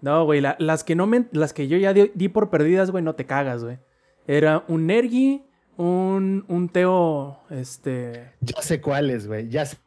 [0.00, 3.14] No, güey, las que no me, las que yo ya di, por perdidas, güey, no
[3.14, 3.78] te cagas, güey.
[4.26, 5.42] Era un Nergi,
[5.76, 8.32] un, un Teo, este...
[8.40, 9.78] Ya sé cuáles, güey, ya sé.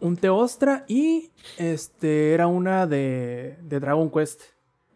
[0.00, 4.42] Un Teostra y, este, era una de, de Dragon Quest,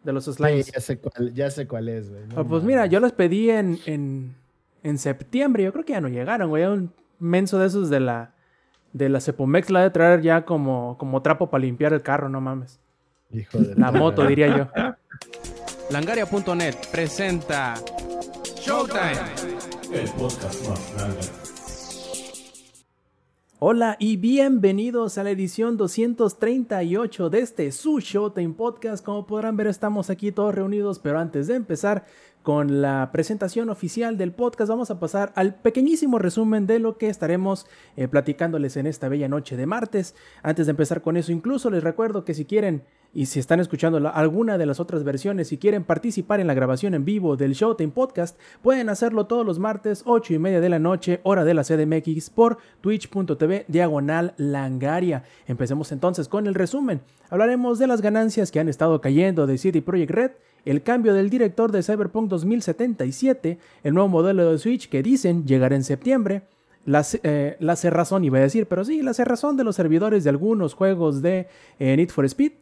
[0.03, 0.67] de los slimes.
[0.67, 2.23] Sí, ya sé cuál, ya sé cuál es, güey.
[2.35, 4.35] Ah, pues mira, yo las pedí en, en,
[4.83, 6.63] en septiembre, yo creo que ya no llegaron, güey.
[6.65, 8.33] Un menso de esos de la,
[8.93, 12.39] de la Cepomex la de traer ya como, como trapo para limpiar el carro, no
[12.39, 12.79] mames.
[13.33, 14.67] Hijo de la moto, diría yo.
[15.89, 17.73] Langaria.net presenta
[18.61, 19.19] Showtime.
[19.91, 21.31] El podcast más
[23.57, 29.03] Hola y bienvenidos a la edición 238 de este Su Showtime Podcast.
[29.03, 32.05] Como podrán ver, estamos aquí todos reunidos, pero antes de empezar,
[32.43, 37.07] con la presentación oficial del podcast, vamos a pasar al pequeñísimo resumen de lo que
[37.07, 40.13] estaremos eh, platicándoles en esta bella noche de martes.
[40.43, 44.11] Antes de empezar con eso, incluso les recuerdo que si quieren y si están escuchando
[44.13, 47.91] alguna de las otras versiones, si quieren participar en la grabación en vivo del Showtime
[47.91, 51.63] Podcast, pueden hacerlo todos los martes, 8 y media de la noche, hora de la
[51.63, 55.23] CDMX, por twitch.tv diagonal langaria.
[55.45, 57.01] Empecemos entonces con el resumen.
[57.29, 60.31] Hablaremos de las ganancias que han estado cayendo de CD Projekt Red
[60.65, 65.75] el cambio del director de Cyberpunk 2077, el nuevo modelo de Switch que dicen llegará
[65.75, 66.43] en septiembre,
[66.85, 70.29] la, eh, la cerrazón, iba a decir, pero sí, la cerrazón de los servidores de
[70.29, 71.47] algunos juegos de
[71.79, 72.53] eh, Need for Speed,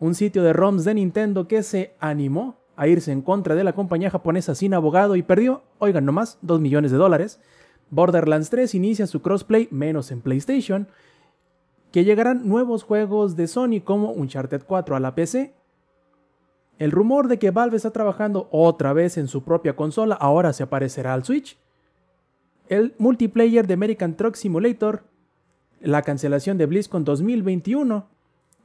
[0.00, 3.74] un sitio de ROMs de Nintendo que se animó a irse en contra de la
[3.74, 7.40] compañía japonesa sin abogado y perdió, oigan nomás, 2 millones de dólares.
[7.90, 10.88] Borderlands 3 inicia su crossplay menos en PlayStation.
[11.90, 15.54] Que llegarán nuevos juegos de Sony como Uncharted 4 a la PC
[16.78, 20.62] el rumor de que Valve está trabajando otra vez en su propia consola ahora se
[20.62, 21.58] aparecerá al Switch.
[22.68, 25.02] El multiplayer de American Truck Simulator,
[25.80, 28.08] la cancelación de BlizzCon 2021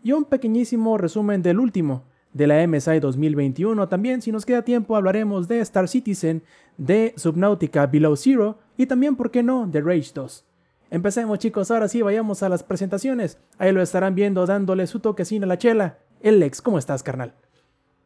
[0.04, 3.88] y un pequeñísimo resumen del último de la MSI 2021.
[3.88, 6.44] También, si nos queda tiempo, hablaremos de Star Citizen,
[6.78, 10.46] de Subnautica Below Zero y también, ¿por qué no?, de Rage 2.
[10.92, 13.40] Empecemos chicos, ahora sí vayamos a las presentaciones.
[13.58, 15.98] Ahí lo estarán viendo dándole su toquecina a la chela.
[16.22, 17.34] El Lex, ¿cómo estás, carnal?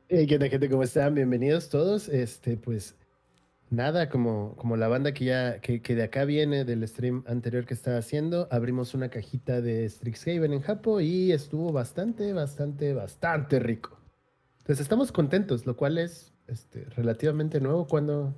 [0.07, 0.69] ¿Qué tal, gente?
[0.69, 1.15] ¿Cómo están?
[1.15, 2.07] Bienvenidos todos.
[2.07, 2.95] Este, pues
[3.69, 7.65] nada, como, como la banda que ya, que, que de acá viene del stream anterior
[7.65, 13.59] que estaba haciendo, abrimos una cajita de Strixhaven en Japo y estuvo bastante, bastante, bastante
[13.59, 13.97] rico.
[14.59, 18.35] Entonces estamos contentos, lo cual es este, relativamente nuevo cuando...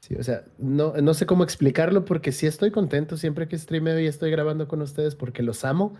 [0.00, 3.98] Sí, o sea, no, no sé cómo explicarlo porque sí estoy contento siempre que streameo
[3.98, 5.94] y estoy grabando con ustedes porque los amo,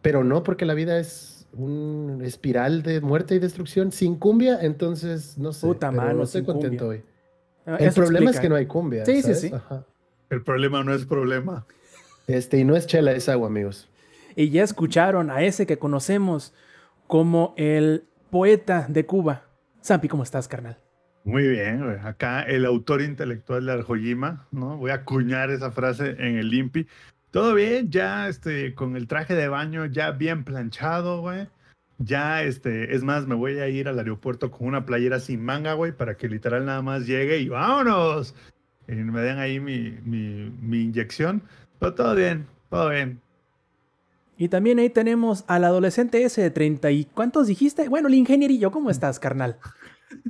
[0.00, 5.36] pero no porque la vida es un espiral de muerte y destrucción sin cumbia, entonces
[5.36, 5.66] no sé.
[5.66, 7.02] Puta mano, no estoy contento hoy.
[7.66, 9.04] Ah, el problema es que no hay cumbia.
[9.04, 9.52] Sí, sí, sí.
[10.30, 11.66] El problema no es problema.
[12.26, 13.88] Este, y no es chela, es agua, amigos.
[14.34, 16.54] Y ya escucharon a ese que conocemos
[17.06, 19.44] como el poeta de Cuba.
[19.84, 20.78] Zampi, ¿cómo estás, carnal?
[21.24, 21.98] Muy bien, güey.
[22.02, 24.76] Acá el autor intelectual de Arjojima, ¿no?
[24.78, 26.86] Voy a acuñar esa frase en el Limpi.
[27.30, 31.48] Todo bien, ya este, con el traje de baño ya bien planchado, güey.
[31.98, 35.74] Ya, este, es más, me voy a ir al aeropuerto con una playera sin manga,
[35.74, 38.34] güey, para que literal nada más llegue y vámonos.
[38.88, 41.42] Y me den ahí mi, mi, mi inyección.
[41.78, 43.20] Pero todo bien, todo bien.
[44.36, 47.04] Y también ahí tenemos al adolescente ese de 30 y...
[47.04, 47.88] ¿Cuántos dijiste?
[47.88, 49.58] Bueno, el ingenierillo, ¿cómo estás, carnal?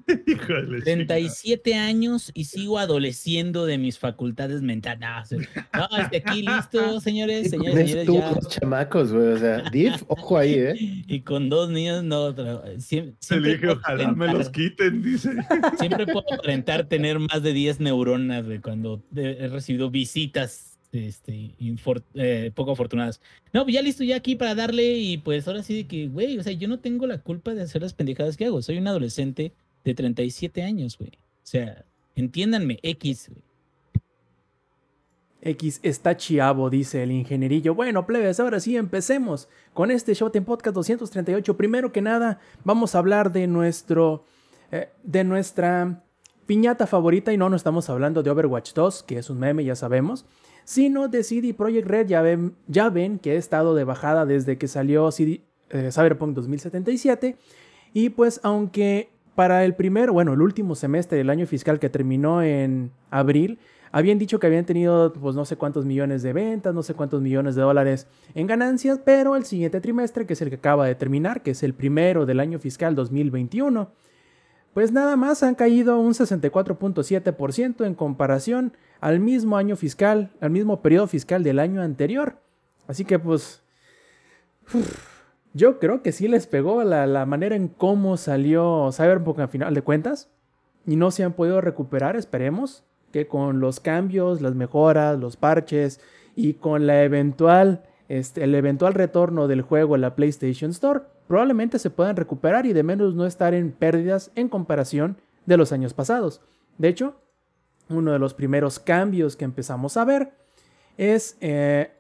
[0.85, 5.03] 37 años y sigo adoleciendo de mis facultades mentales.
[5.31, 8.07] No, estoy aquí listo, señores, señores, señores.
[8.07, 8.35] Tú ya.
[8.49, 10.75] chamacos, güey, o sea, div, ojo ahí, ¿eh?
[11.07, 12.35] Y con dos niños, no,
[12.79, 15.31] siempre, siempre dije, ojalá me los quiten, dice.
[15.79, 21.55] Siempre puedo aparentar tener más de 10 neuronas, güey, cuando he recibido visitas este,
[22.15, 23.21] eh, poco afortunadas.
[23.53, 26.39] No, pues ya listo, ya aquí para darle y pues ahora sí de que, güey,
[26.39, 28.61] o sea, yo no tengo la culpa de hacer las pendejadas que hago.
[28.63, 29.53] Soy un adolescente
[29.85, 31.11] de 37 años, güey.
[31.11, 31.85] O sea,
[32.15, 33.43] entiéndanme, X, güey.
[35.45, 37.75] X está chiavo, dice el ingenierillo.
[37.75, 41.57] Bueno, plebes, ahora sí empecemos con este Showtime Podcast 238.
[41.57, 44.25] Primero que nada, vamos a hablar de nuestro.
[44.73, 46.03] Eh, de nuestra
[46.47, 47.33] piñata favorita.
[47.33, 50.25] Y no, no estamos hablando de Overwatch 2, que es un meme, ya sabemos.
[50.65, 52.07] Sino de CD Projekt Red.
[52.09, 56.35] Ya ven, ya ven que he estado de bajada desde que salió CD, eh, Cyberpunk
[56.35, 57.37] 2077.
[57.93, 62.43] Y pues, aunque para el primer, bueno, el último semestre del año fiscal que terminó
[62.43, 63.59] en abril,
[63.93, 67.21] habían dicho que habían tenido pues no sé cuántos millones de ventas, no sé cuántos
[67.21, 70.95] millones de dólares en ganancias, pero el siguiente trimestre, que es el que acaba de
[70.95, 73.91] terminar, que es el primero del año fiscal 2021,
[74.73, 80.81] pues nada más han caído un 64.7% en comparación al mismo año fiscal, al mismo
[80.81, 82.39] periodo fiscal del año anterior.
[82.87, 83.63] Así que pues
[85.55, 89.75] Yo creo que sí les pegó la, la manera en cómo salió Cyberpunk a final
[89.75, 90.31] de cuentas.
[90.87, 96.01] Y no se han podido recuperar, esperemos que con los cambios, las mejoras, los parches
[96.35, 101.79] y con la eventual, este, el eventual retorno del juego a la PlayStation Store, probablemente
[101.79, 105.95] se puedan recuperar y de menos no estar en pérdidas en comparación de los años
[105.95, 106.41] pasados.
[106.79, 107.15] De hecho,
[107.89, 110.33] uno de los primeros cambios que empezamos a ver
[110.97, 111.93] es eh,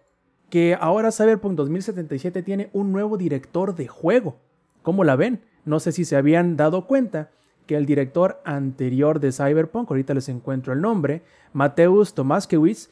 [0.52, 4.36] que ahora Cyberpunk 2077 tiene un nuevo director de juego.
[4.82, 5.40] ¿Cómo la ven?
[5.64, 7.30] No sé si se habían dado cuenta
[7.64, 11.22] que el director anterior de Cyberpunk, ahorita les encuentro el nombre,
[11.54, 12.90] Mateusz Tomaskiewicz,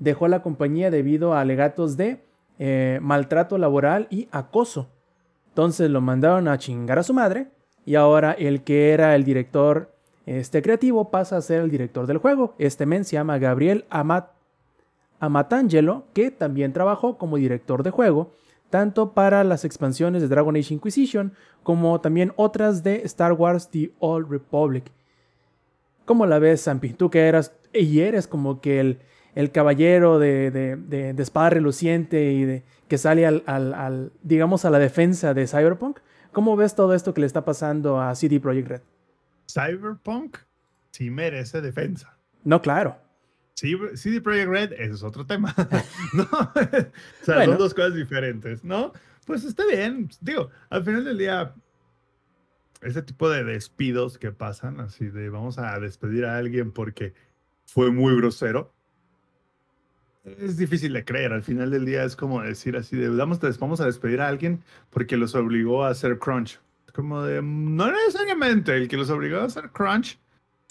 [0.00, 2.20] dejó la compañía debido a alegatos de
[2.58, 4.90] eh, maltrato laboral y acoso.
[5.48, 7.46] Entonces lo mandaron a chingar a su madre
[7.86, 9.94] y ahora el que era el director
[10.26, 12.54] este creativo pasa a ser el director del juego.
[12.58, 14.41] Este men se llama Gabriel Amat
[15.22, 18.32] Amatangelo, que también trabajó como director de juego
[18.70, 23.92] tanto para las expansiones de Dragon Age Inquisition como también otras de Star Wars The
[24.00, 24.90] Old Republic.
[26.06, 26.94] ¿Cómo la ves, Zampi?
[26.94, 28.98] Tú que eras y eres como que el,
[29.34, 34.70] el caballero de, de, de, espada reluciente y de, que sale al, al, digamos, a
[34.70, 36.00] la defensa de Cyberpunk.
[36.32, 38.80] ¿Cómo ves todo esto que le está pasando a CD Projekt Red?
[39.46, 40.38] Cyberpunk
[40.90, 42.16] sí merece defensa.
[42.42, 42.96] No, claro.
[43.54, 45.54] CD Projekt Red, ese es otro tema.
[46.14, 46.24] ¿no?
[46.24, 48.92] o sea, son dos cosas diferentes, ¿no?
[49.26, 50.10] Pues está bien.
[50.20, 51.54] Digo, al final del día,
[52.80, 57.14] ese tipo de despidos que pasan, así de vamos a despedir a alguien porque
[57.66, 58.72] fue muy grosero,
[60.24, 61.32] es difícil de creer.
[61.32, 64.62] Al final del día es como decir así de vamos, vamos a despedir a alguien
[64.90, 66.60] porque los obligó a hacer crunch.
[66.92, 70.18] Como de, no necesariamente, el que los obligó a hacer crunch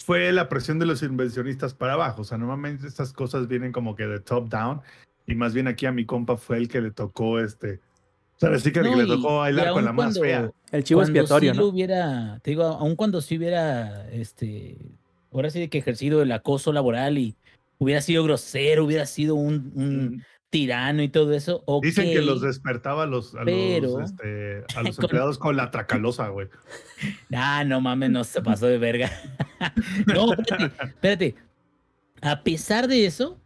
[0.04, 2.22] fue la presión de los inversionistas para abajo.
[2.22, 4.80] O sea, normalmente estas cosas vienen como que de top down.
[5.26, 7.80] Y más bien aquí a mi compa fue el que le tocó este.
[8.36, 10.50] O sea, sí que, le tocó bailar con la más fea.
[10.72, 11.66] El chivo expiatorio, ¿no?
[11.66, 14.78] hubiera, te digo, aun cuando sí hubiera, este,
[15.32, 17.36] ahora sí que ejercido el acoso laboral y
[17.78, 21.64] hubiera sido grosero, hubiera sido un, tirano y todo eso.
[21.82, 26.28] Dicen que los despertaba a los, a los, este, a los empleados con la tracalosa,
[26.28, 26.48] güey.
[27.34, 29.10] Ah, no mames, no se pasó de verga.
[30.06, 31.34] no, espérate, espérate.
[32.20, 33.40] A pesar de eso,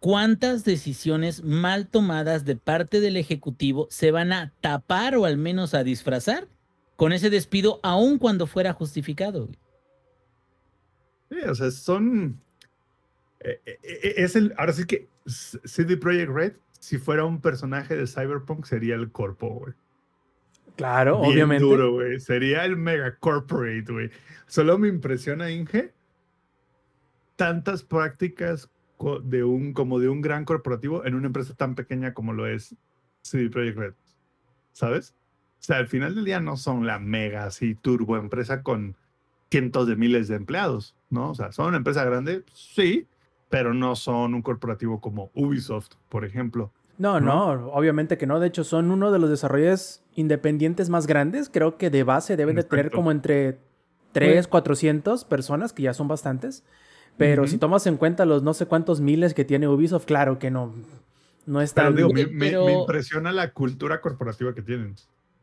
[0.00, 5.74] ¿cuántas decisiones mal tomadas de parte del Ejecutivo se van a tapar o al menos
[5.74, 6.48] a disfrazar
[6.96, 9.50] con ese despido, aun cuando fuera justificado?
[11.30, 12.40] Sí, o sea, son.
[13.44, 14.54] Eh, eh, eh, es el.
[14.56, 19.48] Ahora sí que CD Projekt Red, si fuera un personaje de Cyberpunk, sería el corpo,
[19.48, 19.74] güey.
[20.76, 21.64] Claro, obviamente.
[21.64, 22.18] duro, güey.
[22.20, 24.10] Sería el mega corporate, güey.
[24.46, 25.92] Solo me impresiona, Inge,
[27.36, 28.70] tantas prácticas
[29.24, 32.76] de un, como de un gran corporativo en una empresa tan pequeña como lo es
[33.22, 33.94] CD Projekt Red.
[34.72, 35.14] ¿Sabes?
[35.60, 38.96] O sea, al final del día no son la mega, así, turbo empresa con
[39.50, 41.30] cientos de miles de empleados, ¿no?
[41.30, 43.06] O sea, son una empresa grande, sí,
[43.52, 46.72] pero no son un corporativo como Ubisoft, por ejemplo.
[46.96, 48.40] No, no, obviamente que no.
[48.40, 51.50] De hecho, son uno de los desarrolladores independientes más grandes.
[51.50, 53.58] Creo que de base deben de tener como entre
[54.12, 56.64] 3, 400 personas, que ya son bastantes.
[57.18, 60.50] Pero si tomas en cuenta los no sé cuántos miles que tiene Ubisoft, claro que
[60.50, 60.74] no,
[61.44, 61.94] no es tan...
[61.94, 64.94] Pero, digo, me, impresiona la cultura corporativa que tienen.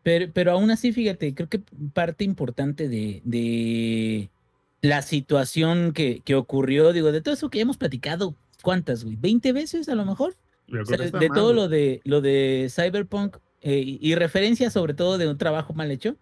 [0.02, 1.62] Pero, pero aún así, fíjate, creo que
[1.94, 4.32] parte importante de, de
[4.81, 9.17] la situación que, que ocurrió, digo, de todo eso que hemos platicado, ¿cuántas, güey?
[9.17, 10.36] ¿20 veces a lo mejor?
[10.67, 15.74] de todo lo de, lo de Cyberpunk eh, y referencia sobre todo de un trabajo
[15.74, 16.15] mal hecho.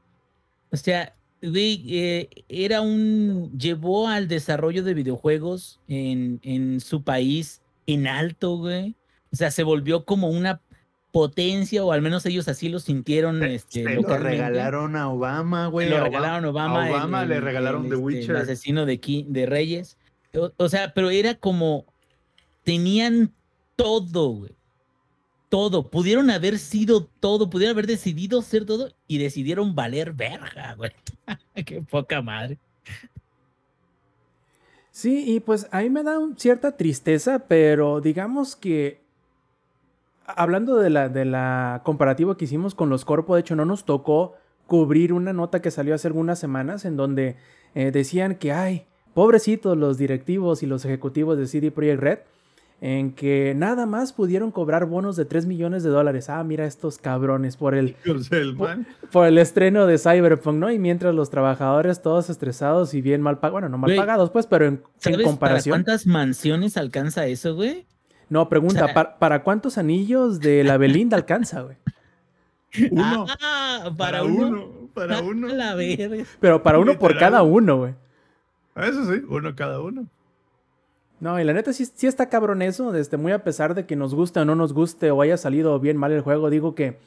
[0.72, 3.52] O sea, güey, eh, era un.
[3.58, 8.96] llevó al desarrollo de videojuegos en, en su país en alto, güey.
[9.32, 10.62] O sea, se volvió como una
[11.18, 13.42] potencia, o al menos ellos así lo sintieron.
[13.42, 15.90] este, lo regalaron a Obama, güey.
[15.90, 16.86] Lo regalaron a Obama.
[16.86, 18.36] A Obama le regalaron The este, Witcher.
[18.36, 19.98] El asesino de, de Reyes.
[20.58, 21.88] O, sea, pero era como.
[22.64, 23.34] Tenían
[23.76, 24.52] todo, güey.
[25.50, 25.90] Todo.
[25.90, 27.50] Pudieron haber sido todo.
[27.50, 30.92] Pudieron haber decidido ser todo y decidieron valer verga, güey.
[31.66, 32.60] Qué poca madre.
[34.92, 39.07] Sí, y pues ahí me da cierta tristeza, pero digamos que
[40.28, 43.86] hablando de la, de la comparativa que hicimos con los Corpo, de hecho no nos
[43.86, 44.36] tocó
[44.68, 47.38] cubrir una nota que salió hace algunas semanas en donde
[47.74, 52.20] eh, decían que, ay, pobrecitos los directivos y los ejecutivos de CD Projekt Red,
[52.80, 56.30] en que nada más pudieron cobrar bonos de 3 millones de dólares.
[56.30, 57.96] Ah, mira estos cabrones por el,
[59.12, 60.72] por, el estreno de Cyberpunk, ¿no?
[60.72, 64.46] Y mientras los trabajadores todos estresados y bien mal pagados, bueno, no mal pagados, pues,
[64.46, 65.74] pero en, en comparación.
[65.74, 67.88] ¿Cuántas mansiones alcanza eso, güey?
[68.30, 71.78] No, pregunta, ¿para, cuántos anillos de la Belinda alcanza, güey?
[72.92, 73.26] Uno.
[73.42, 74.68] Ah, para, uno.
[74.94, 75.48] Para A uno.
[75.48, 76.24] la verga.
[76.40, 77.94] Pero para uno por cada uno, güey.
[78.76, 80.08] Eso sí, uno cada uno.
[81.20, 83.96] No, y la neta sí, sí está cabrón eso, desde muy a pesar de que
[83.96, 87.00] nos guste o no nos guste o haya salido bien mal el juego, digo que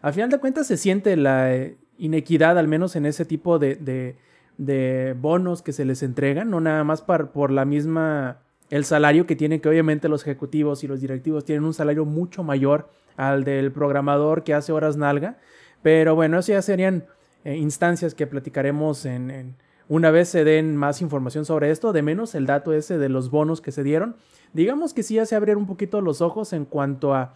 [0.00, 3.76] al final de cuentas se siente la eh, inequidad, al menos en ese tipo de,
[3.76, 4.16] de-
[4.58, 8.38] de bonos que se les entregan, no nada más par- por la misma,
[8.72, 12.42] el salario que tienen, que obviamente los ejecutivos y los directivos tienen un salario mucho
[12.42, 12.88] mayor
[13.18, 15.36] al del programador que hace horas nalga,
[15.82, 17.04] pero bueno, eso ya serían
[17.44, 19.56] eh, instancias que platicaremos en, en-
[19.88, 23.30] una vez se den más información sobre esto, de menos el dato ese de los
[23.30, 24.16] bonos que se dieron.
[24.54, 27.34] Digamos que sí ya se abrieron un poquito los ojos en cuanto a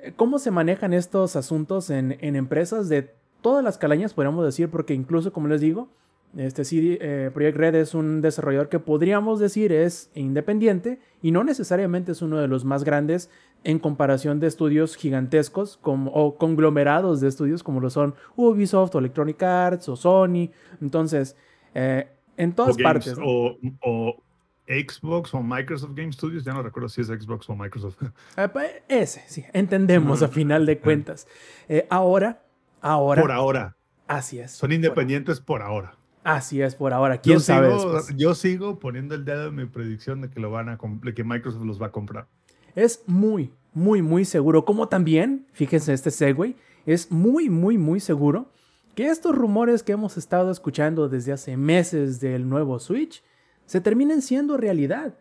[0.00, 4.68] eh, cómo se manejan estos asuntos en, en empresas de todas las calañas, podríamos decir,
[4.68, 5.88] porque incluso, como les digo,
[6.36, 11.42] este CD eh, Projekt Red es un desarrollador que podríamos decir es independiente y no
[11.44, 13.30] necesariamente es uno de los más grandes
[13.64, 18.98] en comparación de estudios gigantescos como, o conglomerados de estudios como lo son Ubisoft o
[19.00, 20.50] Electronic Arts o Sony.
[20.80, 21.36] Entonces,
[21.74, 23.16] eh, en todas o, partes.
[23.22, 24.22] o, o
[24.66, 27.98] Xbox o Microsoft Game Studios, ya no recuerdo si es Xbox o Microsoft.
[28.36, 31.26] Pa- Ese, sí, entendemos a final de cuentas.
[31.68, 32.42] Eh, ahora,
[32.80, 33.76] ahora, Por ahora.
[34.06, 34.52] así es.
[34.52, 35.96] Son independientes por ahora.
[36.24, 37.20] Así es por ahora.
[37.20, 40.50] ¿Quién Yo sabe sigo, yo sigo poniendo el dedo en mi predicción de que lo
[40.50, 42.26] van a de que Microsoft los va a comprar.
[42.74, 44.64] Es muy, muy, muy seguro.
[44.64, 48.50] Como también, fíjense este segue, es muy, muy, muy seguro
[48.94, 53.22] que estos rumores que hemos estado escuchando desde hace meses del nuevo Switch
[53.66, 55.14] se terminen siendo realidad.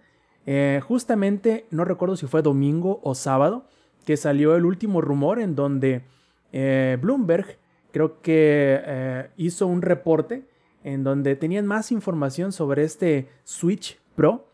[0.45, 3.67] Eh, justamente, no recuerdo si fue domingo o sábado,
[4.05, 6.01] que salió el último rumor en donde
[6.51, 7.59] eh, Bloomberg
[7.91, 10.48] creo que eh, hizo un reporte
[10.83, 14.47] en donde tenían más información sobre este Switch Pro,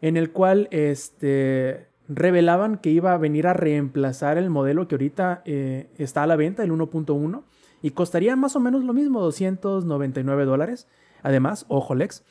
[0.00, 5.42] en el cual este, revelaban que iba a venir a reemplazar el modelo que ahorita
[5.44, 7.42] eh, está a la venta, el 1.1,
[7.82, 10.86] y costaría más o menos lo mismo, 299 dólares.
[11.22, 12.24] Además, ojo Lex,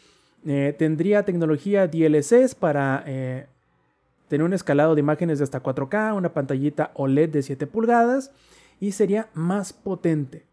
[0.45, 3.47] eh, tendría tecnología DLSS para eh,
[4.27, 8.31] tener un escalado de imágenes de hasta 4K, una pantallita OLED de 7 pulgadas
[8.79, 10.45] y sería más potente.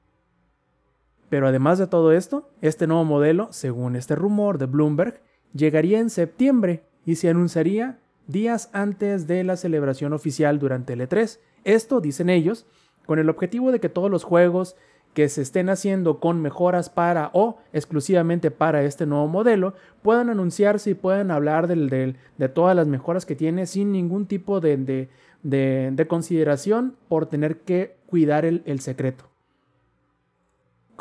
[1.32, 5.22] Pero además de todo esto, este nuevo modelo, según este rumor de Bloomberg,
[5.54, 11.38] llegaría en septiembre y se anunciaría días antes de la celebración oficial durante el E3.
[11.64, 12.66] Esto, dicen ellos,
[13.06, 14.76] con el objetivo de que todos los juegos
[15.14, 19.72] que se estén haciendo con mejoras para o exclusivamente para este nuevo modelo
[20.02, 21.88] puedan anunciarse y puedan hablar del-
[22.36, 25.08] de todas las mejoras que tiene sin ningún tipo de, de-
[25.42, 29.31] de- de consideración por tener que cuidar el secreto.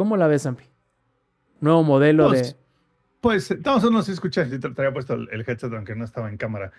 [0.01, 0.63] ¿Cómo la ves, Zampi?
[1.59, 2.59] Nuevo modelo Pues, de...
[3.21, 6.37] Pues, todos no se escucha, te traía puesto el, el headset aunque no estaba en
[6.37, 6.71] cámara.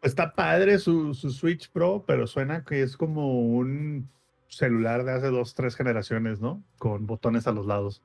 [0.00, 4.08] Está padre su, su Switch Pro, pero suena que es como un
[4.48, 6.62] celular de hace dos, tres generaciones, ¿no?
[6.78, 8.00] Con botones a los lados.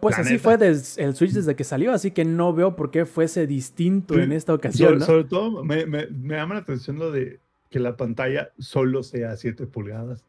[0.00, 0.42] Pues La así neta.
[0.42, 4.14] fue des- el Switch desde que salió, así que no veo por qué fuese distinto
[4.14, 4.88] Sí, en esta ocasión.
[4.88, 5.04] Sobre, ¿no?
[5.04, 9.36] sobre todo, me, me- me llama la atención lo de que la pantalla solo sea
[9.36, 10.24] 7 pulgadas.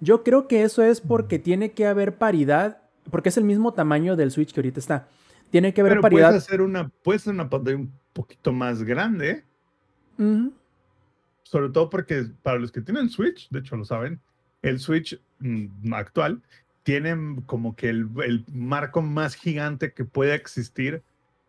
[0.00, 4.16] Yo creo que eso es porque tiene que haber paridad, porque es el mismo tamaño
[4.16, 5.08] del Switch que ahorita está.
[5.50, 6.28] Tiene que haber Pero paridad.
[6.30, 9.44] puedes hacer una, puedes hacer una pantalla un poquito más grande,
[10.18, 10.52] Ujú.
[11.42, 14.20] sobre todo porque para los que tienen Switch, de hecho lo saben,
[14.62, 16.40] el Switch mm, actual
[16.82, 17.16] tiene
[17.46, 21.02] como que el, el marco más gigante que puede existir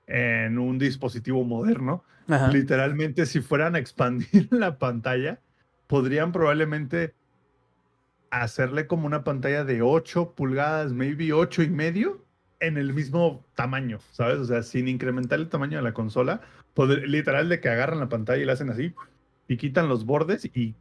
[0.07, 2.03] en un dispositivo moderno.
[2.27, 2.49] Ajá.
[2.49, 5.39] Literalmente, si fueran a expandir la pantalla,
[5.87, 7.13] podrían probablemente
[8.31, 12.25] hacerle como una pantalla de 8 pulgadas, maybe 8 y medio,
[12.59, 14.37] en el mismo tamaño, ¿sabes?
[14.37, 16.41] O sea, sin incrementar el tamaño de la consola,
[16.73, 18.93] poder- literal de que agarran la pantalla y la hacen así
[19.47, 20.75] y quitan los bordes y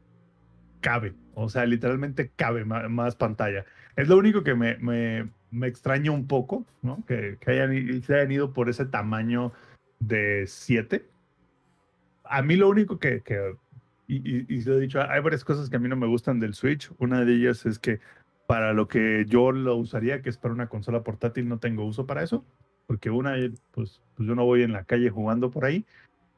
[0.81, 1.15] cabe.
[1.35, 3.65] O sea, literalmente cabe más, pantalla.
[3.97, 7.03] Es lo único que me, me, me extraña un poco, ¿no?
[7.07, 9.53] Que, que hayan, se hayan ido por ese tamaño
[9.99, 11.07] de 7.
[12.25, 13.23] A mí lo único que
[14.11, 16.41] y, y, y lo he dicho, hay varias cosas que a mí no me gustan
[16.41, 16.91] del Switch.
[16.99, 18.01] Una de ellas es que
[18.49, 22.07] para lo que yo lo usaría, que es para una consola portátil, no tengo uso
[22.07, 22.45] para eso.
[22.89, 23.37] Porque una,
[23.71, 25.87] pues, pues yo no voy en la calle jugando por ahí.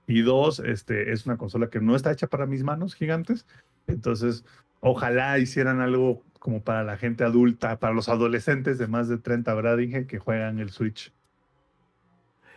[0.07, 3.47] Y dos, este, es una consola que no está hecha para mis manos gigantes.
[3.87, 4.45] Entonces,
[4.81, 9.55] ojalá hicieran algo como para la gente adulta, para los adolescentes de más de 30,
[9.55, 9.79] ¿verdad?
[10.07, 11.11] Que juegan el Switch.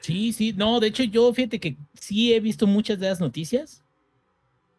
[0.02, 3.85] Sí, sí, no, de hecho yo fíjate que sí he visto muchas de las noticias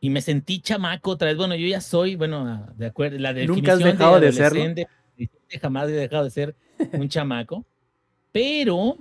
[0.01, 1.37] y me sentí chamaco otra vez.
[1.37, 4.61] Bueno, yo ya soy, bueno, ah, de acuerdo, la definición Nunca has dejado de serlo.
[4.61, 4.89] adolescente,
[5.61, 6.55] jamás he dejado de ser
[6.93, 7.65] un chamaco,
[8.33, 8.99] pero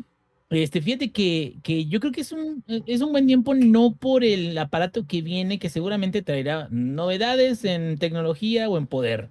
[0.50, 4.24] este, fíjate que, que yo creo que es un, es un buen tiempo no por
[4.24, 9.30] el aparato que viene, que seguramente traerá novedades en tecnología o en poder,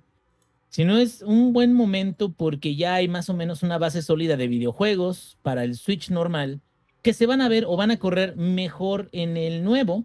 [0.68, 4.48] sino es un buen momento porque ya hay más o menos una base sólida de
[4.48, 6.60] videojuegos para el Switch normal
[7.04, 10.04] que se van a ver o van a correr mejor en el nuevo.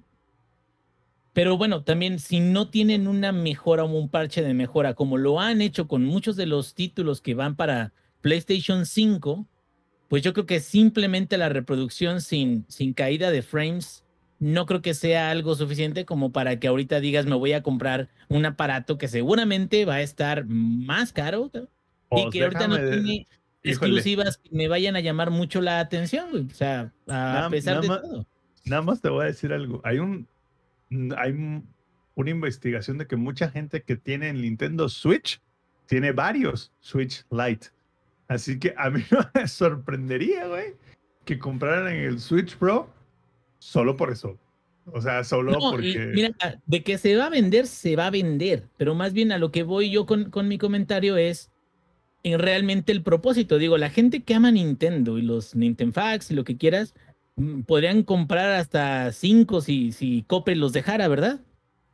[1.40, 5.40] Pero bueno, también si no tienen una mejora o un parche de mejora, como lo
[5.40, 9.48] han hecho con muchos de los títulos que van para PlayStation 5,
[10.10, 14.04] pues yo creo que simplemente la reproducción sin, sin caída de frames
[14.38, 18.10] no creo que sea algo suficiente como para que ahorita digas me voy a comprar
[18.28, 21.50] un aparato que seguramente va a estar más caro
[22.12, 23.28] y que ahorita no tiene
[23.64, 28.28] exclusivas que me vayan a llamar mucho la atención, O sea, a pesar de todo.
[28.66, 29.80] Nada más te voy a decir algo.
[29.86, 30.28] Hay un
[31.18, 31.64] hay
[32.16, 35.42] una investigación de que mucha gente que tiene el Nintendo Switch
[35.86, 37.68] tiene varios Switch Lite.
[38.28, 40.76] Así que a mí no me sorprendería, güey,
[41.26, 42.90] que compraran el Switch Pro
[43.58, 44.38] solo por eso.
[44.92, 46.12] O sea, solo porque.
[46.14, 46.32] Mira,
[46.66, 48.68] de que se va a vender, se va a vender.
[48.78, 51.52] Pero más bien a lo que voy yo con, con mi comentario es
[52.24, 53.58] en realmente el propósito.
[53.58, 57.09] Digo, la gente que ama Nintendo y los Nintendo Facts y lo que quieras, mm,
[57.66, 61.42] podrían comprar hasta cinco si, si Cope los dejara, ¿verdad?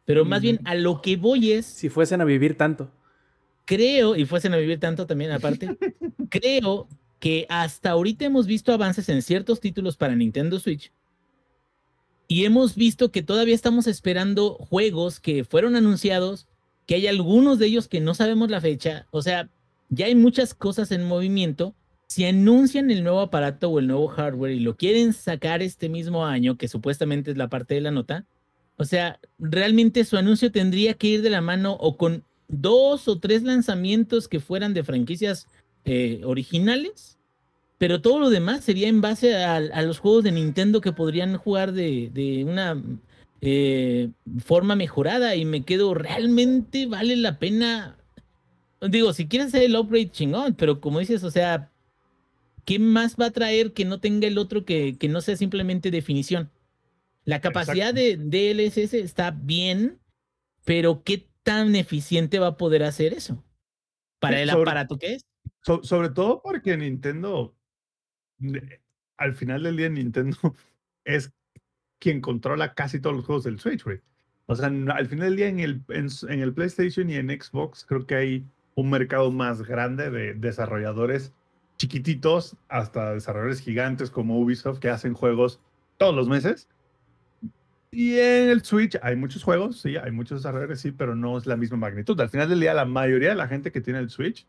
[0.05, 1.65] Pero más bien a lo que voy es.
[1.65, 2.91] Si fuesen a vivir tanto.
[3.65, 5.77] Creo, y fuesen a vivir tanto también aparte,
[6.29, 6.87] creo
[7.19, 10.91] que hasta ahorita hemos visto avances en ciertos títulos para Nintendo Switch
[12.27, 16.47] y hemos visto que todavía estamos esperando juegos que fueron anunciados,
[16.85, 19.07] que hay algunos de ellos que no sabemos la fecha.
[19.11, 19.49] O sea,
[19.89, 21.75] ya hay muchas cosas en movimiento.
[22.07, 26.25] Si anuncian el nuevo aparato o el nuevo hardware y lo quieren sacar este mismo
[26.25, 28.25] año, que supuestamente es la parte de la nota,
[28.77, 33.19] o sea, realmente su anuncio tendría que ir de la mano o con dos o
[33.19, 35.47] tres lanzamientos que fueran de franquicias
[35.85, 37.15] eh, originales
[37.77, 41.73] pero todo lo demás sería en base a, los juegos de Nintendo que podrían jugar
[41.73, 42.81] de, una
[43.41, 44.09] eh,
[44.43, 47.97] forma mejorada y me quedo, ¿realmente vale la pena?
[48.81, 51.69] Digo, si quieren hacer el upgrade chingón, pero como dices, o sea,
[52.65, 55.91] ¿qué más va a traer que no tenga el otro que, que no sea simplemente
[55.91, 56.51] definición?
[57.23, 59.99] La capacidad de DLSS está bien,
[60.63, 63.43] pero ¿qué tan eficiente va a poder hacer eso?
[64.19, 65.25] Para el aparato que es.
[65.83, 67.55] sobre todo porque Nintendo
[69.17, 70.37] al final del día Nintendo
[71.05, 71.31] es
[71.99, 74.01] quien controla casi todos los juegos del Switch, güey.
[74.47, 78.05] O sea, al final del día en el, en, el PlayStation y en Xbox creo
[78.05, 81.33] que hay un mercado más grande de desarrolladores
[81.77, 85.59] chiquititos hasta desarrolladores gigantes como Ubisoft que hacen juegos
[85.97, 86.67] todos los meses.
[87.91, 91.45] Y en el Switch hay muchos juegos, sí, hay muchos desarrolladores, sí, pero no es
[91.45, 92.19] la misma magnitud.
[92.19, 94.45] Al final del día, la mayoría de la gente que tiene el Switch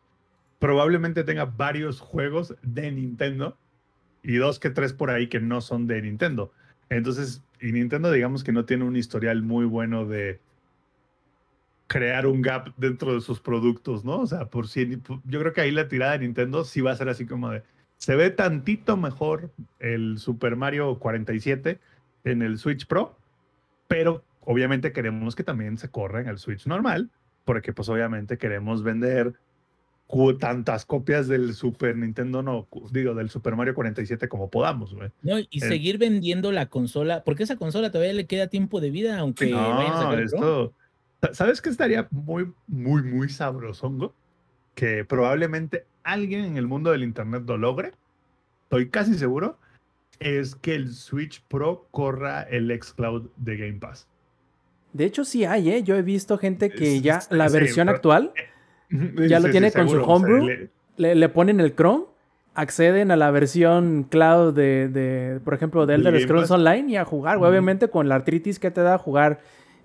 [0.59, 3.57] probablemente tenga varios juegos de Nintendo
[4.23, 6.53] y dos que tres por ahí que no son de Nintendo.
[6.89, 10.41] Entonces, y Nintendo digamos que no tiene un historial muy bueno de
[11.87, 14.21] crear un gap dentro de sus productos, ¿no?
[14.21, 16.97] O sea, por si yo creo que ahí la tirada de Nintendo sí va a
[16.97, 17.63] ser así como de
[17.99, 21.81] se ve tantito mejor el Super Mario 47
[22.25, 23.17] en el Switch Pro,
[23.89, 27.11] pero obviamente queremos que también se corra en el Switch normal,
[27.45, 29.35] porque pues obviamente queremos vender
[30.39, 35.11] tantas copias del Super Nintendo, no, digo, del Super Mario 47 como podamos, güey.
[35.23, 39.19] No, y seguir vendiendo la consola, porque esa consola todavía le queda tiempo de vida,
[39.19, 40.75] aunque no, esto,
[41.33, 44.15] ¿Sabes qué estaría muy, muy, muy sabrosongo?
[44.75, 47.93] Que probablemente alguien en el mundo del Internet lo logre,
[48.65, 49.59] estoy casi seguro,
[50.21, 54.09] es que el Switch Pro corra el xCloud de Game Pass.
[54.93, 55.83] De hecho, sí hay, ¿eh?
[55.83, 58.33] Yo he visto gente que ya la versión actual
[59.29, 60.69] ya lo tiene con su homebrew.
[60.97, 62.05] le, ponen el Chrome,
[62.55, 67.39] acceden a la versión cloud de, por ejemplo, de Elder Scrolls Online y a jugar.
[67.39, 69.41] Obviamente con la artritis que te da jugar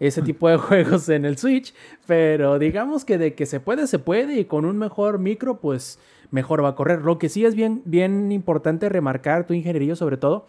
[0.07, 1.73] ese tipo de juegos en el Switch.
[2.07, 4.39] Pero digamos que de que se puede, se puede.
[4.39, 5.99] Y con un mejor micro, pues
[6.31, 7.01] mejor va a correr.
[7.01, 10.47] Lo que sí es bien, bien importante remarcar, tu ingeniería sobre todo,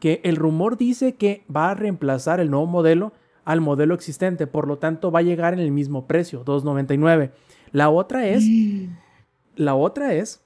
[0.00, 3.12] que el rumor dice que va a reemplazar el nuevo modelo
[3.44, 4.46] al modelo existente.
[4.46, 7.30] Por lo tanto, va a llegar en el mismo precio, 299.
[7.72, 8.44] La otra es.
[9.56, 10.40] La otra es.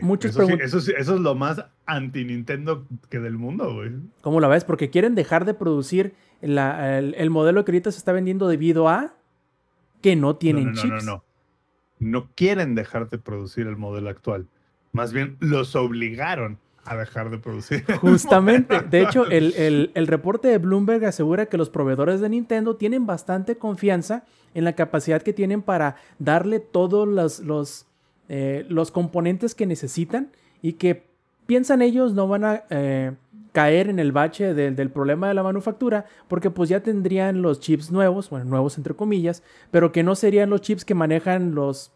[0.00, 3.90] Muchos eso, eso, eso, es lo más anti-Nintendo que del mundo, güey.
[4.20, 4.64] ¿Cómo la ves?
[4.64, 9.14] Porque quieren dejar de producir el, modelo que ahorita se está vendiendo debido a
[10.00, 10.88] que no tienen no, no, chips.
[10.88, 11.24] No, no, no.
[12.00, 14.46] No quieren dejar de producir el modelo actual.
[14.92, 17.84] Más bien los obligaron a dejar de producir.
[18.00, 18.80] Justamente.
[18.80, 24.24] De hecho, el, reporte de Bloomberg asegura que los proveedores de Nintendo tienen bastante confianza
[24.54, 27.87] en la capacidad que tienen para darle todos los, los,
[28.28, 30.30] eh, los componentes que necesitan
[30.62, 31.06] y que
[31.46, 33.12] piensan ellos no van a eh,
[33.52, 37.90] caer en el bache del problema de la manufactura porque pues ya tendrían los chips
[37.90, 41.90] nuevos, bueno, nuevos entre comillas, pero que no serían los chips que manejan los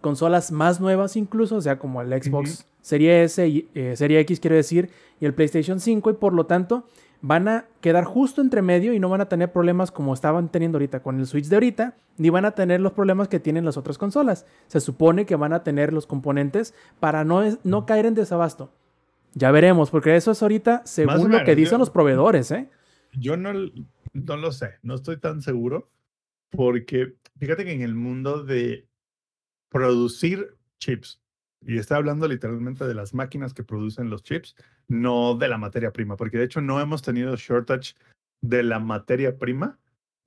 [0.00, 4.40] consolas más nuevas incluso, o sea, como el Xbox Serie S, y, eh, Serie X
[4.40, 6.86] quiero decir, y el PlayStation 5, y por lo tanto
[7.26, 10.76] van a quedar justo entre medio y no van a tener problemas como estaban teniendo
[10.76, 13.78] ahorita con el Switch de ahorita, ni van a tener los problemas que tienen las
[13.78, 14.44] otras consolas.
[14.66, 18.74] Se supone que van a tener los componentes para no, no caer en desabasto.
[19.32, 22.68] Ya veremos, porque eso es ahorita según lo que dicen los proveedores, ¿eh?
[23.14, 23.54] Yo no,
[24.12, 25.88] no lo sé, no estoy tan seguro,
[26.50, 28.86] porque fíjate que en el mundo de
[29.70, 31.22] producir chips,
[31.62, 34.54] y está hablando literalmente de las máquinas que producen los chips,
[34.88, 37.94] no de la materia prima, porque de hecho no hemos tenido shortage
[38.40, 39.78] de la materia prima,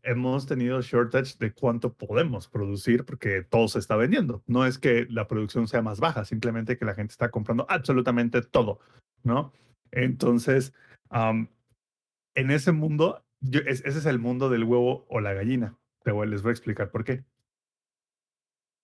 [0.03, 4.41] hemos tenido shortage de cuánto podemos producir porque todo se está vendiendo.
[4.47, 8.41] No es que la producción sea más baja, simplemente que la gente está comprando absolutamente
[8.41, 8.79] todo,
[9.23, 9.51] ¿no?
[9.91, 10.73] Entonces,
[11.11, 15.77] en ese mundo, ese es el mundo del huevo o la gallina.
[16.03, 17.25] Te les voy a explicar por qué.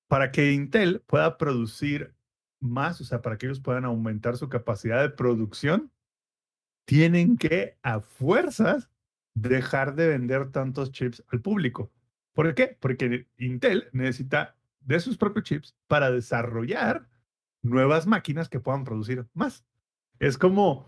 [0.09, 2.13] Para que Intel pueda producir
[2.63, 5.91] más, o sea, para que ellos puedan aumentar su capacidad de producción,
[6.85, 8.89] tienen que a fuerzas
[9.35, 11.91] dejar de vender tantos chips al público.
[12.33, 12.77] ¿Por qué?
[12.79, 17.07] Porque Intel necesita de sus propios chips para desarrollar
[17.61, 19.65] nuevas máquinas que puedan producir más.
[20.19, 20.85] Es como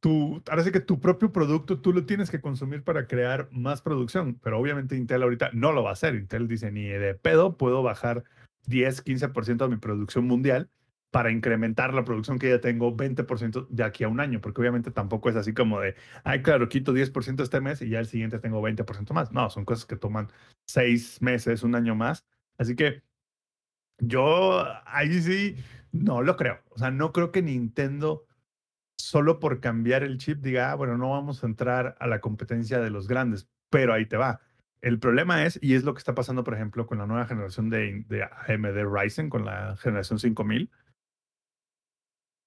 [0.00, 4.38] tu, parece que tu propio producto tú lo tienes que consumir para crear más producción,
[4.42, 6.14] pero obviamente Intel ahorita no lo va a hacer.
[6.14, 8.24] Intel dice, ni de pedo puedo bajar
[8.66, 10.70] 10, 15% de mi producción mundial
[11.14, 14.90] para incrementar la producción que ya tengo 20% de aquí a un año, porque obviamente
[14.90, 18.40] tampoco es así como de, ay, claro, quito 10% este mes y ya el siguiente
[18.40, 19.30] tengo 20% más.
[19.30, 20.32] No, son cosas que toman
[20.66, 22.26] seis meses, un año más.
[22.58, 23.04] Así que
[23.98, 25.54] yo ahí sí
[25.92, 26.58] no lo creo.
[26.70, 28.26] O sea, no creo que Nintendo
[28.98, 32.80] solo por cambiar el chip diga, ah, bueno, no vamos a entrar a la competencia
[32.80, 34.40] de los grandes, pero ahí te va.
[34.80, 37.70] El problema es, y es lo que está pasando, por ejemplo, con la nueva generación
[37.70, 40.72] de, de AMD Ryzen, con la generación 5000,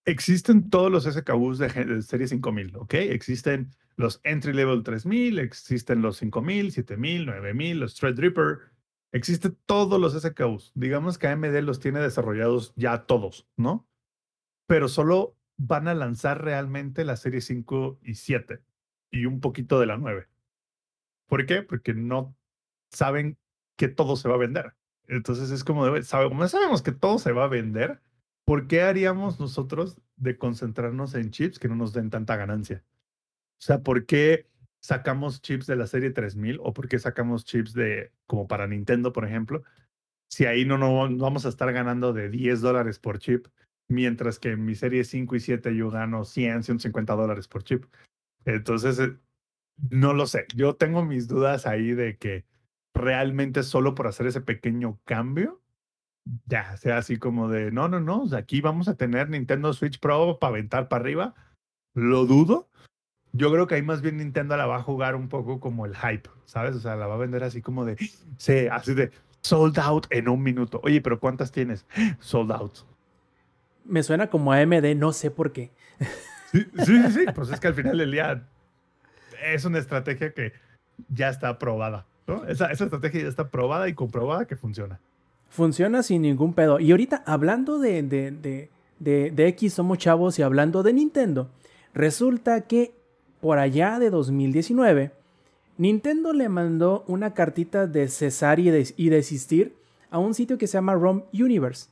[0.08, 2.93] existen todos los SKUs de, serie 5000, ¿ok?
[2.93, 8.60] Existen los entry level 3000, existen los 5000, 7000, 9000, los Threadripper,
[9.12, 10.72] existen todos los SKUs.
[10.76, 13.86] Digamos que AMD los tiene desarrollados ya todos, ¿no?
[14.65, 18.62] Pero solo van a lanzar realmente la serie 5 y 7
[19.12, 20.30] y un poquito de la 9.
[21.28, 21.63] ¿Por qué?
[21.63, 22.34] Porque no
[22.91, 23.38] saben
[23.76, 24.74] que todo se va a vender.
[25.08, 28.02] Entonces es como, de, sabemos, sabemos que todo se va a vender,
[28.48, 32.86] ¿por qué haríamos nosotros de concentrarnos en chips que no nos den tanta ganancia?
[33.60, 34.48] O sea, ¿por qué
[34.80, 39.12] sacamos chips de la serie 3000 o por qué sacamos chips de, como para Nintendo,
[39.12, 39.64] por ejemplo?
[40.30, 43.48] Si ahí no, no, vamos a estar ganando de 10 dólares por chip,
[43.90, 47.84] mientras que en mi serie 5 y 7 yo gano 100, 150 dólares por chip.
[48.46, 49.18] Entonces, eh,
[49.90, 50.46] no lo sé.
[50.56, 52.46] Yo tengo mis dudas ahí de que
[52.94, 55.62] realmente solo por hacer ese pequeño cambio
[56.46, 60.40] ya sea así como de, no, no, no, aquí vamos a tener Nintendo Switch Pro
[60.40, 61.36] para aventar para arriba.
[61.94, 62.68] Lo dudo.
[63.34, 65.96] Yo creo que ahí más bien Nintendo la va a jugar un poco como el
[65.96, 66.76] hype, ¿sabes?
[66.76, 67.98] O sea, la va a vender así como de,
[68.38, 69.12] sí, así de
[69.42, 70.80] sold out en un minuto.
[70.84, 71.86] Oye, pero ¿cuántas tienes?
[72.20, 72.80] Sold out.
[73.86, 75.72] Me suena como AMD, no sé por qué.
[76.52, 78.48] Sí, sí, sí, pues es que al final del día
[79.44, 80.54] es una estrategia que
[81.10, 82.46] ya está probada, ¿no?
[82.46, 85.00] Esa, esa estrategia ya está probada y comprobada que funciona.
[85.50, 86.80] Funciona sin ningún pedo.
[86.80, 88.32] Y ahorita, hablando de, de,
[89.00, 91.50] de, de, X Somos Chavos y hablando de Nintendo,
[91.94, 92.94] resulta que
[93.40, 95.12] por allá de 2019,
[95.78, 99.76] Nintendo le mandó una cartita de cesar y, y desistir
[100.10, 101.90] a un sitio que se llama ROM Universe,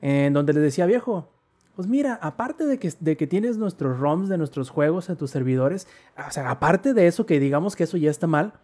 [0.00, 1.28] en donde le decía, viejo,
[1.76, 5.30] pues mira, aparte de que, de que tienes nuestros ROMs de nuestros juegos en tus
[5.30, 8.54] servidores, o sea, aparte de eso, que digamos que eso ya está mal,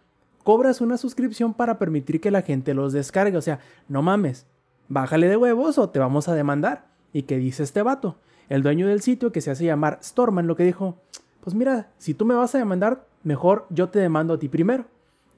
[0.43, 3.37] cobras una suscripción para permitir que la gente los descargue.
[3.37, 4.45] O sea, no mames,
[4.89, 6.85] bájale de huevos o te vamos a demandar.
[7.13, 8.15] ¿Y qué dice este vato?
[8.49, 10.97] El dueño del sitio que se hace llamar Storman lo que dijo,
[11.41, 14.85] pues mira, si tú me vas a demandar, mejor yo te demando a ti primero.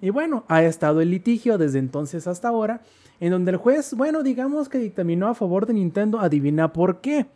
[0.01, 2.81] Y bueno, ha estado el litigio desde entonces hasta ahora,
[3.19, 7.27] en donde el juez, bueno, digamos que dictaminó a favor de Nintendo, adivina por qué.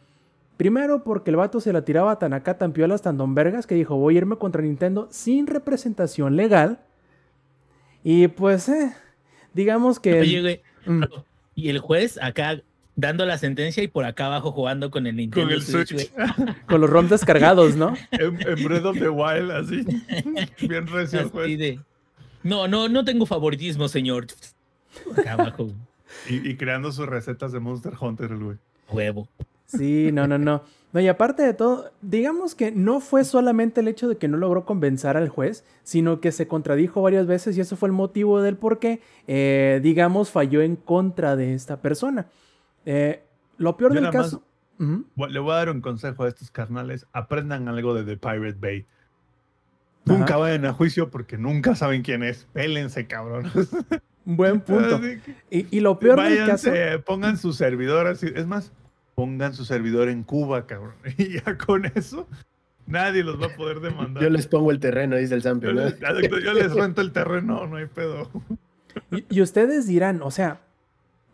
[0.57, 3.75] Primero porque el vato se la tiraba tan acá, tan piolas, tan don vergas, que
[3.75, 6.79] dijo voy a irme contra Nintendo sin representación legal.
[8.09, 8.93] Y pues, eh,
[9.53, 10.61] digamos que...
[10.85, 11.03] Mm.
[11.55, 12.61] Y el juez acá
[12.95, 16.09] dando la sentencia y por acá abajo jugando con el Nintendo con el Switch.
[16.69, 17.95] con los ROMs descargados, ¿no?
[18.11, 19.85] en, Breath of the Wild, así.
[20.69, 21.79] Bien recio el juez.
[22.43, 24.27] no, no, no tengo favoritismo, señor.
[25.17, 25.69] Acá abajo.
[26.29, 28.57] Y, y, creando sus recetas de Monster Hunter, el güey.
[28.89, 29.27] Huevo.
[29.67, 30.63] Sí, no, no, no.
[30.93, 34.37] No, y aparte de todo, digamos que no fue solamente el hecho de que no
[34.37, 38.41] logró convencer al juez, sino que se contradijo varias veces y eso fue el motivo
[38.41, 42.27] del por qué, eh, digamos, falló en contra de esta persona.
[42.85, 43.21] Eh,
[43.57, 44.43] lo peor Yo del más- caso.
[44.79, 47.05] Le voy a dar un consejo a estos carnales.
[47.11, 48.85] Aprendan algo de The Pirate Bay.
[50.05, 50.17] Ajá.
[50.19, 52.47] Nunca vayan a juicio porque nunca saben quién es.
[52.53, 53.51] Pélense, cabrón.
[54.23, 55.01] Buen punto.
[55.49, 56.71] Y, y lo peor del caso.
[57.05, 58.27] pongan su servidor así.
[58.33, 58.71] Es más,
[59.17, 60.93] pongan su servidor en Cuba, cabrón.
[61.17, 62.27] Y ya con eso,
[62.85, 64.21] nadie los va a poder demandar.
[64.21, 67.87] Yo les pongo el terreno, dice el les, yo les rento el terreno, no hay
[67.87, 68.29] pedo.
[69.11, 70.61] Y, y ustedes dirán, o sea,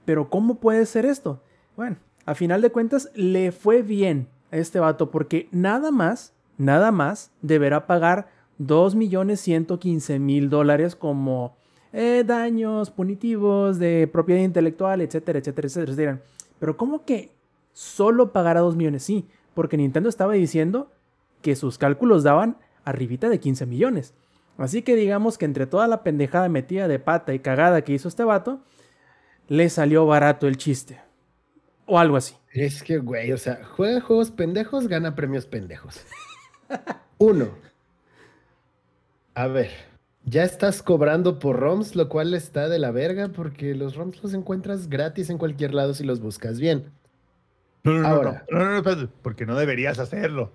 [0.06, 1.44] pero ¿cómo puede ser esto?
[1.76, 6.94] Bueno, a final de cuentas le fue bien a este vato porque nada más, nada
[6.94, 8.30] más deberá pagar
[8.62, 11.58] 2.115.000 dólares como
[11.92, 15.96] eh, daños punitivos de propiedad intelectual, etcétera, etcétera, etcétera.
[15.98, 16.22] Dirán,
[16.60, 17.34] pero ¿cómo que
[17.74, 19.04] solo pagará 2 millones?
[19.04, 20.92] Sí, porque Nintendo estaba diciendo
[21.42, 24.14] que sus cálculos daban arribita de 15 millones.
[24.58, 28.08] Así que digamos que entre toda la pendejada metida de pata y cagada que hizo
[28.08, 28.62] este vato,
[29.48, 31.00] le salió barato el chiste.
[31.86, 32.36] O algo así.
[32.52, 36.02] Es que, güey, o sea, juega juegos pendejos, gana premios pendejos.
[37.18, 37.50] Uno.
[39.34, 39.72] A ver,
[40.24, 44.34] ya estás cobrando por ROMs, lo cual está de la verga porque los ROMs los
[44.34, 46.92] encuentras gratis en cualquier lado si los buscas bien.
[47.84, 48.46] No, no, no, Ahora.
[48.50, 50.52] no, no, no, espérate, porque no deberías hacerlo.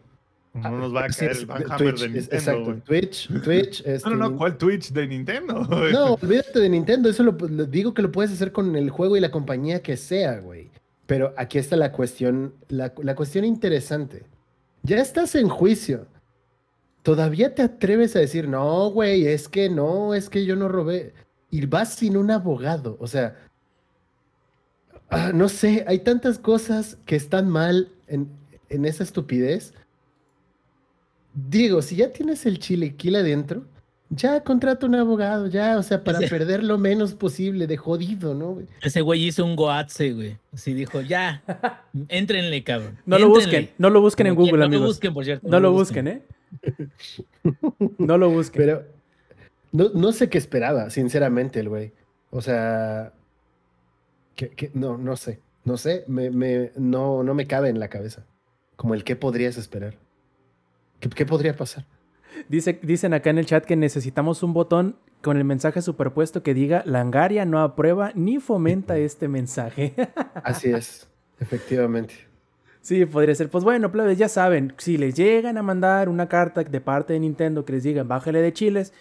[0.54, 2.34] No nos va a caer el Van Hammer Twitch, de Nintendo.
[2.36, 2.80] exacto, güey.
[2.80, 3.82] Twitch, Twitch.
[3.86, 5.54] este, No, no, no, ¿cuál Twitch de Nintendo?
[5.92, 9.16] No, olvídate de Nintendo, eso lo, lo digo que lo puedes hacer con el juego
[9.16, 10.70] y la compañía que sea, güey.
[11.06, 14.24] Pero aquí está la cuestión, la, la cuestión interesante.
[14.82, 16.06] Ya estás en juicio.
[17.02, 21.14] ¿Todavía te atreves a decir, no, güey, es que no, es que yo no robé?
[21.50, 23.36] Y vas sin un abogado, o sea,
[25.10, 28.28] ah, no sé, hay tantas cosas que están mal en,
[28.68, 29.74] en esa estupidez.
[31.34, 33.64] Digo, si ya tienes el chilequil adentro,
[34.10, 38.34] ya contrata un abogado, ya, o sea, para Ese- perder lo menos posible de jodido,
[38.34, 38.54] ¿no?
[38.54, 38.66] güey?
[38.82, 40.38] Ese güey hizo un goatse, güey.
[40.52, 41.42] Así dijo, ya,
[42.08, 42.98] éntrenle, cabrón.
[43.04, 43.44] No lo éntrenle".
[43.60, 45.46] busquen, no lo busquen en Google, quieran, No lo busquen, por cierto.
[45.48, 46.22] No lo busquen, ¿eh?
[47.98, 48.62] No lo busquen.
[48.62, 48.84] Pero
[49.72, 51.92] no, no sé qué esperaba, sinceramente, el güey.
[52.30, 53.12] O sea,
[54.38, 57.88] que, que- no, no sé, no sé, me, me- no, no me cabe en la
[57.88, 58.24] cabeza.
[58.76, 59.96] Como el qué podrías esperar.
[61.00, 61.84] ¿Qué, qué podría pasar?
[62.48, 66.54] Dice, dicen acá en el chat que necesitamos un botón con el mensaje superpuesto que
[66.54, 69.94] diga Langaria no aprueba ni fomenta este mensaje.
[70.44, 71.08] Así es,
[71.40, 72.14] efectivamente.
[72.80, 73.48] sí, podría ser.
[73.50, 77.18] Pues bueno, plebes, ya saben, si les llegan a mandar una carta de parte de
[77.20, 78.92] Nintendo que les digan bájale de chiles,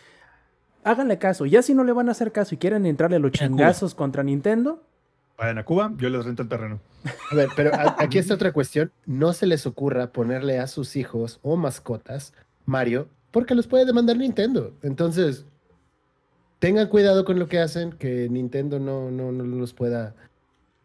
[0.84, 1.46] háganle caso.
[1.46, 4.24] Ya si no le van a hacer caso y quieren entrarle a los chingazos contra
[4.24, 4.82] Nintendo,
[5.38, 6.80] Vayan a Cuba, yo les rento el terreno.
[7.32, 8.92] A ver, pero a- aquí está otra cuestión.
[9.06, 12.34] No se les ocurra ponerle a sus hijos o mascotas
[12.66, 14.74] Mario, porque los puede demandar Nintendo.
[14.82, 15.46] Entonces,
[16.60, 20.16] tengan cuidado con lo que hacen, que Nintendo no, no, no los pueda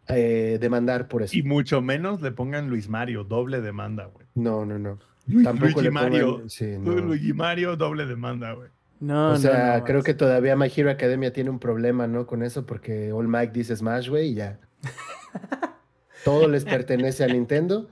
[0.09, 1.37] eh, demandar por eso.
[1.37, 4.27] Y mucho menos le pongan Luis Mario, doble demanda, güey.
[4.35, 4.99] No, no, no.
[5.29, 6.37] Lu- Tampoco Luigi le Mario.
[6.39, 7.01] pongan- sí, Lu- no.
[7.07, 8.69] Luigi Mario, doble demanda, güey.
[9.03, 12.25] No, o sea, no, creo que todavía My Hero Academia tiene un problema, ¿no?
[12.25, 14.61] Con eso, porque All Mike dice Smash, güey, y ya.
[16.25, 17.89] Todo les pertenece a Nintendo.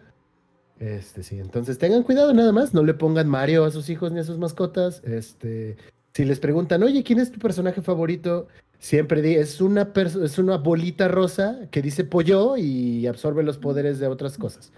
[0.78, 1.40] Este, sí.
[1.40, 2.74] Entonces tengan cuidado nada más.
[2.74, 5.02] No le pongan Mario a sus hijos ni a sus mascotas.
[5.02, 5.76] Este,
[6.14, 8.46] si les preguntan, oye, ¿quién es tu personaje favorito?
[8.78, 9.90] Siempre di, es una,
[10.22, 14.72] es una bolita rosa que dice pollo y absorbe los poderes de otras cosas.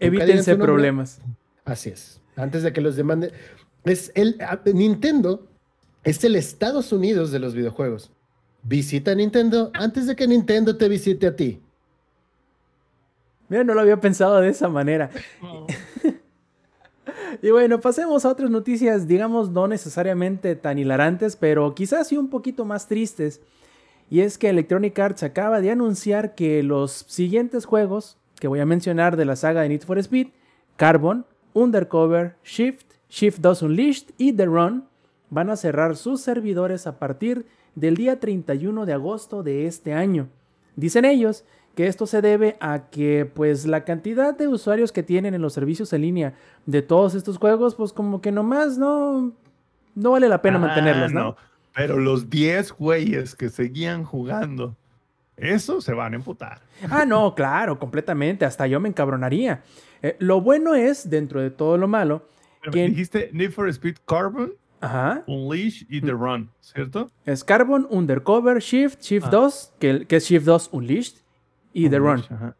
[0.00, 1.20] Evítense problemas.
[1.64, 2.20] Así es.
[2.34, 3.30] Antes de que los demanden.
[3.86, 5.46] Es el a- Nintendo
[6.04, 8.10] es el Estados Unidos de los videojuegos.
[8.62, 11.60] Visita Nintendo antes de que Nintendo te visite a ti.
[13.48, 15.10] Mira, no lo había pensado de esa manera.
[17.42, 22.28] Y bueno, pasemos a otras noticias, digamos, no necesariamente tan hilarantes, pero quizás sí un
[22.30, 23.40] poquito más tristes.
[24.10, 28.66] Y es que Electronic Arts acaba de anunciar que los siguientes juegos que voy a
[28.66, 30.28] mencionar de la saga de Need for Speed,
[30.76, 34.84] Carbon, Undercover, Shift, Shift 2 Unleashed y The Run,
[35.30, 40.28] van a cerrar sus servidores a partir del día 31 de agosto de este año.
[40.76, 41.42] Dicen ellos
[41.74, 45.54] que esto se debe a que pues la cantidad de usuarios que tienen en los
[45.54, 46.34] servicios en línea
[46.66, 49.32] de todos estos juegos pues como que nomás no
[49.94, 51.36] no vale la pena Ah, mantenerlos, ¿no?
[51.74, 54.76] Pero los 10 güeyes que seguían jugando,
[55.38, 56.60] eso se van a emputar.
[56.90, 59.62] Ah, no, claro, completamente, hasta yo me encabronaría.
[60.02, 62.22] Eh, lo bueno es, dentro de todo lo malo,
[62.70, 67.10] Que Dijiste Need for Speed Carbon, ajá, Unleash y The Run, ¿cierto?
[67.24, 69.30] es Carbon, Undercover, Shift, Shift Ah.
[69.30, 71.16] 2, que, que es Shift 2 Unleashed
[71.72, 72.22] y The Run.
[72.30, 72.56] Ajá.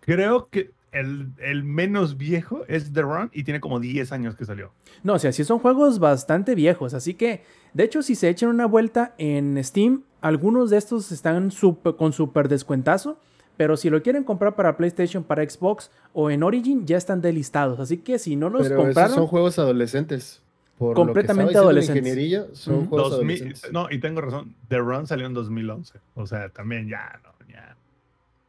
[0.00, 4.44] Creo que el, el, menos viejo es The Run y tiene como 10 años que
[4.44, 4.72] salió.
[5.02, 7.42] No, o sea, sí son juegos bastante viejos, así que,
[7.74, 11.50] de hecho, si se echan una vuelta en Steam, algunos de estos están
[11.98, 13.18] con súper descuentazo,
[13.56, 17.80] pero si lo quieren comprar para PlayStation, para Xbox o en Origin, ya están delistados,
[17.80, 19.12] así que si no los pero compraron...
[19.12, 20.42] Esos son juegos adolescentes.
[20.78, 22.48] Por completamente adolescentes.
[22.52, 23.72] son juegos adolescentes.
[23.72, 27.76] No, y tengo razón, The Run salió en 2011, o sea, también ya, no, ya.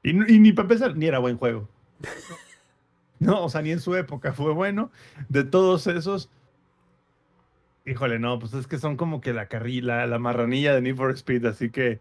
[0.03, 1.67] Y, y ni para empezar, ni era buen juego.
[3.19, 4.91] No, o sea, ni en su época fue bueno.
[5.29, 6.29] De todos esos,
[7.85, 11.11] híjole, no, pues es que son como que la carrilla, la marranilla de Need for
[11.11, 11.99] Speed, así que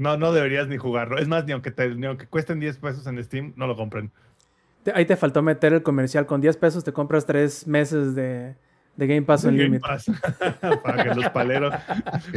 [0.00, 1.18] no, no deberías ni jugarlo.
[1.18, 4.10] Es más, ni aunque, te, ni aunque cuesten 10 pesos en Steam, no lo compren.
[4.94, 6.24] Ahí te faltó meter el comercial.
[6.24, 8.56] Con 10 pesos te compras 3 meses de,
[9.00, 9.80] de Game Pass Unlimited.
[10.84, 11.74] para que los paleros,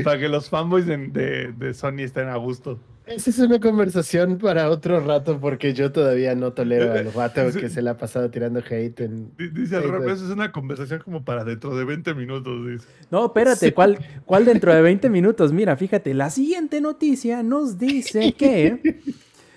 [0.01, 2.79] para que los fanboys de, de, Sony estén a gusto.
[3.05, 7.67] Esa es una conversación para otro rato porque yo todavía no tolero al rato que
[7.67, 9.31] se le ha pasado tirando hate en...
[9.35, 12.87] Dice Rob, eso es una conversación como para dentro de 20 minutos, dice.
[13.11, 15.51] No, espérate, ¿cuál, ¿cuál dentro de 20 minutos?
[15.51, 19.01] Mira, fíjate, la siguiente noticia nos dice que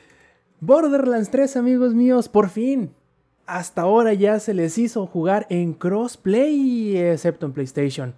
[0.60, 2.90] Borderlands 3, amigos míos, por fin
[3.46, 8.14] hasta ahora ya se les hizo jugar en crossplay, excepto en PlayStation.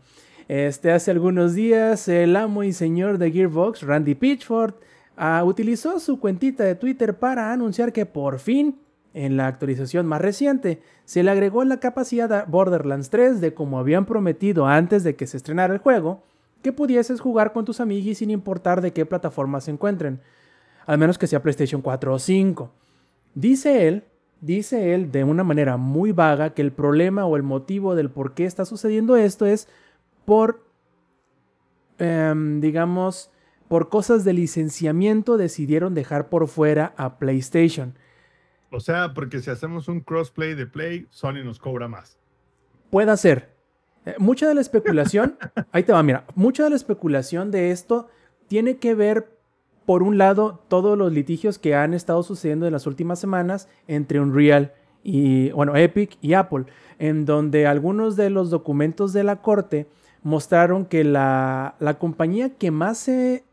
[0.49, 4.75] Este, hace algunos días, el amo y señor de Gearbox, Randy Pitchford,
[5.17, 8.79] ah, utilizó su cuentita de Twitter para anunciar que por fin,
[9.13, 13.79] en la actualización más reciente, se le agregó la capacidad a Borderlands 3 de como
[13.79, 16.23] habían prometido antes de que se estrenara el juego,
[16.63, 20.21] que pudieses jugar con tus amigos sin importar de qué plataforma se encuentren,
[20.87, 22.71] al menos que sea PlayStation 4 o 5.
[23.35, 24.05] Dice él
[24.41, 28.35] Dice él de una manera muy vaga que el problema o el motivo del por
[28.35, 29.69] qué está sucediendo esto es
[30.25, 30.65] por,
[31.99, 33.31] em, digamos,
[33.67, 37.95] por cosas de licenciamiento decidieron dejar por fuera a PlayStation.
[38.71, 42.19] O sea, porque si hacemos un crossplay de Play, Sony nos cobra más.
[42.91, 43.55] Puede ser.
[44.05, 45.37] Eh, mucha de la especulación,
[45.73, 48.09] ahí te va, mira, mucha de la especulación de esto
[48.47, 49.38] tiene que ver
[49.89, 54.21] por un lado, todos los litigios que han estado sucediendo en las últimas semanas entre
[54.21, 56.67] Unreal y, bueno, Epic y Apple,
[56.99, 59.87] en donde algunos de los documentos de la corte
[60.23, 63.45] mostraron que la, la compañía que más se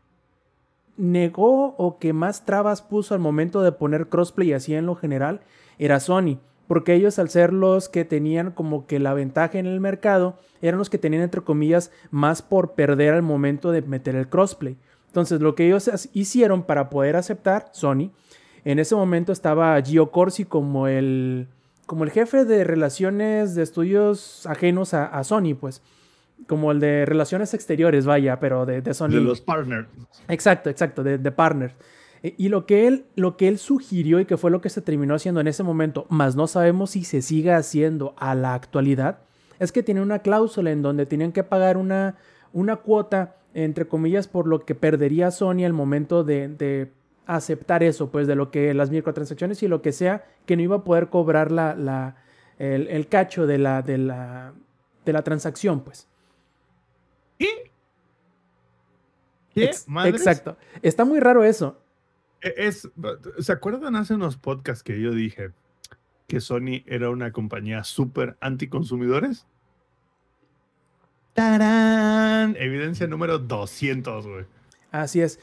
[0.98, 5.40] negó o que más trabas puso al momento de poner crossplay así en lo general
[5.78, 6.36] era Sony.
[6.68, 10.76] Porque ellos al ser los que tenían como que la ventaja en el mercado, eran
[10.76, 14.76] los que tenían entre comillas más por perder al momento de meter el crossplay.
[15.16, 18.10] Entonces, lo que ellos hicieron para poder aceptar Sony,
[18.66, 21.48] en ese momento estaba Gio Corsi como el,
[21.86, 25.80] como el jefe de relaciones de estudios ajenos a, Sony, pues.
[26.46, 29.08] Como el de relaciones exteriores, vaya, pero de, Sony.
[29.08, 29.88] De los partners.
[30.28, 31.72] Exacto, exacto, de, de partners.
[32.22, 34.82] E, y lo que, él, lo que él sugirió y que fue lo que se
[34.82, 39.20] terminó haciendo en ese momento, más no sabemos si se sigue haciendo a la actualidad,
[39.60, 42.16] es que tiene una cláusula en donde tenían que pagar una,
[42.52, 46.90] una cuota entre comillas, por lo que perdería Sony al momento de,
[47.24, 50.76] aceptar eso, pues de lo que las microtransacciones y lo que sea, que no iba
[50.76, 52.16] a poder cobrar la, la
[52.58, 54.52] el, cacho de la, de, la,
[55.06, 56.06] de la transacción, pues.
[57.38, 57.48] ¿Y?
[59.54, 59.70] ¿Qué?
[60.04, 60.58] exacto.
[60.82, 61.80] Está muy raro eso.
[62.42, 62.90] E, es,
[63.38, 65.52] ¿Se acuerdan hace unos podcasts que yo dije
[66.26, 69.46] que Sony era una compañía súper anticonsumidores?
[71.36, 72.56] ¡Tarán!
[72.58, 74.44] Evidencia número 200, güey.
[74.90, 75.38] Así es.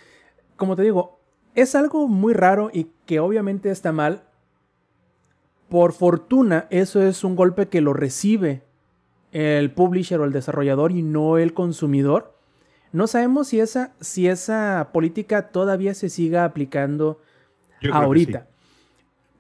[0.56, 1.19] Como te digo,
[1.53, 4.23] es algo muy raro y que obviamente está mal.
[5.69, 8.63] Por fortuna, eso es un golpe que lo recibe
[9.32, 12.36] el publisher o el desarrollador y no el consumidor.
[12.91, 17.21] No sabemos si esa, si esa política todavía se siga aplicando
[17.91, 18.47] ahorita.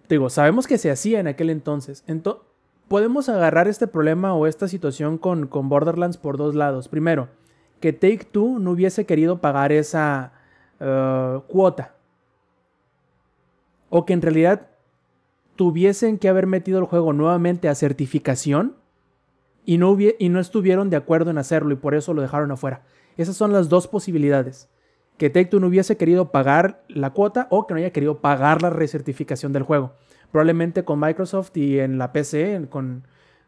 [0.07, 2.03] Digo, sabemos que se hacía en aquel entonces.
[2.05, 2.52] Entonces
[2.87, 6.87] podemos agarrar este problema o esta situación con, Borderlands por dos lados.
[6.87, 7.29] Primero,
[7.79, 10.33] que Take Two no hubiese querido pagar esa
[10.79, 11.95] eh, cuota.
[13.89, 14.69] O que en realidad
[15.55, 18.75] tuviesen que haber metido el juego nuevamente a certificación
[19.65, 22.83] y no, y no estuvieron de acuerdo en hacerlo y por eso lo dejaron afuera.
[23.17, 24.69] Esas son las dos posibilidades.
[25.17, 28.63] Que Take Two no hubiese querido pagar la cuota o que no haya querido pagar
[28.63, 29.93] la recertificación del juego
[30.33, 33.03] probablemente con Microsoft y en la PC, con,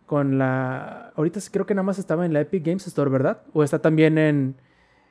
[0.05, 1.11] con la...
[1.15, 3.41] Ahorita creo que nada más estaba en la Epic Games Store, ¿verdad?
[3.53, 4.55] O está también en,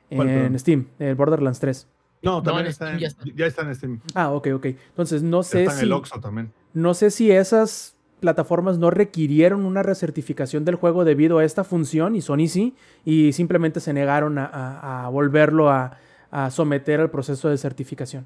[0.09, 1.87] en Steam, el Borderlands 3.
[2.23, 3.63] No, también está, en, ya, está.
[3.63, 3.99] en Steam.
[4.13, 4.65] Ah, ok, ok.
[4.67, 5.79] Entonces no sé está si...
[5.79, 6.53] en el Oxxo también.
[6.73, 12.15] No sé si esas plataformas no requirieron una recertificación del juego debido a esta función
[12.15, 12.73] y Sony sí,
[13.03, 15.97] y simplemente se negaron a, volverlo a,
[16.31, 18.25] a someter al proceso de certificación.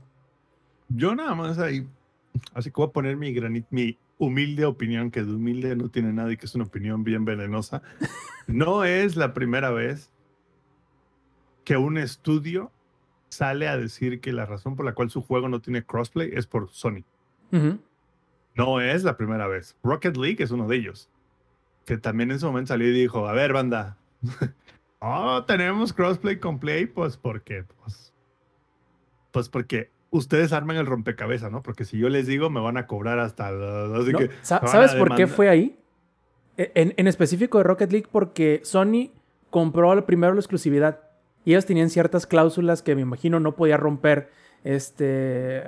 [0.87, 1.87] Yo nada más ahí
[2.53, 6.13] así que voy a poner mi granit, mi humilde opinión, que de humilde no tiene
[6.13, 7.81] nada y que es una opinión bien venenosa.
[8.47, 10.11] No es la primera vez
[11.63, 12.71] que un estudio
[13.29, 16.47] sale a decir que la razón por la cual su juego no tiene crossplay es
[16.47, 17.03] por Sony.
[18.55, 19.77] No es la primera vez.
[19.83, 21.09] Rocket League es uno de ellos.
[21.85, 23.97] Que también en su momento salió y dijo, a ver, banda.
[24.99, 28.13] oh, tenemos crossplay con Play, pues porque, pues,
[29.31, 31.61] pues porque ustedes arman el rompecabezas, ¿no?
[31.61, 33.47] Porque si yo les digo, me van a cobrar hasta...
[33.49, 35.77] Así No, que sa- ¿Sabes por qué fue ahí?
[36.57, 39.11] E- En, en específico de Rocket League, porque Sony
[39.49, 40.99] compró primero la exclusividad.
[41.45, 44.29] Y ellos tenían ciertas cláusulas que me imagino no podía romper
[44.63, 45.63] este.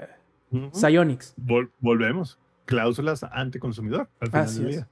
[0.74, 1.34] Psyonix.
[1.38, 2.38] Vol- volvemos.
[2.66, 4.86] Cláusulas anticonsumidor al final Así del es.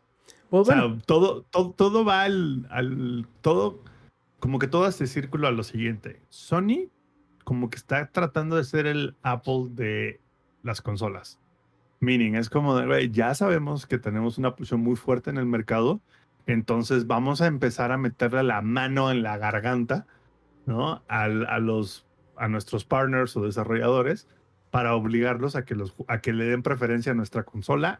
[0.49, 3.83] Pues O sea, todo, todo, todo va al, al- Todo.
[4.39, 6.21] Como que todo este círculo a lo siguiente.
[6.29, 6.87] Sony,
[7.49, 10.21] como que está tratando de ser el Apple de
[10.61, 11.39] las consolas.
[11.99, 15.47] Meaning, es como, de, güey, ya sabemos que tenemos una posición muy fuerte en el
[15.47, 15.99] mercado.
[16.45, 20.05] Entonces vamos a empezar a meterle la mano en la garganta,
[20.67, 21.01] ¿no?
[21.07, 22.05] Al- a, los,
[22.37, 24.27] a nuestros partners o desarrolladores
[24.69, 27.99] para obligarlos a que, los, a que le den preferencia a nuestra consola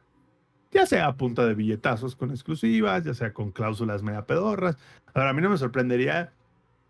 [0.72, 4.78] ya sea a punta de billetazos con exclusivas, ya sea con cláusulas media pedorras.
[5.16, 6.34] Ahora, a mí no me sorprendería,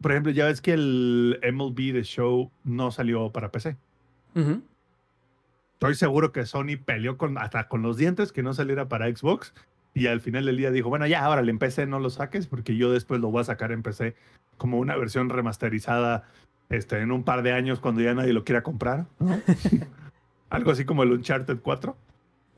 [0.02, 3.76] por ejemplo, ya ves que el MLB The Show no salió para PC.
[5.74, 9.54] Estoy seguro que Sony peleó con, hasta con los dientes que no saliera para Xbox
[9.94, 12.76] y al final del día dijo, bueno, ya, ahora en PC no lo saques porque
[12.76, 14.16] yo después lo voy a sacar en PC
[14.58, 16.24] como una versión remasterizada
[16.70, 19.06] este, en un par de años cuando ya nadie lo quiera comprar.
[19.20, 19.40] ¿no?
[20.50, 21.96] Algo así como el Uncharted 4.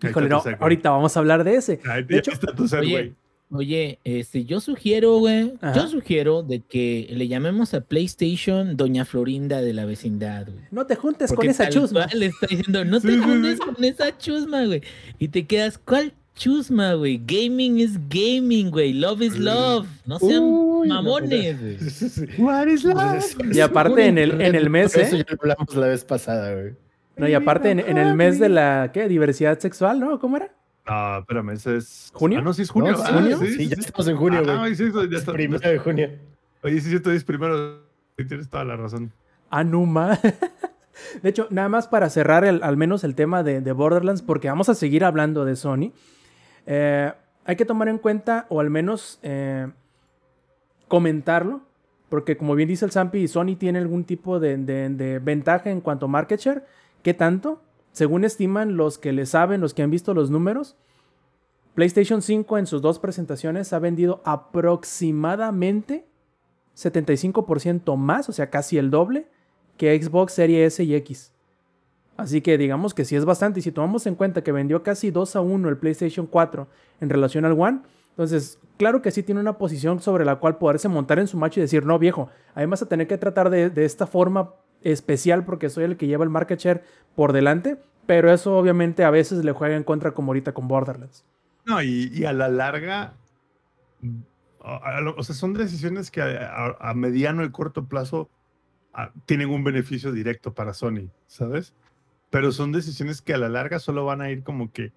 [0.03, 1.79] Ahí híjole, no, ahorita vamos a hablar de ese.
[1.85, 2.95] Ahí de hecho- está tu segue.
[2.95, 3.13] Oye,
[3.51, 9.61] oye, este, yo sugiero, güey, yo sugiero de que le llamemos a PlayStation Doña Florinda
[9.61, 10.65] de la vecindad, güey.
[10.71, 12.07] No te juntes Porque con esa chusma.
[12.13, 14.81] Le está diciendo, no te juntes con esa chusma, güey.
[15.19, 17.21] Y te quedas, ¿cuál chusma, güey?
[17.25, 18.93] Gaming is gaming, güey.
[18.93, 19.87] Love is love.
[20.05, 21.77] No sean Uy, mamones, güey.
[22.37, 25.19] What is Pues, Y aparte en el, en el mes, Eso ¿eh?
[25.19, 26.73] ya lo hablamos la vez pasada, güey.
[27.17, 29.07] No, y aparte en, en el mes de la ¿qué?
[29.07, 30.19] diversidad sexual, ¿no?
[30.19, 30.51] ¿Cómo era?
[30.85, 32.11] Ah, espérame, ese es.
[32.13, 32.39] ¿Junio?
[32.39, 32.91] Ah, no, sí es junio.
[32.93, 32.97] ¿No?
[32.97, 33.37] ¿Sí, Ah?
[33.57, 34.55] Sí, ya estamos en junio, güey.
[34.57, 35.31] Ah, sí, sí, ya está.
[35.33, 36.09] Primero de junio.
[36.63, 37.81] Oye, sí, sí, tú dices primero.
[38.15, 39.11] Tienes toda la razón.
[39.49, 40.19] Anuma.
[41.23, 44.49] De hecho, nada más para cerrar el- al menos el tema de, de Borderlands, porque
[44.49, 45.91] vamos a seguir hablando de Sony.
[46.67, 47.11] eh,
[47.45, 49.67] hay que tomar en cuenta, o al menos eh,
[50.87, 51.61] comentarlo,
[52.09, 55.81] porque como bien dice el Zampi, Sony tiene algún tipo de, de- de ventaja en
[55.81, 56.65] cuanto a market share.
[57.01, 57.61] ¿Qué tanto?
[57.91, 60.75] Según estiman los que le saben, los que han visto los números,
[61.75, 66.05] PlayStation 5 en sus dos presentaciones ha vendido aproximadamente
[66.75, 69.27] 75% más, o sea, casi el doble,
[69.77, 71.31] que Xbox Series S y X.
[72.17, 73.59] Así que digamos que sí es bastante.
[73.59, 76.67] Y si tomamos en cuenta que vendió casi 2 a 1 el PlayStation 4
[76.99, 80.87] en relación al One, entonces claro que sí tiene una posición sobre la cual poderse
[80.87, 83.69] montar en su macho y decir, no viejo, ahí vas a tener que tratar de,
[83.69, 86.83] de esta forma especial porque soy el que lleva el market share
[87.15, 87.77] por delante.
[88.07, 91.23] Pero eso obviamente a veces le juega en contra como ahorita con Borderlands.
[91.65, 93.13] No, y, y a la larga.
[94.63, 98.29] o sea, son decisiones que a, a- a mediano y corto plazo
[98.93, 101.73] ah, tienen un beneficio directo para Sony, ¿sabes?
[102.29, 104.91] Pero son decisiones que a la larga solo van a ir como que.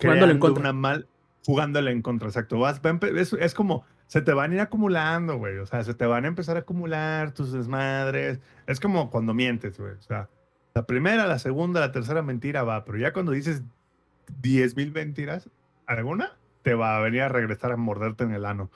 [0.00, 0.60] Jugándole en contra.
[0.60, 1.08] Una mal,
[1.44, 2.58] jugándole en contra, exacto.
[2.58, 2.80] Vas,
[3.40, 3.84] es como.
[4.08, 5.58] Se te van a ir acumulando, güey.
[5.58, 8.40] O sea, se te van a empezar a acumular tus desmadres.
[8.66, 9.92] Es como cuando mientes, güey.
[9.92, 10.28] O sea,
[10.74, 13.62] la primera, la segunda, la tercera mentira va, pero ya cuando dices
[14.40, 15.50] 10 mil mentiras,
[15.86, 16.32] alguna
[16.62, 18.70] te va a venir a regresar a morderte en el ano.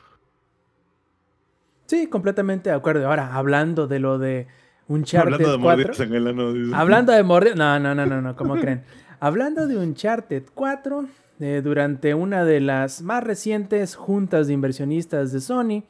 [1.86, 3.08] Sí, completamente de acuerdo.
[3.08, 4.46] Ahora, hablando de lo de
[4.88, 5.86] Uncharted Hablando de 4.
[5.86, 6.76] mordidas en el ano.
[6.76, 7.56] Hablando de morder...
[7.56, 8.84] No, no, no, no, no, ¿cómo creen?
[9.20, 11.06] Hablando de Uncharted 4,
[11.42, 15.82] eh, durante una de las más recientes juntas de inversionistas de Sony,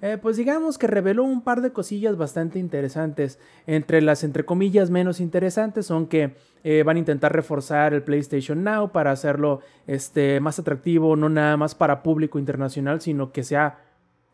[0.00, 3.40] eh, pues digamos que reveló un par de cosillas bastante interesantes.
[3.66, 8.62] Entre las, entre comillas, menos interesantes son que eh, van a intentar reforzar el PlayStation
[8.62, 13.78] Now para hacerlo este, más atractivo, no nada más para público internacional, sino que sea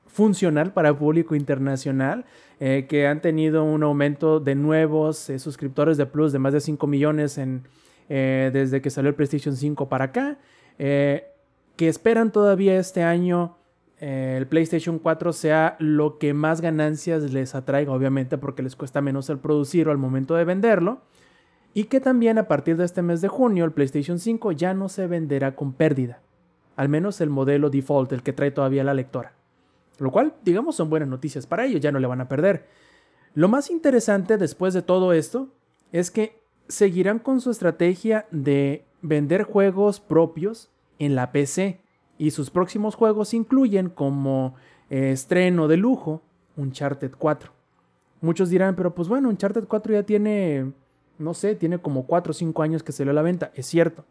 [0.06, 2.24] funcional para público internacional,
[2.58, 7.38] que han tenido un aumento de nuevos suscriptores de Plus de más de 5 millones
[7.38, 7.62] en,
[8.08, 10.38] desde que salió el PlayStation 5 para acá,
[10.78, 11.32] eh,
[11.76, 13.56] que esperan todavía este año
[14.00, 19.00] eh, el PlayStation 4 sea lo que más ganancias les atraiga, obviamente porque les cuesta
[19.00, 21.02] menos el producirlo al momento de venderlo,
[21.74, 24.88] y que también a partir de este mes de junio el PlayStation 5 ya no
[24.88, 26.20] se venderá con pérdida,
[26.76, 29.32] al menos el modelo default, el que trae todavía la lectora.
[29.98, 32.66] Lo cual, digamos, son buenas noticias para ellos, ya no le van a perder.
[33.34, 35.48] Lo más interesante después de todo esto
[35.90, 41.80] es que seguirán con su estrategia de vender juegos propios en la PC
[42.18, 44.54] y sus próximos juegos incluyen como
[44.90, 46.22] eh, estreno de lujo
[46.56, 47.52] Uncharted 4.
[48.20, 50.72] Muchos dirán, pero pues bueno, Uncharted 4 ya tiene,
[51.18, 54.04] no sé, tiene como 4 o 5 años que salió a la venta, es cierto.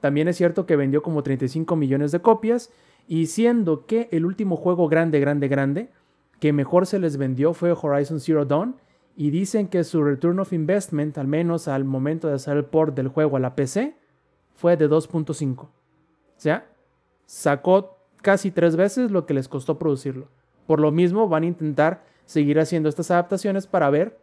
[0.00, 2.70] También es cierto que vendió como 35 millones de copias
[3.06, 5.90] y siendo que el último juego grande, grande, grande
[6.40, 8.74] que mejor se les vendió fue Horizon Zero Dawn
[9.16, 12.96] y dicen que su return of investment, al menos al momento de hacer el port
[12.96, 13.94] del juego a la PC,
[14.54, 15.60] fue de 2.5.
[15.62, 15.70] O
[16.36, 16.66] sea,
[17.26, 20.28] sacó casi tres veces lo que les costó producirlo.
[20.66, 24.18] Por lo mismo, van a intentar seguir haciendo estas adaptaciones para ver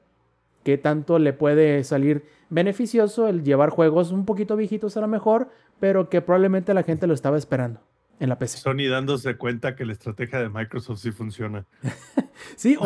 [0.63, 5.49] qué tanto le puede salir beneficioso el llevar juegos un poquito viejitos a lo mejor,
[5.79, 7.81] pero que probablemente la gente lo estaba esperando
[8.19, 8.57] en la PC.
[8.57, 11.65] Sony dándose cuenta que la estrategia de Microsoft sí funciona.
[12.55, 12.77] sí,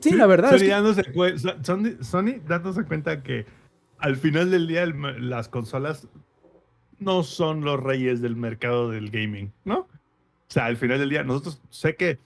[0.00, 0.56] sí, la verdad.
[0.56, 3.46] Sony, dándose Sony, dándose cuenta que
[3.98, 6.08] al final del día las consolas
[6.98, 9.80] no son los reyes del mercado del gaming, ¿no?
[9.80, 9.88] O
[10.48, 12.18] sea, al final del día, nosotros sé que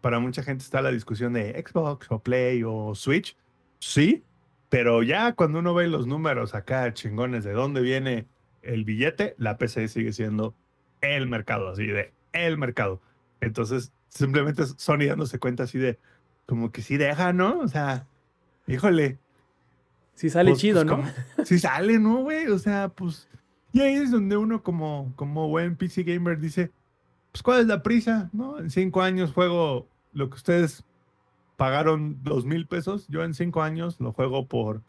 [0.00, 3.36] para mucha gente está la discusión de Xbox o Play o Switch,
[3.78, 4.24] sí,
[4.68, 8.26] pero ya cuando uno ve los números acá chingones de dónde viene
[8.62, 10.54] el billete, la PC sigue siendo
[11.00, 13.00] el mercado, así de el mercado.
[13.40, 15.98] Entonces, simplemente Sony dándose cuenta así de,
[16.46, 17.60] como que sí deja, ¿no?
[17.60, 18.06] O sea,
[18.66, 19.18] híjole.
[20.14, 20.98] Sí sale pues, chido, pues,
[21.38, 21.44] ¿no?
[21.44, 22.46] Sí sale, ¿no, güey?
[22.48, 23.28] O sea, pues
[23.76, 26.70] y ahí es donde uno como, como buen PC gamer dice,
[27.30, 28.30] pues ¿cuál es la prisa?
[28.32, 28.58] ¿No?
[28.58, 30.82] En cinco años juego lo que ustedes
[31.58, 34.80] pagaron dos mil pesos, yo en cinco años lo juego por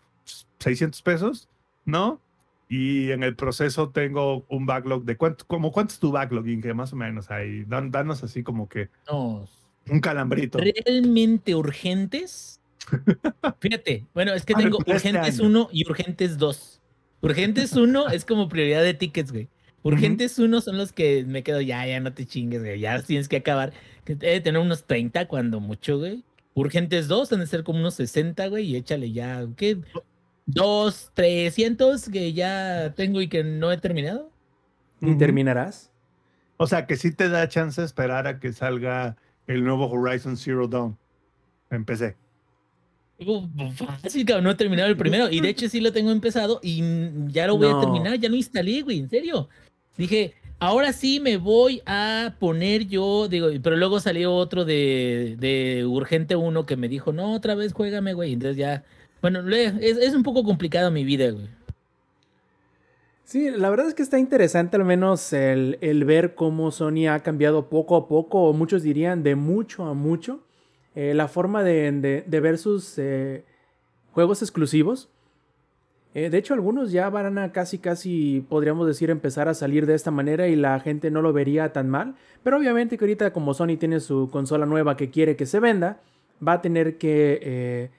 [0.60, 1.50] 600 pesos,
[1.84, 2.22] ¿no?
[2.70, 6.74] Y en el proceso tengo un backlog de cuánto, como cuánto es tu backlog, que
[6.74, 10.60] más o menos ahí, danos así como que un calambrito.
[10.60, 12.62] Realmente urgentes.
[13.60, 16.77] Fíjate, bueno, es que tengo urgentes 1 y urgentes 2.
[17.22, 19.50] Urgentes 1 es como prioridad de tickets, güey.
[19.84, 23.28] Urgentes 1 son los que me quedo, ya, ya no te chingues, güey, ya tienes
[23.28, 23.74] que acabar.
[24.04, 26.24] Que debe tener unos 30 cuando mucho, güey.
[26.54, 29.80] Urgentes 2 deben ser como unos 60, güey, y échale ya, ¿qué?
[30.46, 34.32] Dos, 300 que ya tengo y que no he terminado.
[35.02, 35.92] ¿Y terminarás?
[36.58, 39.16] O sea, que sí te da chance de esperar a que salga
[39.46, 40.98] el nuevo Horizon Zero Dawn
[41.70, 42.16] en PC.
[44.02, 45.30] Fácil, cabrón, no he terminado el primero.
[45.30, 46.84] Y de hecho sí lo tengo empezado y
[47.28, 48.20] ya lo voy a terminar.
[48.20, 49.50] Ya lo instalé, güey, en serio.
[49.98, 55.86] Dije, ahora sí me voy a poner yo, digo, pero luego salió otro de, de
[55.86, 58.34] Urgente uno que me dijo, no, otra vez juégame, güey.
[58.34, 58.84] Entonces ya,
[59.22, 61.48] bueno, es, es un poco complicado mi vida, güey.
[63.24, 67.20] Sí, la verdad es que está interesante al menos el, el ver cómo Sony ha
[67.20, 70.47] cambiado poco a poco, o muchos dirían de mucho a mucho
[71.00, 73.46] eh, la forma de, ver sus eh,
[74.14, 75.12] juegos exclusivos.
[76.16, 79.94] Eh, de hecho, algunos ya van a casi, casi, podríamos decir, empezar a salir de
[79.94, 82.16] esta manera y la gente no lo vería tan mal.
[82.42, 86.02] Pero obviamente que ahorita como Sony tiene su consola nueva que quiere que se venda,
[86.46, 87.92] va a tener que,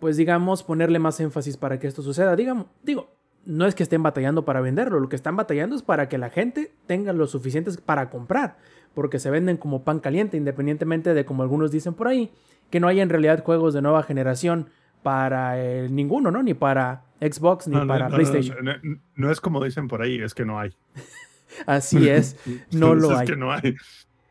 [0.00, 2.34] pues digamos, ponerle más énfasis para que esto suceda.
[2.34, 3.10] Digamos, digo,
[3.46, 6.30] no es que estén batallando para venderlo, lo que están batallando es para que la
[6.30, 8.56] gente tenga lo suficientes para comprar
[8.94, 12.30] porque se venden como pan caliente, independientemente de como algunos dicen por ahí,
[12.70, 14.68] que no hay en realidad juegos de nueva generación
[15.02, 15.56] para
[15.88, 16.42] ninguno, ¿no?
[16.42, 18.56] Ni para Xbox ni para PlayStation.
[19.14, 20.70] No, es como dicen por ahí, es que no hay.
[21.66, 22.36] Así es,
[22.72, 23.26] no lo hay.
[23.26, 23.76] Que no hay.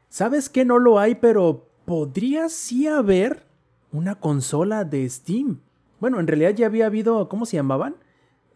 [0.09, 1.15] ¿Sabes que no lo hay?
[1.15, 3.45] Pero podría sí haber
[3.91, 5.59] una consola de Steam.
[5.99, 7.95] Bueno, en realidad ya había habido, ¿cómo se llamaban?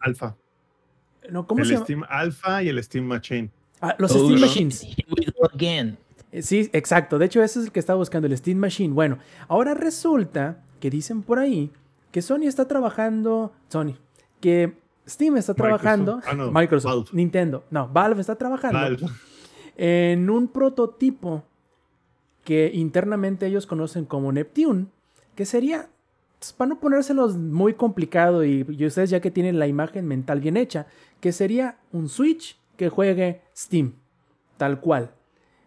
[0.00, 0.36] Alpha.
[1.30, 3.50] No, ¿cómo el se Steam Alpha y el Steam Machine.
[3.80, 4.86] Ah, los Steam Machines.
[6.30, 7.18] Eh, sí, exacto.
[7.18, 8.92] De hecho, ese es el que estaba buscando, el Steam Machine.
[8.92, 9.18] Bueno,
[9.48, 11.70] ahora resulta que dicen por ahí
[12.10, 13.52] que Sony está trabajando.
[13.68, 13.94] Sony.
[14.40, 14.74] Que
[15.06, 16.20] Steam está trabajando.
[16.52, 17.08] Microsoft.
[17.08, 17.64] Ah, Nintendo.
[17.70, 19.08] No, Valve está trabajando.
[19.76, 21.44] En un prototipo
[22.44, 24.86] que internamente ellos conocen como Neptune.
[25.34, 25.88] Que sería.
[26.38, 30.40] Pues, para no ponérselos muy complicado y, y ustedes ya que tienen la imagen mental
[30.40, 30.86] bien hecha,
[31.20, 33.94] que sería un Switch que juegue Steam,
[34.56, 35.10] tal cual.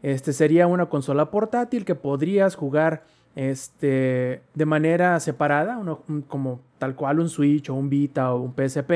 [0.01, 3.03] Este sería una consola portátil que podrías jugar
[3.35, 5.79] este, de manera separada,
[6.27, 8.91] como tal cual un Switch o un Vita o un PSP,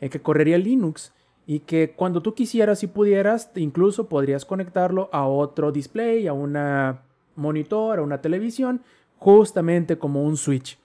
[0.00, 1.12] eh, que correría Linux
[1.46, 7.02] y que cuando tú quisieras y pudieras, incluso podrías conectarlo a otro display, a una
[7.36, 8.82] monitor, a una televisión,
[9.18, 10.78] justamente como un Switch.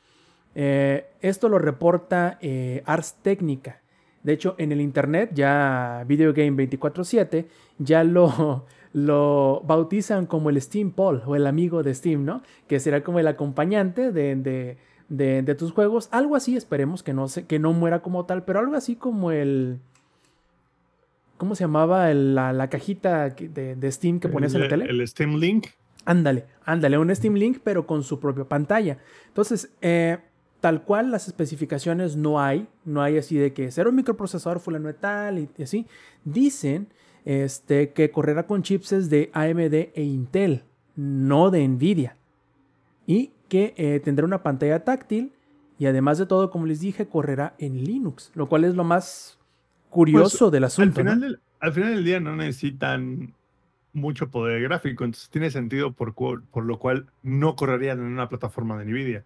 [0.54, 3.82] Eh, esto lo reporta eh, Ars Technica.
[4.28, 7.46] De hecho, en el internet, ya Video Game 24-7,
[7.80, 12.42] ya lo, lo bautizan como el Steam Paul o el amigo de Steam, ¿no?
[12.68, 14.76] Que será como el acompañante de,
[15.08, 16.10] de, tus juegos.
[16.12, 19.32] Algo así, esperemos que no, se, que no muera como tal, pero algo así como
[19.32, 19.80] el.
[21.38, 24.70] ¿cómo se llamaba el- la, la cajita de, de Steam que ponías en la el,
[24.70, 24.86] tele?
[24.90, 25.68] el Steam Link.
[26.04, 28.98] Ándale, ándale, un Steam Link, pero con su propia pantalla.
[29.30, 30.18] Entonces, eh,
[30.60, 34.88] tal cual las especificaciones no hay, no hay así de que ser un microprocesador fulano
[34.88, 35.86] de tal y, y así.
[36.24, 36.88] Dicen
[37.28, 40.64] este, que correrá con chipses de AMD e Intel,
[40.96, 42.16] no de Nvidia.
[43.06, 45.34] Y que eh, tendrá una pantalla táctil
[45.78, 49.38] y además de todo, como les dije, correrá en Linux, lo cual es lo más
[49.90, 51.04] curioso del Al asunto.
[51.04, 51.12] ¿no?
[51.12, 53.34] final, del, al final del día no necesitan
[53.92, 58.78] mucho poder gráfico, entonces tiene sentido por, por lo cual no correrían en una plataforma
[58.80, 59.26] de Nvidia.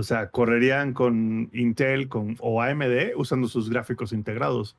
[0.00, 4.76] O sea, correrían con Intel con, o AMD usando sus gráficos integrados.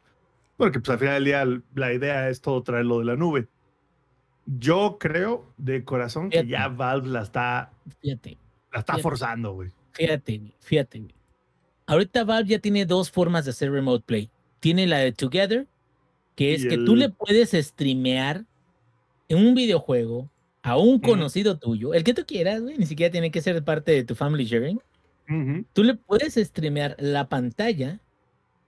[0.58, 3.48] Porque pues al final del día la idea es todo traerlo de la nube.
[4.46, 6.50] Yo creo de corazón que Fíjate.
[6.52, 8.38] ya Valve la está, Fíjate,
[8.74, 9.02] la está Fíjate.
[9.04, 9.70] forzando, güey.
[9.94, 11.04] fíjate, fíjate.
[11.86, 14.30] Ahorita Valve ya tiene dos formas de hacer remote play.
[14.60, 15.68] Tiene la de Together,
[16.36, 18.46] que es que tú el- le puedes streamear
[19.30, 20.30] en un videojuego
[20.64, 23.92] a un conocido tuyo, el que tú quieras, güey, ni siquiera tiene que ser parte
[23.92, 24.80] de tu family sharing.
[25.74, 28.00] Tú le puedes streamear la pantalla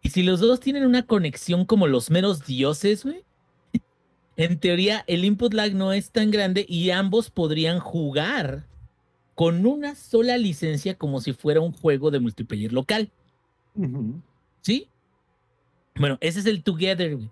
[0.02, 3.24] y si los dos tienen una conexión como los meros dioses, güey,
[4.36, 8.68] en teoría el input lag no es tan grande y ambos podrían jugar
[9.36, 13.12] con una sola licencia como si fuera un juego de multiplayer local.
[14.62, 14.90] ¿sí?
[15.96, 17.30] Bueno, ese es el Together, güey.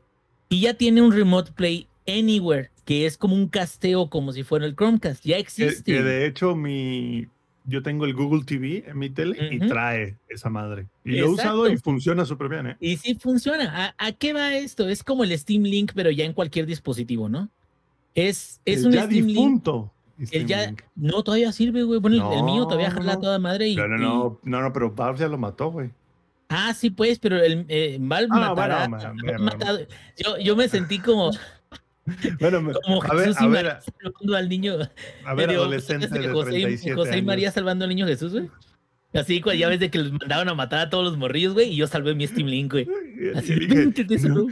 [0.49, 4.65] Y ya tiene un Remote Play Anywhere, que es como un casteo como si fuera
[4.65, 5.23] el Chromecast.
[5.23, 5.83] Ya existe.
[5.83, 7.27] que de hecho mi
[7.65, 9.67] yo tengo el Google TV en mi tele y Ujú.
[9.67, 10.87] trae esa madre.
[11.05, 11.91] Y lo he usado y Exacto.
[11.91, 12.77] funciona súper bien, ¿eh?
[12.79, 13.93] Y sí funciona.
[13.97, 14.87] ¿A, a qué va esto?
[14.89, 17.49] Es como el Steam Link, pero ya en cualquier dispositivo, ¿no?
[18.15, 19.27] Es, es El un ya Steam Link.
[19.37, 19.91] difunto.
[20.19, 20.81] El Steam ya, Link.
[20.95, 21.99] no, todavía sirve, güey.
[21.99, 23.19] Bueno, el- el, mío todavía No, jala no.
[23.21, 23.67] toda madre.
[23.69, 25.89] Y, No, no, y- no, no, no, pero Valve ya lo mató, güey.
[26.49, 29.87] Ah, sí, pues, pero el eh, Valve Ah, no, matará- bueno,
[30.17, 31.31] Yo, yo me sentí como,
[32.39, 34.73] Bueno, como a ver, Jesús a y ver, María salvando al niño.
[35.25, 37.25] a ver, Digo, adolescente ¿sabes de José, y- 37 José y años.
[37.25, 38.49] María salvando al niño Jesús, güey.
[39.13, 41.69] Así, cuando ya ves de que los mandaban a matar a todos los morrillos, güey,
[41.69, 42.87] y yo salvé mi Steam Link, güey.
[43.35, 44.47] Así, dije, "Vente, tesoro.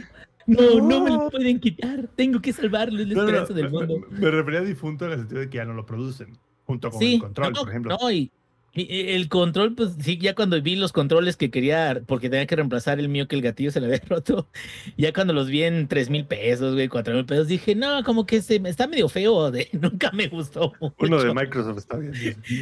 [0.46, 1.24] No, no, me No.
[1.24, 2.08] lo pueden quitar.
[2.16, 4.06] Tengo que salvarlo, es la no, no, no, esperanza del mundo.
[4.10, 6.90] Me, me refería a difunto en el sentido de que ya no lo producen, junto
[6.90, 7.96] con Sí, el control, no, por ejemplo.
[8.00, 8.30] no, y
[8.72, 13.00] el control, pues sí, ya cuando vi los controles que quería, porque tenía que reemplazar
[13.00, 14.48] el mío que el gatillo se le había roto,
[14.96, 18.26] ya cuando los vi en tres mil pesos, güey, cuatro mil pesos, dije, no, como
[18.26, 20.72] que se, está medio feo, de, nunca me gustó.
[20.98, 21.34] Uno de.
[21.34, 22.14] Microsoft está bien.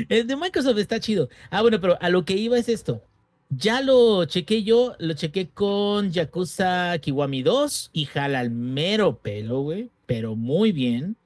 [0.09, 1.29] El de Microsoft está chido.
[1.51, 3.03] Ah, bueno, pero a lo que iba es esto.
[3.51, 9.63] Ya lo chequé yo, lo chequé con Yakuza Kiwami 2 y jala al mero pelo,
[9.63, 11.17] güey, pero muy bien.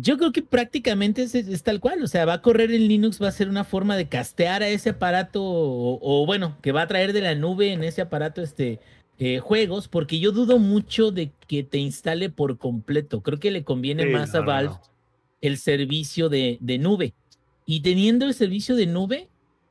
[0.00, 3.20] Yo creo que prácticamente es, es tal cual, o sea, va a correr en Linux,
[3.22, 6.82] va a ser una forma de castear a ese aparato, o, o bueno, que va
[6.82, 8.80] a traer de la nube en ese aparato este
[9.18, 13.22] eh, juegos, porque yo dudo mucho de que te instale por completo.
[13.22, 14.80] Creo que le conviene Sí, más no, a Valve no.
[15.40, 17.14] el servicio de, de nube.
[17.66, 19.28] Y teniendo el servicio de nube,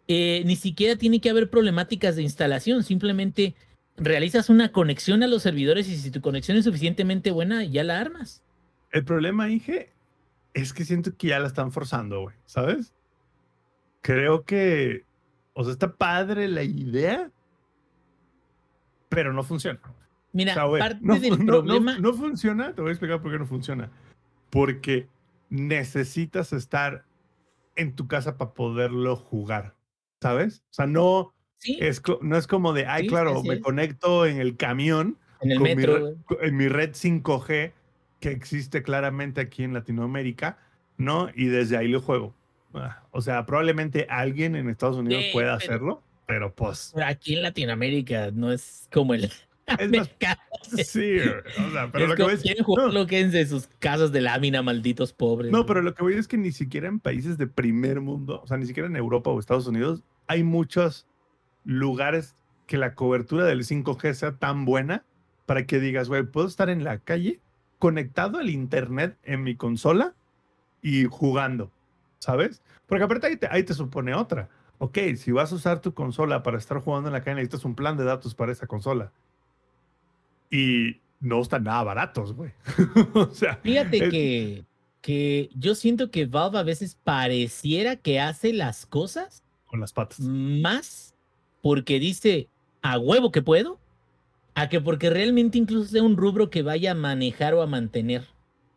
[0.10, 2.84] eh, ni siquiera tiene que haber problemáticas de instalación.
[2.84, 3.56] Simplemente
[3.96, 8.00] realizas una conexión a los servidores y si tu conexión es suficientemente buena, ya la
[8.00, 8.44] armas.
[8.92, 9.90] El problema, Inge,
[10.62, 12.94] es que siento que ya la están forzando, güey, ¿sabes?
[14.02, 15.06] Creo que,
[15.54, 17.32] o sea, está padre la idea,
[19.10, 19.80] pero no funciona.
[20.34, 21.98] Mira, O sea, güey, parte no, del no- no- problema.
[22.00, 23.90] no funciona, te voy a explicar por qué no funciona.
[24.50, 25.08] Porque
[25.50, 27.06] necesitas estar
[27.76, 29.76] en tu casa para poderlo jugar,
[30.22, 30.64] ¿sabes?
[30.70, 33.62] O sea, no sí, es, no es como de, ay, Sí, claro, me es.
[33.62, 36.16] conecto en el camión en el con mi metro.
[36.26, 37.74] co- en mi red 5G
[38.20, 40.58] que existe claramente aquí en Latinoamérica,
[40.98, 41.30] ¿no?
[41.36, 42.34] Y desde ahí lo juego.
[42.74, 47.36] Ah, O sea, probablemente alguien en Estados Unidos Sí, pueda pero- hacerlo, pero pues Aquí
[47.36, 49.32] en Latinoamérica no es como el
[49.80, 50.10] es más
[50.86, 54.12] sí, o sea, pero Es lo que voy es no, jugarlo, quédense en sus casas
[54.14, 55.52] de lámina, malditos pobres.
[55.52, 58.48] no, pero lo que voy es que ni siquiera en países de primer mundo, o
[58.48, 61.06] sea, ni siquiera en Europa o Estados Unidos hay muchos
[61.66, 65.04] lugares que la cobertura del 5G sea tan buena
[65.46, 67.40] para que digas, güey, puedo estar en la calle
[67.80, 70.14] conectado al internet en mi consola
[70.82, 71.72] y jugando,
[72.20, 72.62] ¿sabes?
[72.86, 74.50] Porque aparte ahí te, ahí te supone otra.
[74.80, 77.76] Ok, si vas a usar tu consola para estar jugando en la calle, necesitas un
[77.76, 79.12] plan de datos para esa consola.
[80.50, 82.52] Y no están nada baratos, güey.
[83.14, 84.66] o sea, Fíjate es- que,
[85.02, 90.20] que yo siento que Valve a veces pareciera que hace las cosas con las patas.
[90.22, 91.14] más
[91.62, 92.48] porque dice
[92.82, 93.80] a huevo que puedo,
[94.58, 98.24] a que porque realmente incluso sea un rubro que vaya a manejar o a mantener.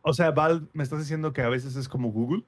[0.02, 2.44] O sea, Valve, me estás diciendo que a veces es como Google,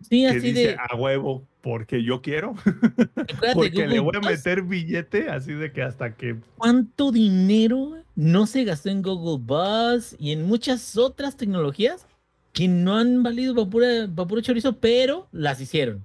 [0.00, 0.76] Sí, que así dice de.
[0.76, 2.54] a huevo porque yo quiero,
[3.54, 8.64] porque le voy a meter billete, así de que hasta que ¿Cuánto dinero no se
[8.64, 12.08] gastó en Google Bus y en muchas otras tecnologías
[12.52, 16.04] que no han valido para pura, pa' puro chorizo, pero las hicieron?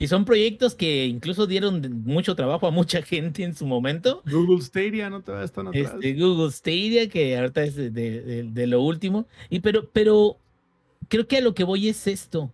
[0.00, 4.22] Y son proyectos que incluso dieron mucho trabajo a mucha gente en su momento.
[4.28, 5.92] Google Stadia no te va a estar atrás.
[5.94, 9.26] Este, Google Stadia, que ahorita es de, de- de lo último.
[9.50, 10.38] Y pero, pero
[11.08, 12.50] creo que a lo que voy es esto.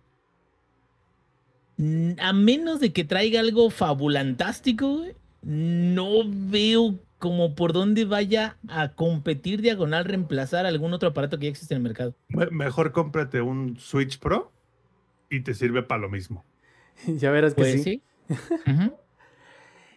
[2.19, 5.03] A menos de que traiga algo fabulantástico,
[5.41, 11.51] no veo como por dónde vaya a competir diagonal, reemplazar algún otro aparato que ya
[11.51, 12.13] existe en el mercado.
[12.27, 14.51] Me- Mejor cómprate un Switch Pro
[15.29, 16.43] y te sirve para lo mismo.
[17.07, 17.83] ya verás que Pues sí.
[17.83, 18.03] sí.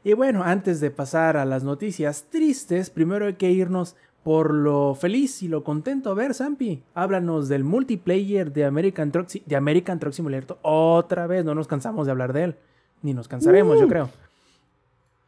[0.02, 4.94] Y bueno, antes de pasar a las noticias tristes, primero hay que irnos por lo
[4.94, 6.10] feliz y lo contento.
[6.10, 10.58] A ver, Zampi, háblanos del multiplayer de American Truck, Si- de American Truck Simulator.
[10.62, 12.56] Otra vez, no nos cansamos de hablar de él.
[13.02, 13.88] Ni nos cansaremos, yo Uh.
[13.90, 14.10] creo.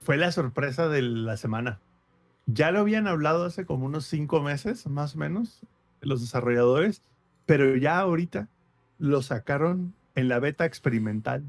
[0.01, 1.79] Fue la sorpresa de la semana.
[2.47, 5.61] Ya lo habían hablado hace como unos cinco meses, más o menos,
[6.01, 7.03] los desarrolladores,
[7.45, 8.49] pero ya ahorita
[8.99, 11.45] lo sacaron en la beta experimental,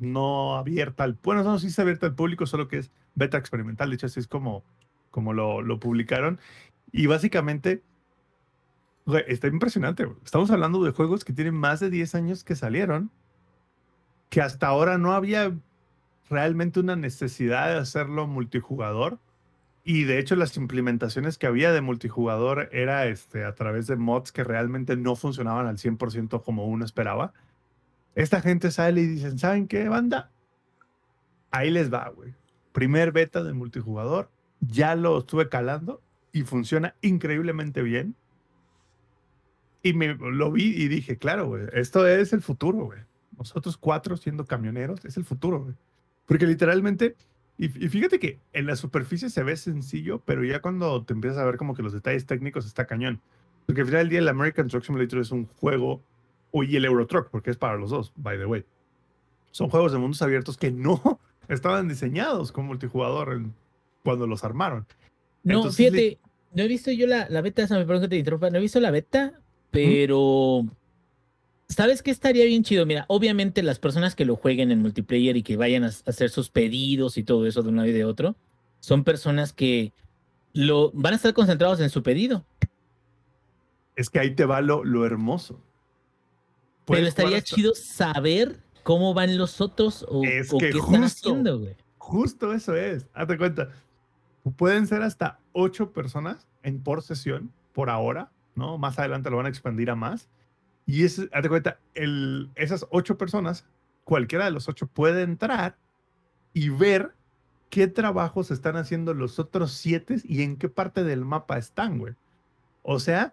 [0.00, 1.18] no abierta al...
[1.22, 4.20] Bueno, no, sí es abierta al público, solo que es beta experimental, de hecho así
[4.20, 4.64] es como,
[5.10, 6.38] como lo, lo publicaron.
[6.92, 7.82] Y básicamente,
[9.26, 10.08] está impresionante.
[10.24, 13.10] Estamos hablando de juegos que tienen más de 10 años que salieron,
[14.30, 15.52] que hasta ahora no había
[16.30, 19.18] realmente una necesidad de hacerlo multijugador.
[19.84, 24.32] Y de hecho las implementaciones que había de multijugador era este, a través de mods
[24.32, 27.34] que realmente no funcionaban al 100% como uno esperaba.
[28.14, 30.30] Esta gente sale y dicen, ¿saben qué, banda?
[31.50, 32.34] Ahí les va, güey.
[32.72, 34.30] Primer beta de multijugador.
[34.60, 36.02] Ya lo estuve calando
[36.32, 38.16] y funciona increíblemente bien.
[39.82, 43.00] Y me lo vi y dije, claro, güey, esto es el futuro, güey.
[43.36, 45.74] Nosotros cuatro siendo camioneros es el futuro, güey.
[46.26, 47.16] Porque literalmente,
[47.58, 51.38] y, y fíjate que en la superficie se ve sencillo, pero ya cuando te empiezas
[51.38, 53.20] a ver como que los detalles técnicos está cañón.
[53.66, 56.02] Porque al final del día el American Truck Simulator es un juego,
[56.62, 58.64] y el Euro Truck, porque es para los dos, by the way.
[59.50, 63.54] Son juegos de mundos abiertos que no estaban diseñados como multijugador en-
[64.02, 64.86] cuando los armaron.
[65.42, 66.18] No, Entonces, fíjate,
[66.54, 68.90] no he visto yo la, la beta, perdón que te interrumpa, no he visto la
[68.90, 69.40] beta,
[69.70, 70.64] pero
[71.68, 72.86] ¿sabes qué estaría bien chido?
[72.86, 76.50] Mira, obviamente las personas que lo jueguen en multiplayer y que vayan a hacer sus
[76.50, 78.36] pedidos y todo eso de un lado y de otro,
[78.80, 79.92] son personas que
[80.52, 82.44] lo van a estar concentrados en su pedido.
[83.96, 85.60] Es que ahí te va lo, lo hermoso.
[86.86, 90.78] Pero Puedes estaría hasta- chido saber cómo van los otros o, Es o que qué
[90.78, 91.76] están haciendo, güey.
[91.98, 93.06] Justo eso es.
[93.14, 93.70] Hazte cuenta.
[94.56, 98.76] Pueden ser hasta ocho personas en por sesión por ahora, ¿no?
[98.76, 100.28] Más adelante lo van a expandir a más.
[100.86, 103.64] Y es, hazte cuenta, el, esas ocho personas,
[104.04, 105.76] cualquiera de los ocho puede entrar
[106.52, 107.14] y ver
[107.70, 112.12] qué trabajos están haciendo los otros siete y en qué parte del mapa están, güey.
[112.82, 113.32] O sea,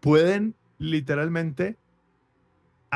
[0.00, 1.76] pueden literalmente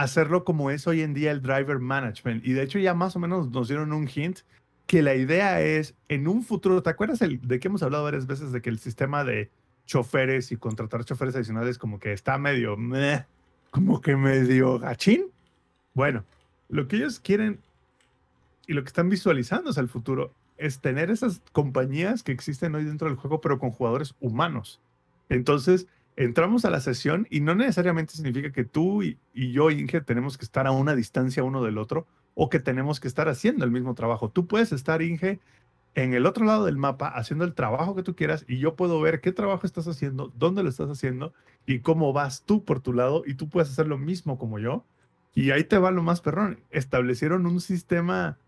[0.01, 2.47] hacerlo como es hoy en día el driver management.
[2.47, 4.41] Y de hecho ya más o menos nos dieron un hint
[4.87, 8.27] que la idea es en un futuro, ¿te acuerdas el, de que hemos hablado varias
[8.27, 9.51] veces de que el sistema de
[9.87, 13.27] choferes y contratar choferes adicionales como que está medio, meh,
[13.71, 15.27] como que medio gachín?
[15.93, 16.25] Bueno,
[16.71, 17.61] lo que ellos quieren
[18.67, 22.85] y lo que están visualizando hacia el futuro es tener esas compañías que existen hoy
[22.85, 24.81] dentro del juego, pero con jugadores humanos.
[25.29, 25.87] Entonces,
[26.17, 30.45] entramos a la sesión y no necesariamente significa que tú y, yo, Inge, tenemos que
[30.45, 33.95] estar a una distancia uno del otro o que tenemos que estar haciendo el mismo
[33.95, 34.31] trabajo.
[34.31, 35.41] Tú puedes estar, Inge,
[35.95, 39.01] en el otro lado del mapa haciendo el trabajo que tú quieras y yo puedo
[39.01, 41.33] ver qué trabajo estás haciendo, dónde lo estás haciendo
[41.67, 44.85] y cómo vas tú por tu lado y tú puedes hacer lo mismo como yo.
[45.35, 46.61] Y ahí te va lo más perrón.
[46.71, 48.39] Establecieron un sistema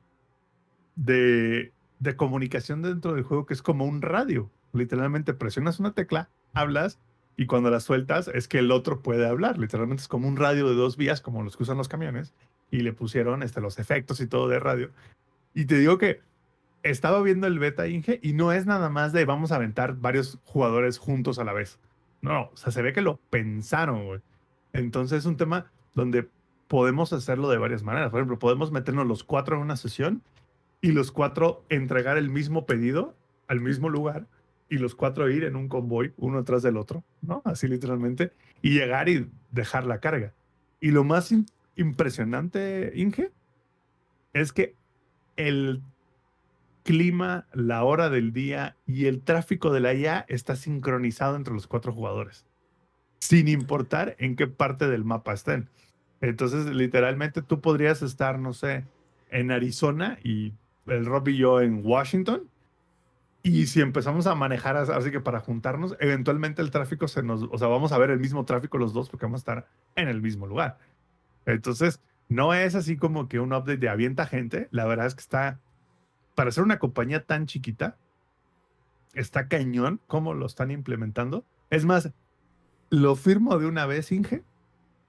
[0.96, 1.72] de
[2.16, 4.50] comunicación dentro del juego que es como un radio.
[4.72, 6.98] Literalmente presionas una tecla, hablas
[7.36, 9.58] y cuando la sueltas es que el otro puede hablar.
[9.58, 12.34] Literalmente es como un radio de dos vías como los que usan los camiones
[12.70, 14.90] y le pusieron este, los efectos y todo de radio.
[15.54, 16.20] Y te digo que
[16.82, 20.38] estaba viendo el beta Inge y no es nada más de vamos a aventar varios
[20.44, 21.78] jugadores juntos a la vez.
[22.20, 24.22] No, o sea, se ve que lo pensaron.
[24.72, 26.28] Entonces es un tema donde
[26.68, 28.10] podemos hacerlo de varias maneras.
[28.10, 30.22] Por ejemplo, podemos meternos los cuatro en una sesión
[30.80, 33.14] y los cuatro entregar el mismo pedido
[33.48, 34.26] al mismo lugar
[34.72, 37.42] y los cuatro ir en un convoy uno atrás del otro, ¿no?
[37.44, 40.32] Así literalmente, y llegar y dejar la carga.
[40.80, 41.46] Y lo más im-
[41.76, 43.32] impresionante, Inge,
[44.32, 44.74] es que
[45.36, 45.82] el
[46.84, 51.66] clima, la hora del día y el tráfico de la IA está sincronizado entre los
[51.66, 52.46] cuatro jugadores,
[53.20, 55.68] sin importar en qué parte del mapa estén.
[56.22, 58.86] Entonces, literalmente tú podrías estar, no sé,
[59.30, 60.54] en Arizona y
[60.86, 62.48] el Rob y yo en Washington.
[63.42, 67.58] Y si empezamos a manejar así que para juntarnos, eventualmente el tráfico se nos, o
[67.58, 70.22] sea, vamos a ver el mismo tráfico los dos porque vamos a estar en el
[70.22, 70.78] mismo lugar.
[71.44, 74.68] Entonces, no es así como que un update de avienta gente.
[74.70, 75.60] La verdad es que está,
[76.36, 77.96] para ser una compañía tan chiquita,
[79.12, 81.44] está cañón cómo lo están implementando.
[81.68, 82.12] Es más,
[82.90, 84.44] lo firmo de una vez, Inge.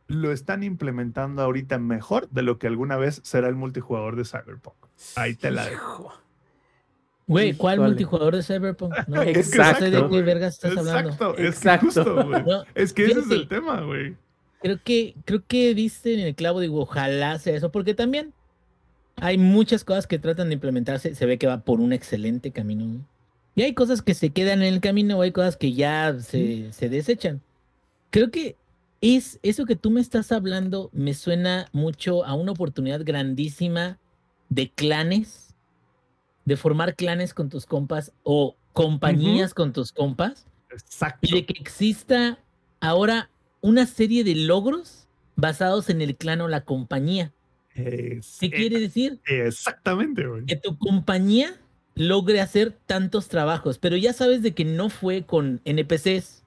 [0.08, 4.76] Lo están implementando ahorita mejor de lo que alguna vez será el multijugador de Cyberpunk.
[5.16, 6.14] Ahí te la dejo.
[7.28, 8.94] Güey, ¿cuál multijugador de Cyberpunk?
[9.08, 11.36] No, exacto, de qué vergas estás hablando.
[11.38, 14.16] Exacto, es que ese es el tema, güey.
[14.62, 18.34] Creo que, creo que diste en el clavo, digo, ojalá sea eso, porque también
[19.18, 23.06] hay muchas cosas que tratan de implementarse, se ve que va por un excelente camino.
[23.56, 26.72] Y hay cosas que se quedan en el camino, o hay cosas que ya se,
[26.72, 27.42] se desechan.
[28.10, 28.56] Creo que
[29.02, 34.00] es eso que tú me estás hablando me suena mucho a una oportunidad grandísima
[34.48, 35.43] de clanes,
[36.46, 40.48] de formar clanes con tus compas o compañías con tus compas.
[40.72, 41.20] Exacto.
[41.22, 42.40] Y de que exista
[42.80, 43.30] ahora
[43.62, 47.34] una serie de logros basados en el clan o la compañía.
[47.74, 49.20] ¿Qué quiere decir?
[49.26, 50.46] Exactamente, güey.
[50.46, 51.60] Que tu compañía
[51.96, 56.44] logre hacer tantos trabajos, pero ya sabes de que no fue con NPCs,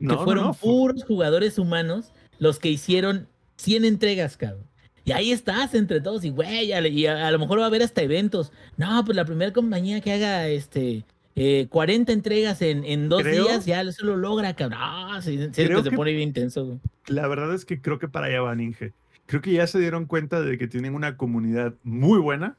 [0.00, 4.69] que fueron puros jugadores humanos los que hicieron 100 entregas, cabrón.
[5.04, 8.02] Y ahí estás entre todos y, güey, y a, lo mejor va a haber hasta
[8.02, 8.52] eventos.
[8.76, 13.64] No, pues la primera compañía que haga este 40 eh, entregas en, en dos días
[13.64, 14.78] ya eso lo logra, cabrón.
[14.80, 16.80] Ah, sí, se pone bien intenso.
[17.06, 18.92] La verdad es que creo que para allá van, Inge.
[19.26, 22.56] Creo que ya se dieron cuenta de que tienen una comunidad muy buena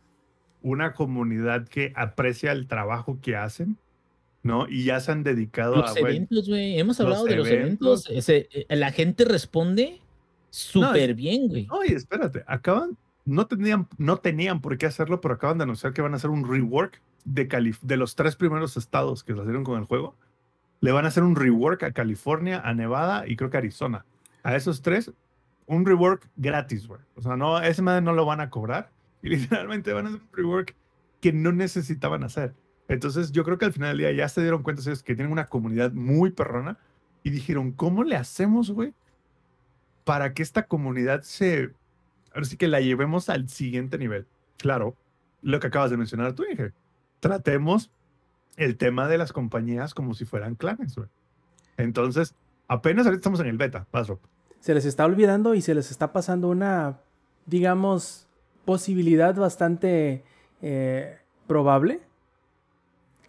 [0.61, 3.77] una comunidad que aprecia el trabajo que hacen,
[4.43, 4.67] ¿no?
[4.69, 5.99] Y ya se han dedicado los a...
[5.99, 6.79] Eventos, güey.
[6.79, 8.09] Hemos hablado de los eventos.
[8.09, 9.99] Eh, la gente responde
[10.51, 11.67] súper bien, güey.
[11.71, 16.01] Oye, espérate, acaban, no tenían, no tenían por qué hacerlo, pero acaban de anunciar que
[16.01, 19.85] van a hacer un rework de, de los tres primeros estados que salieron con el
[19.85, 20.15] juego.
[20.81, 24.05] Le van a hacer un rework a California, a Nevada y creo que a Arizona.
[24.43, 25.11] A esos tres,
[25.67, 27.01] un rework gratis, güey.
[27.15, 28.91] O sea, no, ese madre no lo van a cobrar
[29.21, 30.75] y literalmente van a hacer un rework
[31.21, 32.53] que no necesitaban hacer.
[32.87, 35.45] Entonces yo creo que al final del día ya se dieron cuenta que tienen una
[35.45, 36.77] comunidad muy perrona
[37.23, 38.93] y dijeron, ¿cómo le hacemos, güey?
[40.03, 41.73] Para que esta comunidad se...
[42.33, 44.25] Ahora sí que la llevemos al siguiente nivel.
[44.57, 44.95] Claro,
[45.41, 46.71] lo que acabas de mencionar tú, dije,
[47.19, 47.91] tratemos
[48.57, 51.09] el tema de las compañías como si fueran clanes, güey.
[51.77, 52.35] Entonces,
[52.67, 54.19] apenas ahorita estamos en el beta, paso.
[54.59, 56.99] Se les está olvidando y se les está pasando una,
[57.45, 58.27] digamos,
[58.65, 60.23] posibilidad bastante
[60.61, 61.99] eh, probable.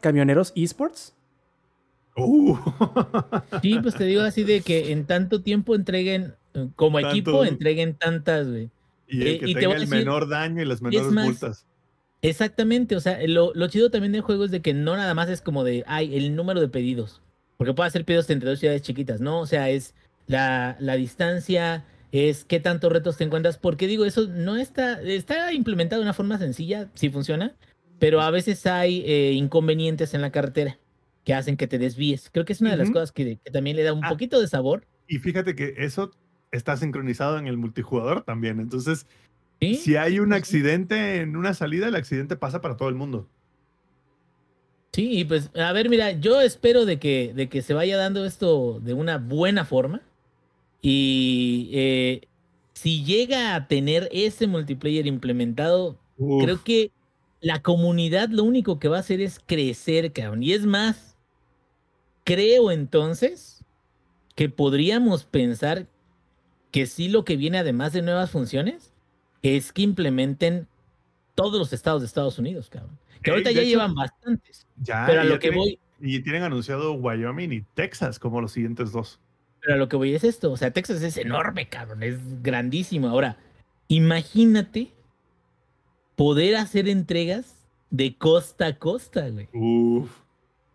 [0.00, 1.14] Camioneros esports.
[2.16, 2.56] Uh.
[3.62, 6.34] Sí, pues te digo así de que en tanto tiempo entreguen,
[6.76, 8.70] como equipo, entreguen tantas, güey.
[9.09, 11.66] Y el eh, que tenga el menor daño y las menores multas.
[12.22, 15.28] Exactamente, o sea, lo, lo, chido también del juego es de que no nada más
[15.28, 17.20] es como de, ay, el número de pedidos.
[17.57, 19.40] Porque puede hacer pedidos entre dos ciudades chiquitas, ¿no?
[19.40, 19.94] O sea, es
[20.28, 25.53] la, la distancia, es qué tantos retos te encuentras, porque digo, eso no está, está
[25.53, 27.57] implementado de una forma sencilla, sí funciona,
[27.98, 30.78] pero a veces hay eh, inconvenientes en la carretera
[31.24, 32.30] que hacen que te desvíes.
[32.30, 34.09] Creo que es una de las cosas que, también le da un ah.
[34.09, 34.86] poquito de sabor.
[35.09, 36.11] Y fíjate que eso
[36.53, 39.07] está sincronizado en el multijugador también, entonces...
[39.62, 43.28] Si hay un accidente en una salida, el accidente pasa para todo el mundo.
[44.92, 48.80] Sí, pues a ver, mira, yo espero de que, de que se vaya dando esto
[48.80, 50.03] de una buena forma.
[50.82, 52.28] Y eh,
[52.74, 56.90] si llega a tener ese multiplayer implementado, creo que
[57.40, 60.42] la comunidad lo único que va a hacer es crecer, cabrón.
[60.42, 61.16] Y es más,
[62.24, 63.64] creo entonces
[64.34, 65.86] que podríamos pensar
[66.72, 68.92] que sí lo que viene además de nuevas funciones
[69.42, 70.66] es que implementen
[71.34, 72.98] todos los estados de Estados Unidos, cabrón.
[73.22, 74.66] Que ahorita ya llevan bastantes.
[74.76, 75.78] Ya, pero a lo que voy.
[76.00, 79.20] Y tienen anunciado Wyoming y Texas como los siguientes dos.
[79.60, 83.08] Pero a lo que voy es esto, o sea, Texas es enorme, cabrón, es grandísimo.
[83.08, 83.36] Ahora,
[83.86, 84.92] imagínate
[86.16, 87.54] poder hacer entregas
[87.90, 89.48] de costa a costa, güey.
[89.52, 90.10] Uf.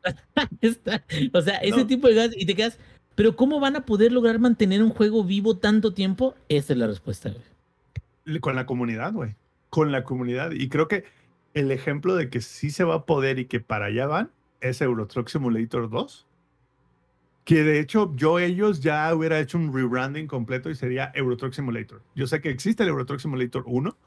[1.33, 2.79] o sea, ese tipo de gas y te quedas,
[3.17, 6.35] pero ¿cómo van a poder lograr mantener un juego vivo tanto tiempo?
[6.49, 8.39] Esa es la respuesta, güey.
[8.39, 9.33] Con la comunidad, güey.
[9.71, 10.51] Con la comunidad.
[10.51, 11.03] Y creo que
[11.55, 14.29] el ejemplo de que sí se va a poder y que para allá van
[14.61, 16.27] es Euro Truck Simulator 2
[17.43, 21.53] que de hecho yo ellos ya hubiera hecho un rebranding completo y sería Euro Truck
[21.53, 22.03] Simulator.
[22.13, 23.97] Yo sé que existe el Euro Truck Simulator 1,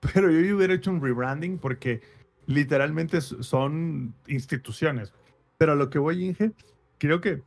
[0.14, 2.02] pero yo hubiera hecho un rebranding porque
[2.46, 5.12] literalmente son instituciones.
[5.58, 6.52] Pero a lo que voy, Inge,
[6.98, 7.42] creo que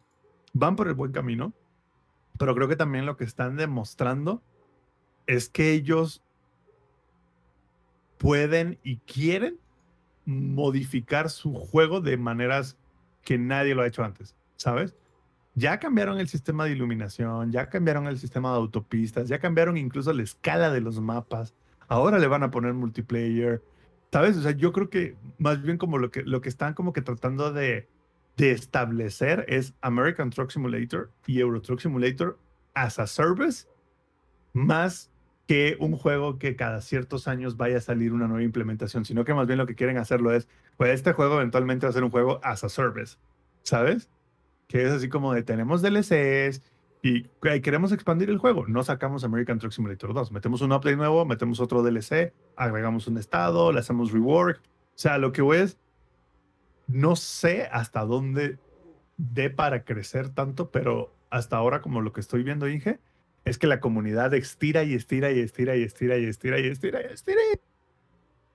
[0.54, 1.54] van por el buen camino,
[2.38, 4.42] pero creo que también lo que están demostrando
[5.28, 6.22] es que ellos
[8.18, 9.60] pueden y quieren
[10.26, 12.78] modificar su juego de maneras
[13.24, 14.96] que nadie lo ha hecho antes, ¿sabes?
[15.56, 20.14] Ya cambiaron el sistema de iluminación, ya cambiaron el sistema de autopistas, ya cambiaron incluso
[20.14, 21.54] la escala de los mapas.
[21.88, 23.62] Ahora le van a poner multiplayer,
[24.12, 24.38] ¿sabes?
[24.38, 27.02] O sea, yo creo que más bien como lo que, lo que están como que
[27.02, 27.88] tratando de,
[28.38, 32.38] de establecer es American Truck Simulator y Euro Truck Simulator
[32.74, 33.68] as a service,
[34.54, 35.12] más
[35.48, 39.34] que un juego que cada ciertos años vaya a salir una nueva implementación, sino que
[39.34, 42.10] más bien lo que quieren hacerlo es, pues este juego eventualmente va a ser un
[42.10, 43.18] juego as a service,
[43.62, 44.10] ¿sabes?
[44.68, 46.62] Que es así como de tenemos DLCs
[47.02, 47.24] y
[47.62, 48.66] queremos expandir el juego.
[48.68, 53.18] No sacamos American Truck Simulator 2, metemos un update nuevo, metemos otro DLC, agregamos un
[53.18, 54.62] estado, le hacemos rework.
[54.62, 55.78] O sea, lo que voy es,
[56.88, 58.58] no sé hasta dónde
[59.18, 63.00] dé para crecer tanto, pero hasta ahora como lo que estoy viendo, Inge,
[63.46, 67.02] es que la comunidad estira y estira y estira y estira y estira y estira
[67.02, 67.42] y estira.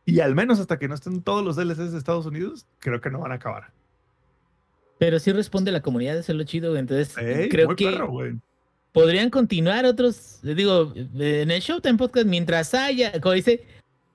[0.05, 3.11] Y al menos hasta que no estén todos los DLCs de Estados Unidos, creo que
[3.11, 3.73] no van a acabar.
[4.99, 7.15] Pero sí responde la comunidad, eso es lo chido, entonces
[7.51, 8.39] creo que
[8.93, 13.65] podrían continuar otros, digo, en el Showtime Podcast mientras haya, como dice,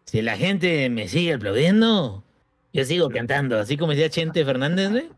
[0.06, 2.23] si la gente me sigue aplaudiendo,
[2.74, 5.10] yo sigo cantando, así como decía Chente Fernández, güey.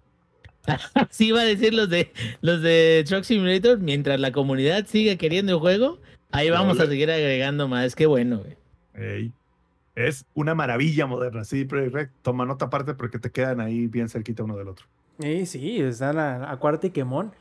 [0.96, 5.54] Así va a decir los de los de Truck Simulator, mientras la comunidad sigue queriendo
[5.54, 6.00] el juego,
[6.32, 9.32] ahí vamos a seguir agregando más, qué bueno, güey.
[9.94, 14.44] Es una maravilla moderna, sí, pero toma nota aparte porque te quedan ahí bien cerquita
[14.44, 14.88] uno del otro.
[15.20, 17.32] Sí, sí, están a, a cuarta y quemón.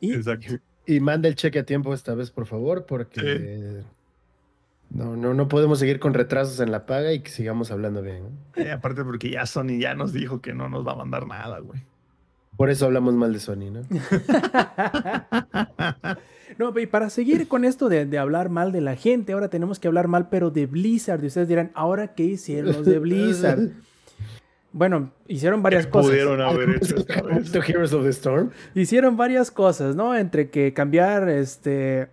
[0.00, 0.56] Y, Exacto.
[0.86, 3.82] y manda el cheque a tiempo esta vez, por favor, porque
[4.90, 8.24] no, no, no podemos seguir con retrasos en la paga y que sigamos hablando bien.
[8.72, 11.82] aparte porque ya Sony ya nos dijo que no nos va a mandar nada, güey.
[12.56, 13.82] Por eso hablamos mal de Sony, ¿no?
[16.72, 19.88] no, y para seguir con esto de, hablar mal de la gente, ahora tenemos que
[19.88, 21.22] hablar mal, pero de Blizzard.
[21.22, 23.70] Y ustedes dirán, ¿ahora qué hicieron los de Blizzard?
[24.72, 26.10] Bueno, hicieron varias cosas.
[26.10, 26.96] Pudieron haber hecho
[27.66, 28.50] Heroes of the Storm.
[28.74, 30.14] Hicieron varias cosas, ¿no?
[30.14, 32.08] Entre que cambiar este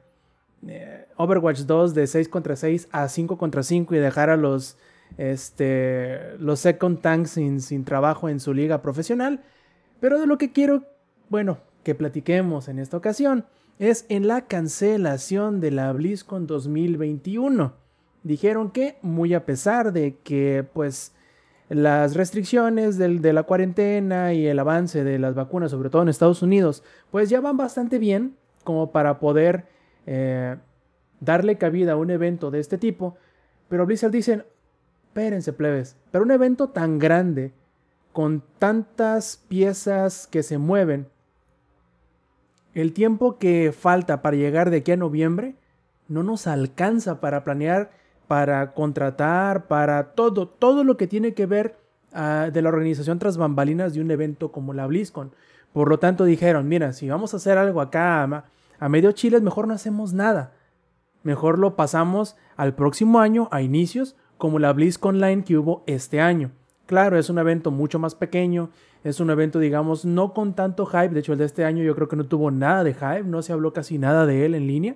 [0.65, 4.77] eh, Overwatch 2 de 6 contra 6 a 5 contra 5 y dejar a los
[5.17, 9.41] este los second tanks sin, trabajo en su liga profesional.
[9.99, 10.83] Pero de lo que quiero,
[11.29, 13.45] bueno, que platiquemos en esta ocasión
[13.79, 17.73] es en la cancelación de la BlizzCon 2021.
[18.23, 21.13] Dijeron que, muy a pesar de que, pues,
[21.69, 26.41] las restricciones de la cuarentena y el avance de las vacunas, sobre todo en Estados
[26.41, 29.65] Unidos, pues ya van bastante bien como para poder
[30.05, 30.57] eh,
[31.23, 33.17] darle cabida a un evento de este tipo.
[33.69, 34.43] Pero Blizzard dicen,
[35.07, 37.53] espérense plebes, pero un evento tan grande
[38.13, 41.07] con tantas piezas que se mueven,
[42.73, 45.55] el tiempo que falta para llegar de aquí a noviembre
[46.07, 47.91] no nos alcanza para planear,
[48.27, 51.77] para contratar, para todo, todo lo que tiene que ver
[52.13, 55.31] ah, de la organización tras bambalinas de un evento como la BlizzCon.
[55.71, 58.45] Por lo tanto dijeron, mira, si vamos a hacer algo acá a,
[58.79, 60.52] a medio Chile, mejor no hacemos nada.
[61.23, 66.21] Mejor lo pasamos al próximo año, a inicios, como la BlizzCon Line que hubo este
[66.21, 66.51] año.
[66.85, 68.69] Claro, es un evento mucho más pequeño,
[69.03, 71.09] es un evento, digamos, no con tanto hype.
[71.09, 73.41] De hecho, el de este año yo creo que no tuvo nada de hype, no
[73.41, 74.95] se habló casi nada de él en línea.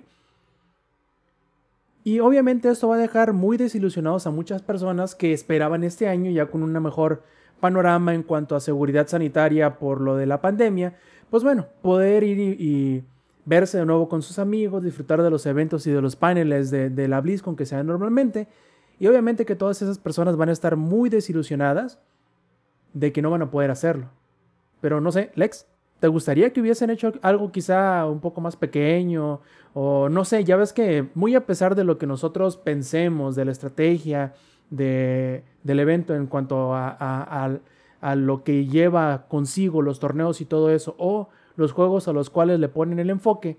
[2.04, 6.30] Y obviamente esto va a dejar muy desilusionados a muchas personas que esperaban este año
[6.30, 7.22] ya con un mejor
[7.60, 10.96] panorama en cuanto a seguridad sanitaria por lo de la pandemia.
[11.30, 13.04] Pues bueno, poder ir y,
[13.48, 16.90] verse de nuevo con sus amigos, disfrutar de los eventos y de los paneles de,
[16.90, 18.46] de la BlizzCon que se dan normalmente
[18.98, 21.98] y obviamente que todas esas personas van a estar muy desilusionadas
[22.92, 24.10] de que no van a poder hacerlo.
[24.80, 25.66] Pero no sé, Lex,
[26.00, 29.40] ¿te gustaría que hubiesen hecho algo quizá un poco más pequeño?
[29.72, 33.44] O no sé, ya ves que muy a pesar de lo que nosotros pensemos, de
[33.44, 34.34] la estrategia
[34.70, 37.58] de, del evento en cuanto a,
[38.00, 41.28] a lo que lleva consigo los torneos y todo eso, o
[41.58, 43.58] los juegos a los cuales le ponen el enfoque,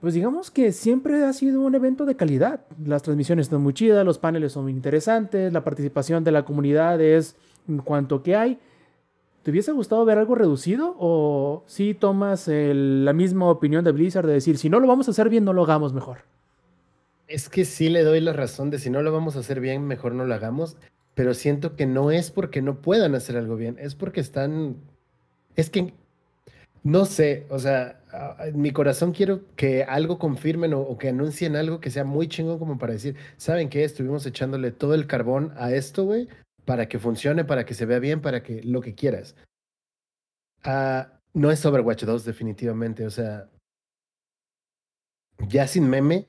[0.00, 2.66] pues digamos que siempre ha sido un evento de calidad.
[2.84, 7.36] Las transmisiones están muy chidas, los paneles son interesantes, la participación de la comunidad es
[7.68, 8.58] en cuanto que hay.
[9.42, 14.34] ¿Te hubiese gustado ver algo reducido o si tomas la misma opinión de Blizzard de
[14.34, 16.18] decir, si no lo vamos a hacer bien, no lo hagamos mejor?
[17.28, 19.86] Es que sí le doy la razón de si no lo vamos a hacer bien,
[19.86, 20.76] mejor no lo hagamos,
[21.14, 24.76] pero siento que no es porque no puedan hacer algo bien, es porque están...
[25.56, 25.94] Es que
[26.82, 28.00] no sé, o sea,
[28.40, 32.58] en mi corazón quiero que algo confirmen o, que anuncien algo que sea muy chingón
[32.58, 33.84] como para decir, ¿saben qué?
[33.84, 36.28] Estuvimos echándole todo el carbón a esto, güey,
[36.64, 39.36] para que funcione, para que se vea bien, para que lo que quieras.
[40.64, 43.48] Ah, no es Overwatch 2 definitivamente, o sea,
[45.48, 46.28] ya sin meme,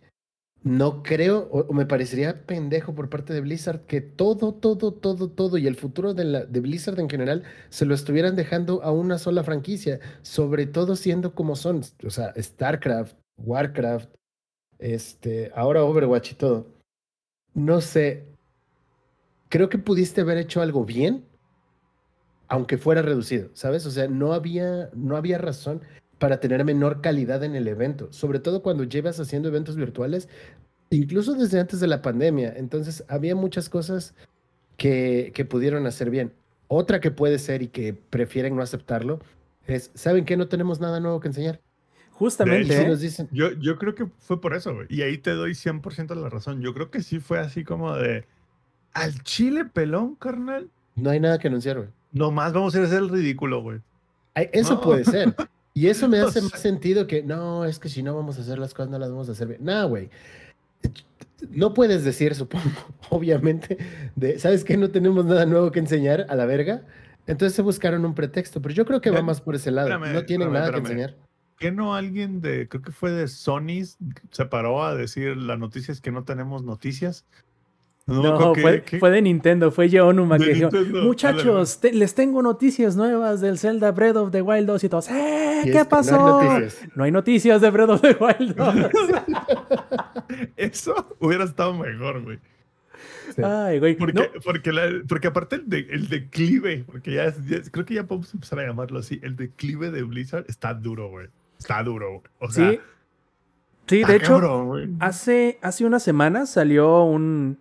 [0.63, 5.57] no creo, o, me parecería pendejo por parte de Blizzard que todo, todo, todo, todo
[5.57, 9.17] y el futuro de, la, de Blizzard en general se lo estuvieran dejando a una
[9.17, 14.09] sola franquicia, sobre todo siendo como son, o sea, StarCraft, Warcraft,
[14.77, 16.67] este, ahora Overwatch y todo.
[17.55, 18.27] No sé,
[19.49, 21.25] creo que pudiste haber hecho algo bien,
[22.47, 23.85] aunque fuera reducido, ¿sabes?
[23.87, 25.81] O sea, no había, no había razón
[26.21, 30.29] para tener menor calidad en el evento, sobre todo cuando llevas haciendo eventos virtuales,
[30.91, 32.53] incluso desde antes de la pandemia.
[32.55, 34.13] Entonces, había muchas cosas
[34.77, 36.31] que, que pudieron hacer bien.
[36.67, 39.19] Otra que puede ser y que prefieren no aceptarlo
[39.65, 40.37] es, ¿saben qué?
[40.37, 41.59] No tenemos nada nuevo que enseñar.
[42.11, 42.79] Justamente.
[42.79, 42.87] ¿eh?
[42.87, 43.27] nos dicen.
[43.31, 44.85] Yo, yo creo que fue por eso, güey.
[44.91, 46.61] Y ahí te doy 100% la razón.
[46.61, 48.25] Yo creo que sí fue así como de,
[48.93, 50.69] al chile pelón, carnal.
[50.95, 51.89] No hay nada que anunciar, güey.
[52.11, 53.79] Nomás vamos a hacer el ridículo, güey.
[54.35, 55.33] Eso puede ser.
[55.73, 58.59] Y eso me hace más sentido que, no, es que si no vamos a hacer
[58.59, 59.63] las cosas, no las vamos a hacer bien.
[59.63, 60.09] No, güey.
[61.49, 62.69] No puedes decir, supongo,
[63.09, 63.77] obviamente,
[64.15, 64.77] de, ¿sabes qué?
[64.77, 66.83] No tenemos nada nuevo que enseñar a la verga.
[67.27, 69.97] Entonces se buscaron un pretexto, pero yo creo que va más por ese lado.
[69.99, 71.15] no tienen nada que enseñar.
[71.57, 73.85] ¿Qué no alguien de, creo que fue de Sony,
[74.31, 77.23] se paró a decir la noticia es que no tenemos noticias?
[78.07, 80.69] No, fue, fue, de Nintendo, fue Yeonuma que dijo,
[81.03, 85.61] muchachos, les tengo noticias nuevas del Zelda Breath of the Wild 2 y todos, ¡eh!
[85.71, 86.41] ¿Qué pasó?
[86.95, 88.75] No hay, noticias de Breath of the Wild 2.
[90.57, 92.39] Eso hubiera estado mejor, güey.
[93.43, 93.95] Ay, güey.
[93.95, 97.33] Porque, porque, porque, aparte el, de, el declive, porque ya,
[97.71, 101.27] creo que ya podemos empezar a llamarlo así, el declive de Blizzard está duro, güey.
[101.57, 102.21] Está duro, güey.
[102.39, 102.79] O sea, sí,
[103.87, 104.41] sí de hecho,
[104.99, 107.57] hace, hace unas semanas salió un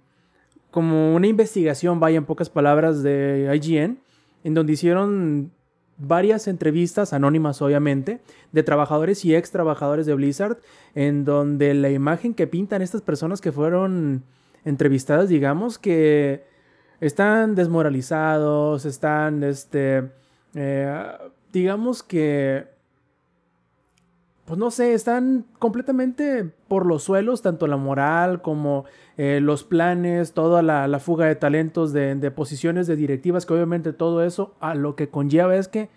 [0.70, 3.98] como una investigación, vaya en pocas palabras, de IGN,
[4.44, 5.52] en donde hicieron
[5.98, 8.20] varias entrevistas, anónimas obviamente,
[8.52, 10.58] de trabajadores y ex trabajadores de Blizzard,
[10.94, 14.24] en donde la imagen que pintan estas personas que fueron
[14.64, 16.44] entrevistadas, digamos, que
[17.00, 20.10] están desmoralizados, están, este,
[20.54, 21.12] eh,
[21.52, 22.66] digamos que
[24.50, 28.84] pues no sé, están completamente por los suelos, tanto la moral como
[29.16, 34.24] eh, los planes, toda la, fuga de talentos de, posiciones de directivas, que obviamente todo
[34.24, 35.88] eso a lo que conlleva es que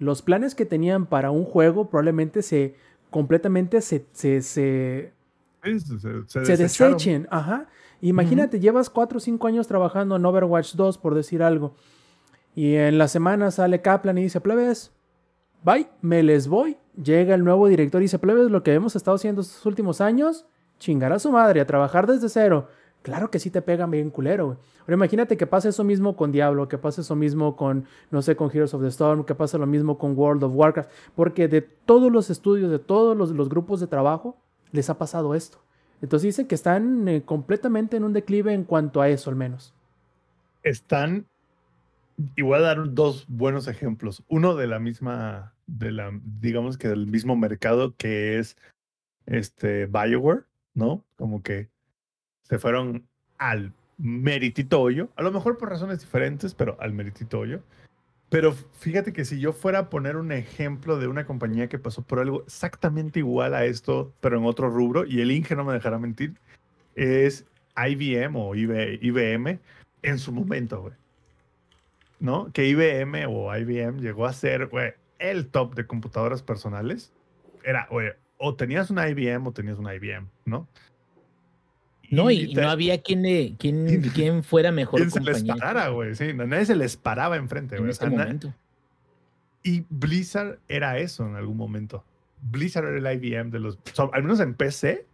[0.00, 2.74] los planes que tenían para un juego probablemente se
[3.10, 5.12] completamente se, se, se,
[6.56, 7.28] desechen.
[7.30, 7.68] Ajá.
[8.00, 11.76] Imagínate, llevas 4 o 5 años trabajando en Overwatch 2, por decir algo.
[12.56, 14.90] Y en la semana sale Kaplan y dice, plebes,
[15.62, 16.76] bye, me les voy.
[17.02, 20.46] Llega el nuevo director y dice, plebes, lo que hemos estado haciendo estos últimos años,
[20.78, 22.68] chingar a su madre, a trabajar desde cero.
[23.02, 24.58] Claro que sí te pegan bien culero, güey.
[24.80, 28.36] Ahora imagínate que pase eso mismo con Diablo, que pase eso mismo con, no sé,
[28.36, 31.62] con Heroes of the Storm, que pase lo mismo con World of Warcraft, porque de
[31.62, 34.36] todos los estudios, de todos los, grupos de trabajo,
[34.72, 35.58] les ha pasado esto.
[36.02, 39.72] Entonces dicen que están eh, completamente en un declive en cuanto a eso, al menos.
[40.62, 41.26] Están,
[42.36, 44.22] y voy a dar dos buenos ejemplos.
[44.28, 46.10] Uno de la misma de la,
[46.40, 48.56] digamos que del mismo mercado que es
[49.26, 50.44] este Bioware,
[50.74, 51.04] ¿no?
[51.16, 51.68] Como que
[52.42, 53.06] se fueron
[53.38, 57.62] al meritito hoyo, a lo mejor por razones diferentes, pero al meritito hoyo.
[58.28, 62.02] Pero fíjate que si yo fuera a poner un ejemplo de una compañía que pasó
[62.02, 65.72] por algo exactamente igual a esto, pero en otro rubro, y el Inge no me
[65.72, 66.34] dejará mentir,
[66.94, 67.44] es
[67.76, 69.58] IBM o IBM
[70.02, 70.94] en su momento, güey.
[72.20, 72.52] ¿No?
[72.52, 77.12] Que IBM o IBM llegó a ser, güey, el top de computadoras personales
[77.62, 77.88] era,
[78.38, 80.66] o tenías una IBM o tenías una IBM, ¿no?
[82.10, 86.32] no, y, no había quien, le, quien, fuera mejor quien se les parara, güey, sí,
[86.34, 87.92] nadie se les paraba enfrente, güey.
[88.00, 88.54] En momento.
[89.62, 92.04] Y Blizzard era eso en algún momento.
[92.42, 93.78] Blizzard era el IBM de los,
[94.12, 95.06] al menos en PC,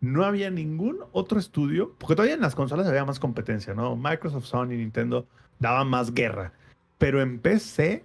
[0.00, 3.94] no había ningún otro estudio, porque todavía en las consolas había más competencia, ¿no?
[3.96, 5.26] Microsoft, Sony, Nintendo
[5.60, 6.52] daban más guerra,
[6.98, 8.04] pero en PC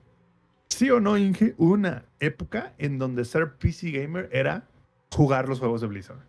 [0.69, 4.67] sí o no, Inge, una época en donde ser PC gamer era
[5.11, 6.19] jugar los juegos de Blizzard.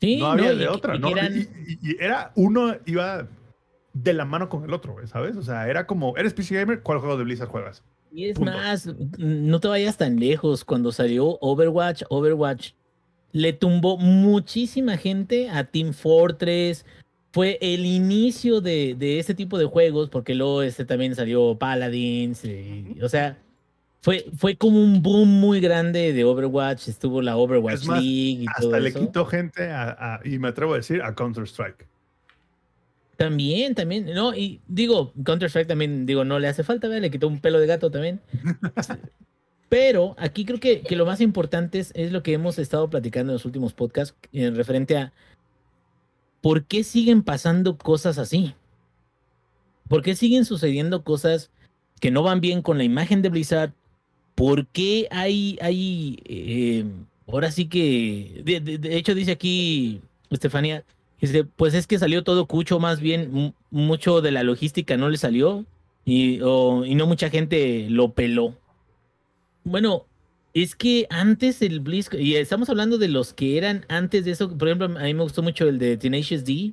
[0.00, 1.10] Sí, no había de otra, ¿no?
[1.10, 3.28] Y, era uno iba
[3.92, 5.36] de la mano con el otro, ¿sabes?
[5.36, 6.82] O sea, era como, ¿eres PC gamer?
[6.82, 7.84] ¿Cuál juego de Blizzard juegas?
[8.10, 10.64] Y es más, no te vayas tan lejos.
[10.64, 12.72] Cuando salió Overwatch, Overwatch
[13.32, 16.84] le tumbó muchísima gente a Team Fortress.
[17.32, 22.42] Fue el inicio de, de ese tipo de juegos, porque luego este también salió Paladins.
[23.02, 23.38] o sea,
[24.02, 28.80] fue, fue como un boom muy grande de Overwatch, estuvo la Overwatch League y hasta
[28.80, 31.86] le quitó gente a, y me atrevo a decir, a Counter-Strike.
[33.16, 37.40] También, también, no, y digo, Counter-Strike también, digo, no le hace falta, le quitó un
[37.40, 38.20] pelo de gato también.
[39.68, 43.30] Pero aquí creo que, que lo más importante es, es, lo que hemos estado platicando
[43.30, 45.12] en los últimos podcasts en referente a
[46.40, 48.52] ¿por qué siguen pasando cosas así?
[49.88, 51.52] ¿Por qué siguen sucediendo cosas
[52.00, 53.72] que no van bien con la imagen de Blizzard?
[54.42, 56.84] ¿Por qué hay, hay eh,
[57.28, 60.00] ahora sí que, de, hecho dice aquí
[60.30, 60.84] Estefania,
[61.20, 65.16] dice, pues es que salió todo cucho, más bien mucho de la logística no le
[65.16, 65.64] salió
[66.04, 68.56] y, y no mucha gente lo peló.
[69.62, 70.06] Bueno,
[70.54, 74.58] es que antes el BlizzCon, y estamos hablando de los que eran antes de eso,
[74.58, 76.72] por ejemplo, a mí me gustó mucho el de Tenacious D,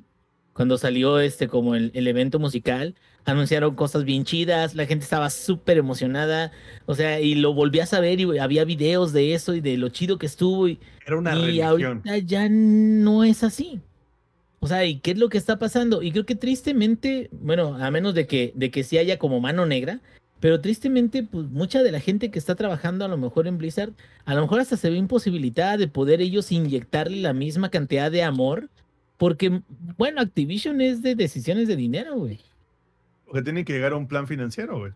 [0.60, 5.78] cuando salió este como el, evento musical, anunciaron cosas bien chidas, la gente estaba súper
[5.78, 6.52] emocionada,
[6.84, 9.88] o sea, y lo volví a saber y había videos de eso y de lo
[9.88, 10.68] chido que estuvo.
[10.68, 13.80] Y, Era una y ahorita ya no es así.
[14.58, 16.02] O sea, ¿y qué es lo que está pasando?
[16.02, 19.64] Y creo que tristemente, bueno, a menos de que, de que sí haya como mano
[19.64, 20.00] negra,
[20.40, 23.92] pero tristemente, pues mucha de la gente que está trabajando a lo mejor en Blizzard,
[24.26, 28.24] a lo mejor hasta se ve imposibilitada de poder ellos inyectarle la misma cantidad de
[28.24, 28.68] amor,
[29.20, 29.60] porque,
[29.98, 32.40] bueno, Activision es de decisiones de dinero, güey.
[33.26, 34.92] Porque tiene que llegar a un plan financiero, güey.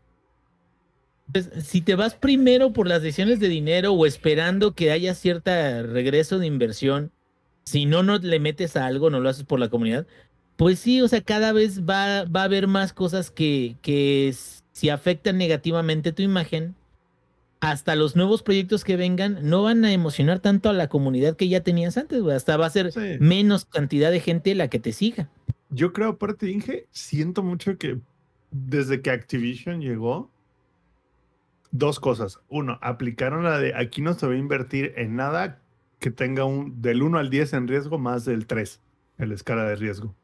[1.30, 5.82] Pues, si te vas primero por las decisiones de dinero o esperando que haya cierta
[5.82, 7.12] regreso de inversión,
[7.64, 10.06] si no, no le metes a algo, no lo haces por la comunidad,
[10.56, 14.34] pues sí, o sea, cada vez va, va a haber más cosas que, que
[14.72, 16.74] si afectan negativamente tu imagen,
[17.70, 21.48] hasta los nuevos proyectos que vengan no van a emocionar tanto a la comunidad que
[21.48, 22.36] ya tenías antes, güey.
[22.36, 25.30] Hasta va a ser menos cantidad de gente la que te siga.
[25.70, 27.98] Yo creo, aparte, Inge, siento mucho que
[28.50, 30.30] desde que Activision llegó,
[31.70, 32.38] dos cosas.
[32.48, 35.60] Uno, aplicaron la de aquí no se va a invertir en nada
[35.98, 38.80] que tenga un del 1 al 10 en riesgo más del 3
[39.18, 40.14] en la escala de riesgo.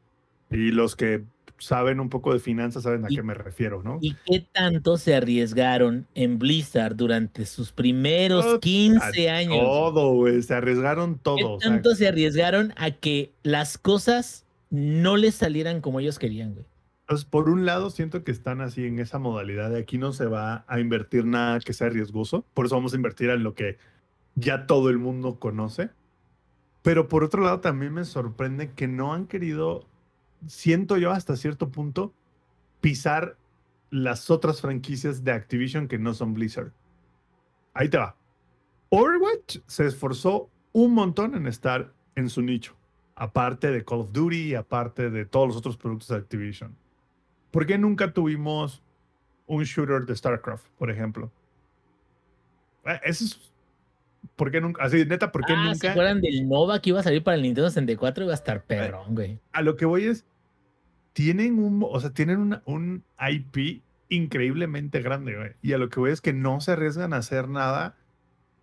[0.51, 1.23] Y los que
[1.61, 3.99] saben un poco de finanzas saben a qué me refiero, ¿no?
[4.01, 9.59] ¿Y qué tanto se arriesgaron en Blizzard durante sus primeros 15 años?
[9.59, 11.59] Todo, güey, se arriesgaron todo.
[11.59, 16.65] ¿Qué tanto se arriesgaron a que las cosas no les salieran como ellos querían, güey?
[17.07, 20.25] Pues por un lado siento que están así en esa modalidad de aquí no se
[20.25, 23.77] va a invertir nada que sea riesgoso, por eso vamos a invertir en lo que
[24.35, 25.89] ya todo el mundo conoce.
[26.81, 29.85] Pero por otro lado también me sorprende que no han querido
[30.47, 32.13] siento yo hasta cierto punto,
[32.79, 33.37] pisar
[33.89, 36.71] las otras franquicias de Activision que no son Blizzard.
[37.73, 38.15] Ahí te va.
[38.89, 42.75] Overwatch se esforzó un montón en estar en su nicho,
[43.15, 46.75] aparte de Call of Duty, aparte de todos los otros productos de Activision.
[47.51, 48.81] ¿Por qué nunca tuvimos
[49.47, 51.31] un shooter de StarCraft, por ejemplo?
[52.85, 53.51] Eh, eso es
[54.35, 54.83] ¿Por qué nunca?
[54.83, 55.77] Así, neta, ¿por qué ah, nunca?
[55.77, 58.23] ¿Se acuerdan del Nova que iba a salir para el Nintendo 64?
[58.23, 59.39] Iba a estar perrón, güey.
[59.51, 60.25] A lo que voy es,
[61.13, 65.55] tienen un, o sea, tienen un IP increíblemente grande.
[65.61, 67.95] Y a lo que voy es que no se arriesgan a hacer nada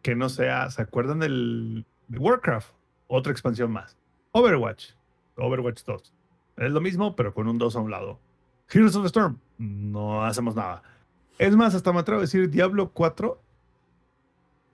[0.02, 2.72] que no sea, ¿se acuerdan del de Warcraft?
[3.08, 3.96] Otra expansión más.
[4.32, 4.92] Overwatch,
[5.36, 6.14] Overwatch 2.
[6.58, 8.20] Es lo mismo, pero con un 2 a un lado.
[8.70, 10.82] Heroes of the Storm, no hacemos nada.
[11.38, 13.40] Es más, hasta me atrevo a decir, Diablo 4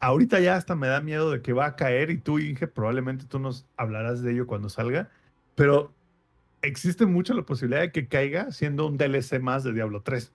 [0.05, 3.25] ahorita ya hasta me da miedo de que va a caer y tú, Inge, probablemente
[3.27, 5.09] tú nos hablarás de ello cuando salga,
[5.55, 5.93] pero
[6.67, 10.33] existe mucho la posibilidad de que caiga siendo un DLC más de Diablo 3.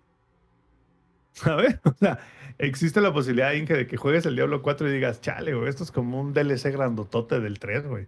[1.33, 1.79] ¿Sabes?
[1.83, 2.19] O sea,
[2.57, 5.83] existe la posibilidad, Inge, de que juegues el Diablo 4 y digas, chale, güey, esto
[5.83, 8.07] es como un DLC grandotote del 3, güey.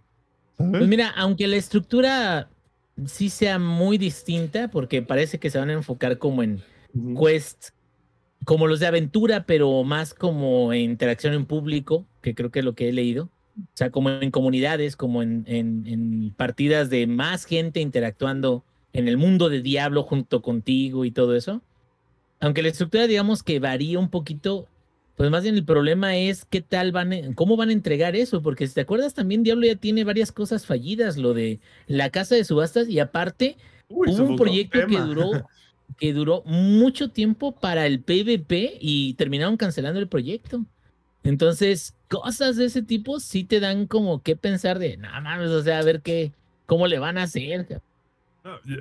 [0.56, 2.50] Pues mira, aunque la estructura
[3.06, 6.62] sí sea muy distinta, porque parece que se van a enfocar como en
[7.18, 7.70] quest
[8.44, 12.74] como los de aventura, pero más como interacción en público, que creo que es lo
[12.74, 13.28] que he leído.
[13.62, 19.16] O sea, como en comunidades, como en, en, partidas de más gente interactuando en el
[19.16, 21.62] mundo de Diablo junto contigo y todo eso.
[22.40, 24.66] Aunque la estructura, digamos que varía un poquito,
[25.16, 28.66] pues más bien el problema es qué tal van, cómo van a entregar eso, porque
[28.66, 32.44] si te acuerdas también Diablo ya tiene varias cosas fallidas, lo de la casa de
[32.44, 33.56] subastas y aparte
[33.88, 35.46] hubo un proyecto que duró
[35.98, 40.64] que duró mucho tiempo para el PvP y terminaron cancelando el proyecto.
[41.24, 45.62] Entonces, cosas de ese tipo sí te dan como que pensar de, nada más, o
[45.62, 46.32] sea, a ver qué,
[46.66, 47.80] cómo le van a hacer.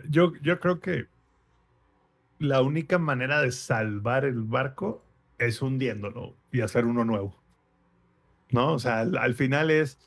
[0.09, 1.07] yo, yo creo que
[2.39, 5.03] la única manera de salvar el barco
[5.37, 7.35] es hundiéndolo y hacer uno nuevo.
[8.49, 8.73] ¿No?
[8.73, 9.97] O sea, al final es,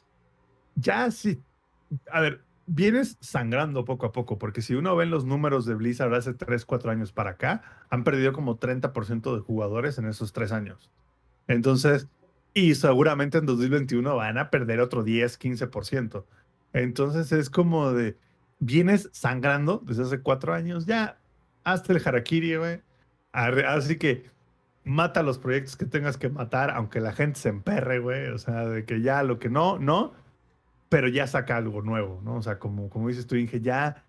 [0.75, 1.41] ya sí,
[2.11, 6.15] a ver, vienes sangrando poco a poco, porque si uno ve los números de Blizzard
[6.15, 10.53] hace 3, 4 años para acá, han perdido como 30% de jugadores en esos 3
[10.53, 10.91] años.
[11.47, 12.09] Entonces,
[12.55, 16.25] y seguramente en 2021 van a perder otro 10, 15%.
[16.73, 18.17] Entonces es como de,
[18.61, 21.19] vienes sangrando desde hace 4 años, ya,
[21.65, 22.81] hasta el harakiri, güey.
[23.33, 24.31] Así que
[24.85, 28.29] mata los proyectos que tengas que matar, aunque la gente se emperre, güey.
[28.29, 30.13] O sea, de que ya lo que no, no
[30.95, 32.37] pero ya saca algo nuevo, ¿no?
[32.37, 34.05] O sea, como, como dices tú, Inge, ya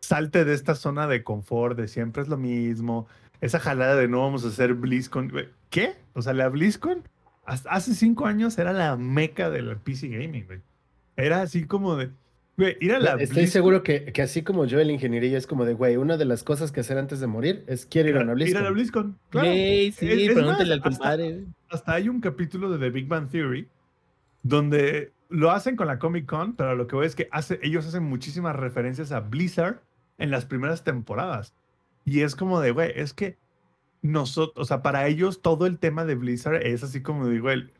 [0.00, 3.06] salte de esta zona de confort, de siempre es lo mismo,
[3.42, 5.30] esa jalada de no vamos a hacer BlizzCon.
[5.68, 5.96] ¿Qué?
[6.14, 7.06] O sea, la BlizzCon
[7.48, 10.60] hace cinco años era la meca del PC Gaming, güey.
[11.16, 12.10] Era así como de,
[12.56, 15.64] güey, ir a la Estoy seguro que, que, así como yo, el ingeniería es como
[15.64, 18.24] de, güey, una de las cosas que hacer antes de morir es quiero ir a
[18.24, 18.50] la BlizzCon.
[18.50, 19.48] Ir a la BlizzCon, claro.
[19.48, 19.92] sí,
[20.32, 21.44] pregúntale al compadre.
[21.68, 23.68] Hasta, hasta hay un capítulo de The Big Bang Theory
[24.42, 27.86] donde lo hacen con la Comic Con, pero lo que voy es que hace, ellos
[27.86, 29.82] hacen muchísimas referencias a Blizzard
[30.18, 31.54] en las primeras temporadas.
[32.04, 33.36] Y es como de, güey, es que
[34.02, 37.72] nosotros, o sea, para ellos todo el tema de Blizzard es así como digo, el,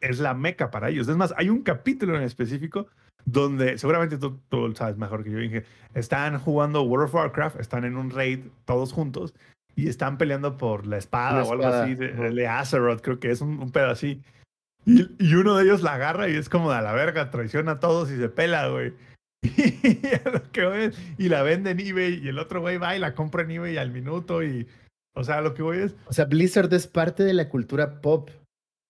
[0.00, 1.08] es la meca para ellos.
[1.08, 2.86] Es más, hay un capítulo en específico
[3.24, 5.64] donde seguramente tú, tú sabes mejor que yo, dije,
[5.94, 9.34] están jugando World of Warcraft, están en un raid todos juntos
[9.76, 13.40] y están peleando por la espada, o algo así, de, de, Azeroth, creo que es
[13.40, 14.20] un, un pedo así.
[14.84, 17.72] Y, y, uno de ellos la agarra y es como de a la verga, traiciona
[17.72, 18.92] a todos y se pela, güey.
[21.18, 23.76] Y, la vende en eBay y el otro güey va y la compra en eBay
[23.78, 24.66] al minuto y,
[25.14, 25.94] o sea, lo que voy es...
[26.06, 28.30] O sea, Blizzard es parte de la cultura pop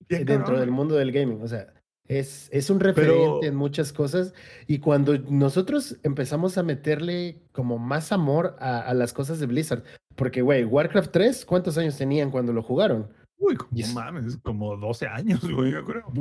[0.09, 1.73] dentro del mundo del gaming, o sea,
[2.07, 4.35] es, es un referente en muchas cosas
[4.67, 9.85] y cuando nosotros empezamos a meterle como más amor a, a las cosas de Blizzard,
[10.17, 13.09] porque, güey, Warcraft 3, ¿cuántos años tenían cuando lo jugaron?
[13.39, 16.13] Uy, como, mames, como 12 años, güey, yo creo.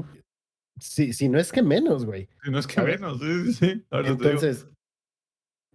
[0.80, 2.28] Sí, si no es que menos, güey.
[2.44, 3.86] Si no es que menos, sí, sí.
[3.92, 4.68] Entonces,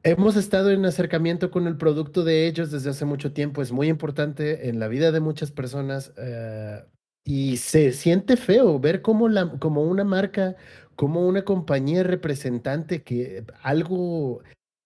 [0.07, 3.61] hemos estado en acercamiento con el producto de ellos desde hace mucho tiempo.
[3.61, 6.13] Es muy importante en la vida de muchas personas.
[6.17, 6.87] Uh,
[7.25, 10.55] y se siente feo ver cómo, la, como una marca,
[10.95, 14.43] como una compañía representante que algo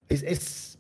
[0.09, 0.79] es, es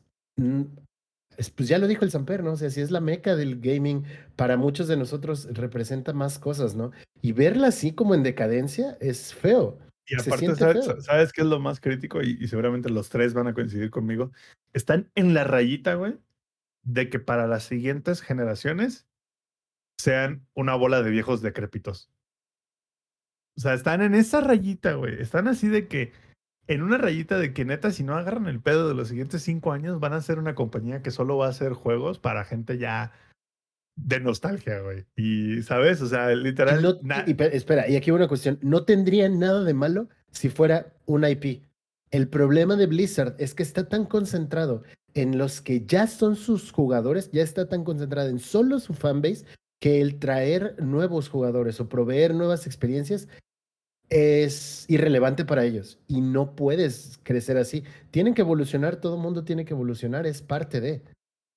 [1.54, 2.52] pues ya lo dijo el Samper, ¿no?
[2.52, 4.04] O sea, si es la meca del gaming,
[4.36, 6.92] para muchos de nosotros representa más cosas, ¿no?
[7.20, 9.78] Y verla así como en decadencia es feo.
[10.11, 12.20] Y aparte, ¿sabes, ¿sabes, qué es lo más crítico?
[12.20, 14.32] Y, y, seguramente los tres van a coincidir conmigo.
[14.73, 16.19] Están en la rayita, güey,
[16.82, 19.07] de que para las siguientes generaciones
[19.99, 22.11] sean una bola de viejos decrépitos.
[23.57, 25.20] O sea, están en esa rayita, güey.
[25.20, 26.12] Están así de que
[26.66, 29.73] en una rayita de que neta, si no agarran el pedo de los siguientes cinco
[29.73, 33.12] años, van a ser una compañía que solo va a hacer juegos para gente ya
[34.05, 35.05] de nostalgia, güey.
[35.16, 36.01] Y, ¿sabes?
[36.02, 36.82] O sea, literal.
[36.82, 38.59] No, y, espera, y aquí una cuestión.
[38.62, 41.62] No tendría nada de malo si fuera un IP.
[42.10, 44.82] El problema de Blizzard es que está tan concentrado
[45.14, 49.44] en los que ya son sus jugadores, ya está tan concentrado en solo su fanbase,
[49.81, 53.28] que el traer nuevos jugadores o proveer nuevas experiencias
[54.10, 57.85] es irrelevante para ellos y no puedes crecer así.
[58.10, 61.02] Tienen que evolucionar, todo mundo tiene que evolucionar, es parte de.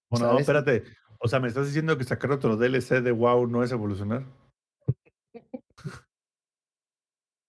[0.09, 0.83] Bueno, no, espérate.
[1.25, 4.25] O sea, ¿me estás diciendo que sacar otro DLC de WoW no es evolucionar?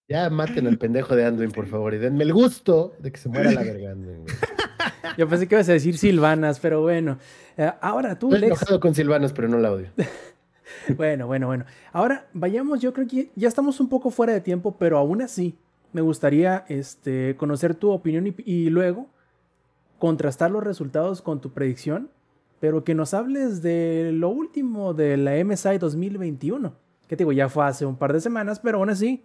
[0.09, 3.29] Ya maten al pendejo de Anduin, por favor, y denme el gusto de que se
[3.29, 3.97] muera la verga
[5.19, 7.19] Yo pensé que ibas a decir Silvanas, pero bueno.
[7.57, 9.89] Eh, ahora tú, Estoy enojado con Silvanas, pero no la odio.
[10.97, 11.65] bueno, bueno, bueno.
[11.93, 15.59] Ahora vayamos, yo creo que ya estamos un poco fuera de tiempo, pero aún así
[15.93, 19.09] me gustaría este, conocer tu opinión y, y luego
[19.99, 22.09] contrastar los resultados con tu predicción,
[22.65, 26.74] pero que nos hables de lo último de la MSI 2021.
[27.07, 29.23] Que te digo, ya fue hace un par de semanas, pero aún así,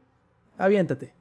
[0.57, 1.13] aviéntate.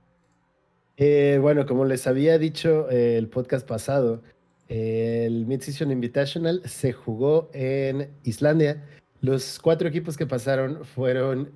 [0.96, 4.20] Eh, bueno, como les había dicho eh, el podcast pasado,
[4.68, 8.84] eh, el Mid-Season Invitational se jugó en Islandia
[9.20, 11.52] los cuatro equipos que pasaron fueron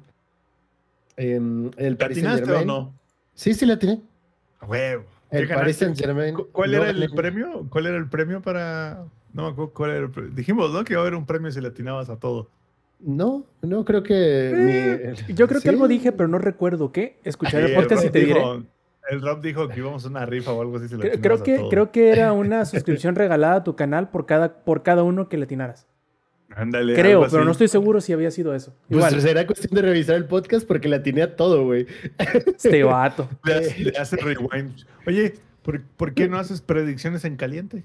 [1.16, 1.40] eh,
[1.76, 2.70] el Paris Saint Germain.
[2.70, 2.94] o no?
[3.34, 4.00] Sí, sí la tiene.
[4.64, 5.06] Huevo.
[5.32, 6.36] El Paris Saint Germain.
[6.52, 7.66] ¿Cuál era el premio?
[7.68, 9.08] ¿Cuál era el premio para.?
[9.32, 10.32] No me acuerdo cuál era el premio.
[10.34, 10.84] Dijimos, ¿no?
[10.84, 12.50] Que iba a haber un premio si le atinabas a todo.
[13.00, 14.14] No, no creo que.
[14.14, 17.18] Eh, yo creo que algo dije, pero no recuerdo qué.
[17.24, 18.42] Escuchar el podcast y te diré.
[19.10, 20.88] El Rob dijo que íbamos a una rifa o algo así.
[20.88, 24.64] Si creo, creo que, creo que era una suscripción regalada a tu canal por cada,
[24.64, 25.88] por cada uno que le atinaras.
[26.54, 28.74] Ándale, Creo, pero no estoy seguro si había sido eso.
[28.88, 29.12] Pues Igual.
[29.12, 31.86] Pues será cuestión de revisar el podcast porque la tiene a todo, güey.
[32.46, 33.28] Este vato.
[33.44, 34.84] Le hace, rewind.
[35.06, 37.84] Oye, ¿por, ¿por, qué no haces predicciones en caliente?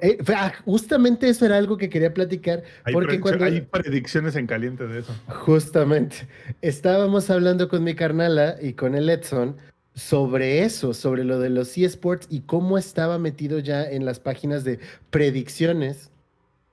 [0.00, 2.62] Eh, ah, justamente eso era algo que quería platicar.
[2.84, 3.44] Hay, porque cuando...
[3.44, 5.14] hay predicciones en caliente de eso.
[5.28, 6.28] Justamente.
[6.60, 9.56] Estábamos hablando con mi carnala y con el Edson
[9.94, 14.64] sobre eso, sobre lo de los eSports y cómo estaba metido ya en las páginas
[14.64, 14.78] de
[15.10, 16.12] predicciones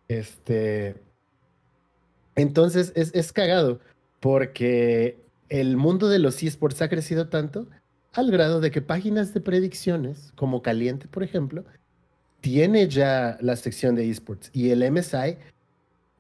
[0.10, 0.96] este.
[2.36, 3.80] Entonces es, es cagado
[4.20, 5.18] porque
[5.50, 7.68] el mundo de los esports ha crecido tanto
[8.14, 11.64] al grado de que páginas de predicciones, como Caliente, por ejemplo,
[12.42, 14.50] tiene ya la sección de esports.
[14.54, 15.38] Y el MSI,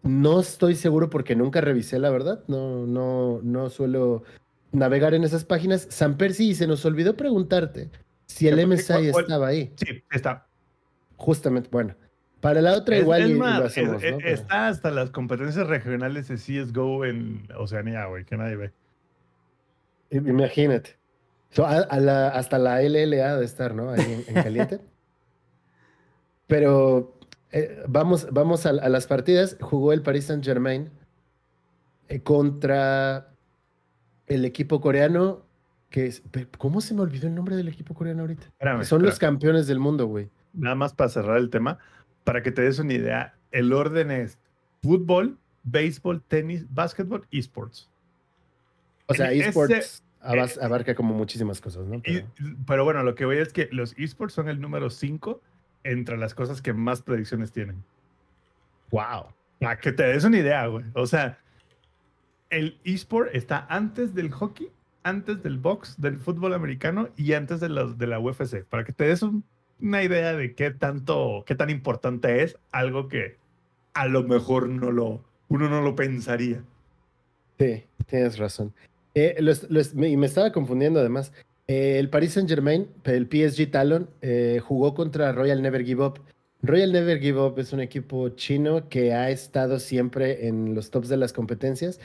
[0.04, 2.44] no estoy seguro porque nunca revisé, la verdad.
[2.48, 4.24] No, no, no suelo
[4.72, 5.88] navegar en esas páginas.
[5.90, 7.90] San Percy, se nos olvidó preguntarte
[8.26, 9.72] si el ¿Qué- MSI estaba ahí.
[9.78, 10.46] Sí, está.
[11.18, 11.96] Justamente, bueno.
[12.42, 14.18] Para la otra Es- igual es y- lo hacemos, es- ¿no?
[14.20, 18.72] es- Pero- Está hasta las competencias regionales de CSGO en Oceanía, güey, que nadie ve.
[20.12, 20.98] Imagínate.
[21.52, 23.90] So, a- a la- hasta la LLA de estar, ¿no?
[23.92, 24.80] Ahí en, en caliente.
[26.50, 27.16] Pero
[27.52, 29.56] eh, vamos, vamos a, a las partidas.
[29.62, 30.90] Jugó el Paris Saint Germain
[32.24, 33.30] contra
[34.28, 35.46] el equipo coreano.
[35.90, 36.22] Que es,
[36.60, 38.46] ¿Cómo se me olvidó el nombre del equipo coreano ahorita?
[38.48, 40.30] Espérame, Son los campeones del mundo, güey.
[40.54, 41.80] Nada más para cerrar el tema,
[42.24, 44.38] para que te des una idea, el orden es
[44.84, 47.90] fútbol, béisbol, tenis, básquetbol, esports.
[49.08, 51.96] O sea, esports abas- abarca como muchísimas cosas, ¿no?
[51.96, 52.28] Y- Pero-
[52.68, 55.42] pero bueno, lo que voy es que los esports son el número 5
[55.84, 57.84] entre las cosas que más predicciones tienen.
[58.92, 59.26] wow.
[59.60, 60.86] Para que te des una idea, güey.
[60.94, 61.38] O sea,
[62.50, 64.70] el esport está antes del hockey,
[65.04, 68.64] antes del box, del fútbol americano y antes de, los, de la UFC.
[68.64, 69.44] Para que te des un-
[69.82, 73.38] una idea de qué tanto, qué tan importante es algo que
[73.94, 76.64] a lo mejor no lo, uno no lo pensaría.
[77.60, 78.74] Sí, tienes razón.
[79.16, 81.34] Eh, lo es- lo es- me- y me estaba confundiendo además.
[81.70, 86.20] Eh, el Paris Saint Germain, el PSG Talon, eh, jugó contra Royal Never Give Up.
[86.64, 91.10] Royal Never Give Up es un equipo chino que ha estado siempre en los tops
[91.10, 92.00] de las competencias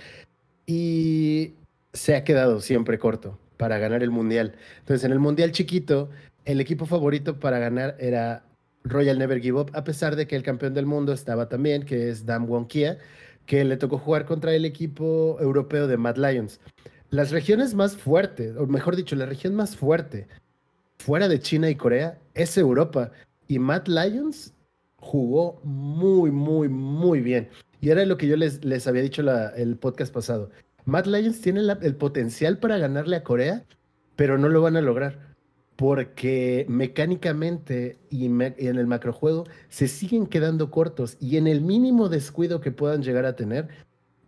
[0.66, 1.54] y
[1.94, 4.54] se ha quedado siempre corto para ganar el mundial.
[4.80, 6.10] Entonces, en el mundial chiquito,
[6.44, 8.44] el equipo favorito para ganar era
[8.82, 12.10] Royal Never Give Up, a pesar de que el campeón del mundo estaba también, que
[12.10, 12.98] es Dam Won Kia,
[13.46, 16.60] que le tocó jugar contra el equipo europeo de Mad Lions.
[17.14, 20.26] Las regiones más fuertes, o mejor dicho, la región más fuerte
[20.98, 23.12] fuera de China y Corea es Europa.
[23.46, 24.52] Y Mad Lions
[24.96, 27.50] jugó muy, muy, muy bien.
[27.80, 29.22] Y era lo que yo les, les había dicho
[29.54, 30.50] el podcast pasado.
[30.86, 33.64] Mad Lions tiene el potencial para ganarle a Corea,
[34.16, 35.36] pero no lo van a lograr.
[35.76, 41.16] Porque mecánicamente y, y en el macrojuego se siguen quedando cortos.
[41.20, 43.68] Y en el mínimo descuido que puedan llegar a tener,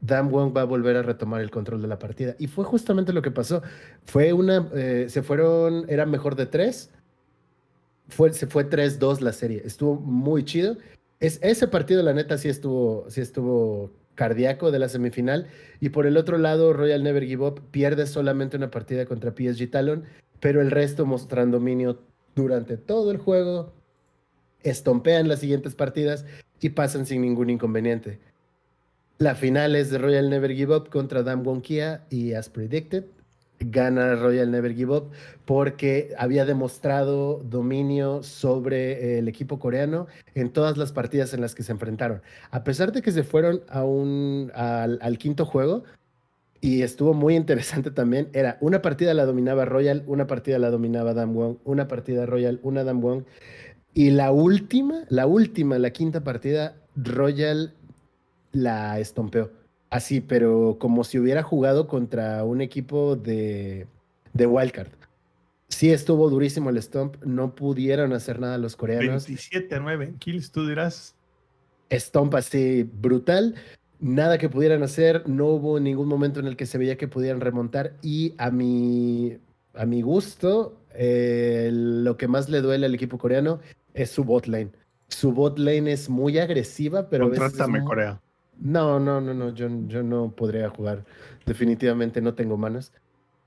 [0.01, 2.35] Dan Wong va a volver a retomar el control de la partida.
[2.39, 3.63] Y fue justamente lo que pasó.
[4.05, 6.91] Fue una, eh, se fueron, era mejor de tres.
[8.09, 9.63] Fue, se fue 3-2 la serie.
[9.65, 10.77] Estuvo muy chido.
[11.19, 15.47] Es, ese partido, la neta, sí estuvo, sí estuvo cardíaco de la semifinal.
[15.81, 19.71] Y por el otro lado, Royal Never Give Up pierde solamente una partida contra PSG
[19.71, 20.05] Talon,
[20.41, 22.01] pero el resto mostran dominio
[22.35, 23.73] durante todo el juego.
[24.63, 26.25] Estompean las siguientes partidas
[26.61, 28.19] y pasan sin ningún inconveniente.
[29.19, 33.05] La final es de Royal Never Give Up contra Dam Won Kia y as predicted,
[33.61, 35.11] gana Royal Never Give Up
[35.47, 41.63] porque había demostrado dominio sobre el equipo coreano en todas las partidas en las que
[41.63, 42.21] se enfrentaron.
[42.51, 45.85] A pesar de que se fueron a un, al, quinto juego,
[46.61, 51.15] y estuvo muy interesante también, era una partida la dominaba Royal, una partida la dominaba
[51.15, 53.25] Dam Won, una partida Royal, una Dam Won,
[53.95, 57.73] y la última, la última, la quinta partida, Royal
[58.57, 59.51] la estompeó.
[59.91, 63.87] Así, pero como si hubiera jugado contra un equipo de,
[64.33, 64.89] de Wildcard.
[65.69, 69.27] Sí estuvo durísimo el stomp, no pudieron hacer nada los coreanos.
[69.27, 71.15] 27 a 9 en kills, tú dirás.
[71.91, 73.55] Stomp así brutal,
[74.01, 77.41] nada que pudieran hacer, no hubo ningún momento en el que se veía que pudieran
[77.41, 79.39] remontar y a mi,
[79.75, 83.61] a mi gusto, eh, lo que más le duele al equipo coreano
[83.95, 84.71] es su bot lane.
[85.09, 88.21] Su bot lane es muy agresiva, pero a veces es Contrátame, mu- Corea.
[88.61, 91.05] No, no, no, no, yo, yo no podría jugar.
[91.45, 92.93] Definitivamente no tengo manos.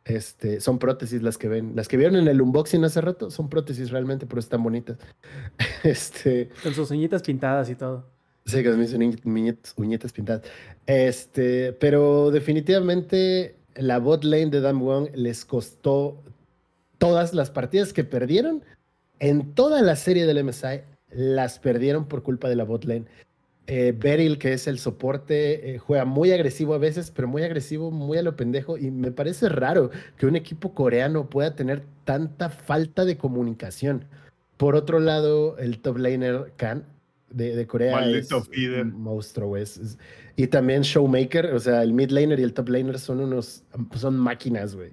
[0.05, 1.73] Este, son prótesis las que ven.
[1.75, 4.97] Las que vieron en el unboxing hace rato son prótesis realmente, pero están bonitas.
[5.83, 8.05] Este, Con sus uñitas pintadas y todo.
[8.45, 10.43] sí, con mis uñi- uñitas, uñitas pintadas.
[10.85, 16.21] Este, pero definitivamente la bot lane de Dam Wong les costó
[16.97, 18.63] todas las partidas que perdieron
[19.19, 20.81] en toda la serie del MSI,
[21.11, 23.05] las perdieron por culpa de la bot lane.
[23.71, 27.91] Eh, Beryl, que es el soporte, eh, juega muy agresivo a veces, pero muy agresivo,
[27.91, 28.79] muy a lo pendejo.
[28.79, 34.05] Y me parece raro que un equipo coreano pueda tener tanta falta de comunicación.
[34.57, 36.83] Por otro lado, el top laner Khan
[37.29, 38.81] de, de Corea Maldito es feeder.
[38.85, 39.97] un monstruo, es- es-
[40.35, 43.63] Y también Showmaker, o sea, el mid laner y el top laner son unos,
[43.95, 44.89] son máquinas, güey.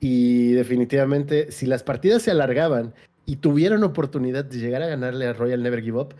[0.00, 2.94] Y definitivamente, si las partidas se alargaban
[3.26, 6.14] y tuvieron oportunidad de llegar a ganarle a Royal Never Give Up,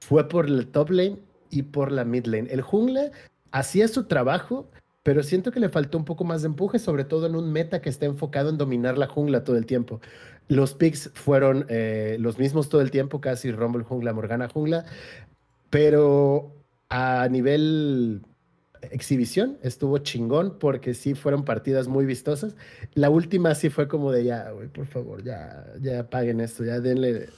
[0.00, 1.16] fue por el top lane
[1.50, 2.48] y por la mid lane.
[2.50, 3.10] El jungla
[3.50, 4.70] hacía su trabajo,
[5.02, 7.80] pero siento que le faltó un poco más de empuje, sobre todo en un meta
[7.80, 10.00] que está enfocado en dominar la jungla todo el tiempo.
[10.48, 14.84] Los picks fueron eh, los mismos todo el tiempo, casi Rumble jungla, Morgana jungla,
[15.70, 16.54] pero
[16.88, 18.22] a nivel
[18.90, 22.56] exhibición estuvo chingón porque sí fueron partidas muy vistosas.
[22.94, 26.80] La última sí fue como de ya, güey, por favor, ya, ya paguen esto, ya
[26.80, 27.28] denle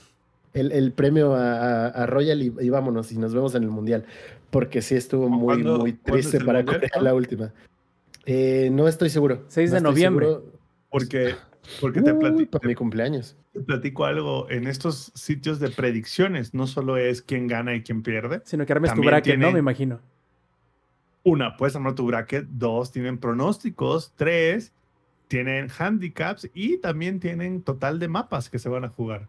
[0.54, 4.04] el, premio a, Royal y, vámonos y nos vemos en el Mundial.
[4.50, 7.52] Porque sí estuvo muy, muy triste para Corea la última.
[8.26, 9.44] Eh, no estoy seguro.
[9.48, 10.26] 6 de noviembre.
[10.90, 11.34] Porque,
[11.80, 12.60] porque te platico.
[12.62, 13.36] mi cumpleaños.
[13.52, 14.48] Te platico algo.
[14.50, 18.42] En estos sitios de predicciones, no solo es quién gana y quién pierde.
[18.44, 19.52] Sino que armes tu bracket, ¿no?
[19.52, 20.00] Me imagino.
[21.24, 22.46] Una, puedes armar tu bracket.
[22.48, 24.12] Dos, tienen pronósticos.
[24.16, 24.72] Tres,
[25.28, 26.50] tienen handicaps.
[26.52, 29.28] Y también tienen total de mapas que se van a jugar.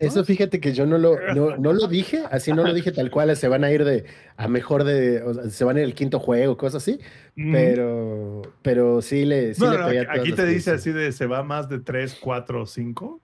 [0.00, 3.36] Eso fíjate que yo no lo, no, lo dije, así no lo dije tal cual,
[3.36, 4.06] se van a ir de
[4.38, 6.98] a mejor de, se van a ir el quinto juego, cosas así,
[7.36, 9.62] pero, pero sí le, sí
[10.08, 13.20] Aquí te dice así de se va más de 3, 4, 5,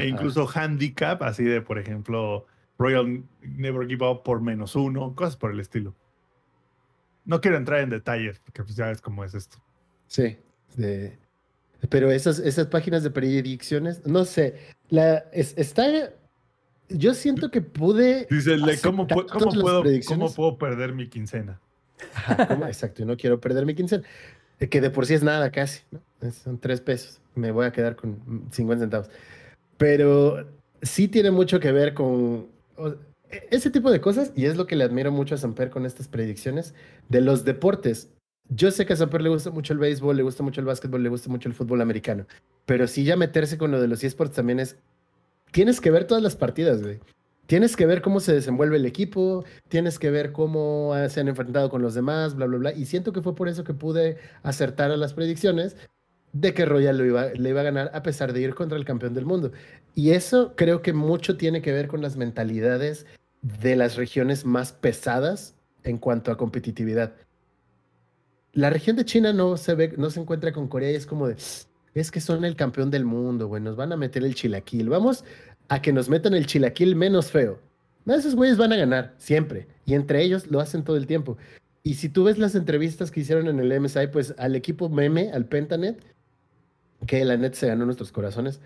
[0.00, 2.44] e incluso handicap, así de, por ejemplo,
[2.76, 5.94] Royal Never Give Up por menos uno, cosas por el estilo.
[7.24, 9.58] No quiero entrar en detalles, porque pues ya es como es esto.
[10.08, 10.36] Sí,
[10.76, 11.16] de,
[11.88, 14.54] pero esas, esas páginas de predicciones, no sé,
[14.94, 16.12] la, está...
[16.88, 18.26] Yo siento que pude...
[18.30, 19.50] Dice, ¿cómo, puedo, cómo,
[20.32, 21.60] puedo, perder mi quincena?
[22.66, 24.04] Exacto, yo no quiero perder mi quincena.
[24.58, 26.30] Que de por sí es nada casi, ¿no?
[26.30, 27.20] Son tres pesos.
[27.34, 29.10] Me voy a quedar con 50 centavos.
[29.76, 30.46] Pero
[30.82, 32.48] sí tiene mucho que ver con
[33.30, 35.86] e, ese tipo de cosas, y es lo que le admiro mucho a Samper con
[35.86, 36.74] estas predicciones
[37.08, 38.10] de los deportes.
[38.48, 41.02] Yo sé que a Samper le gusta mucho el béisbol, le gusta mucho el básquetbol,
[41.02, 42.26] le gusta mucho el fútbol americano.
[42.66, 44.76] Pero sí ya meterse con lo de los esports también es...
[45.50, 47.00] Tienes que ver todas las partidas, güey.
[47.46, 51.68] Tienes que ver cómo se desenvuelve el equipo, tienes que ver cómo se han enfrentado
[51.68, 52.72] con los demás, bla, bla, bla.
[52.72, 55.76] Y siento que fue por eso que pude acertar a las predicciones
[56.32, 59.26] de que Royal le iba a ganar a pesar de ir contra el campeón del
[59.26, 59.52] mundo.
[59.94, 63.06] Y eso creo que mucho tiene que ver con las mentalidades
[63.42, 65.54] de las regiones más pesadas
[65.84, 67.14] en cuanto a competitividad
[68.54, 71.28] la región de China no se ve, no se encuentra con Corea y es como
[71.28, 71.36] de,
[71.94, 74.88] es que son el campeón del mundo, güey, nos van a meter el chilaquil.
[74.88, 75.24] Vamos
[75.68, 77.60] a que nos metan el chilaquil menos feo.
[78.06, 79.66] Esos güeyes van a ganar, siempre.
[79.86, 81.36] Y entre ellos lo hacen todo el tiempo.
[81.82, 85.30] Y si tú ves las entrevistas que hicieron en el MSI, pues al equipo meme,
[85.32, 86.02] al Pentanet,
[87.06, 88.60] que la net se ganó nuestros corazones,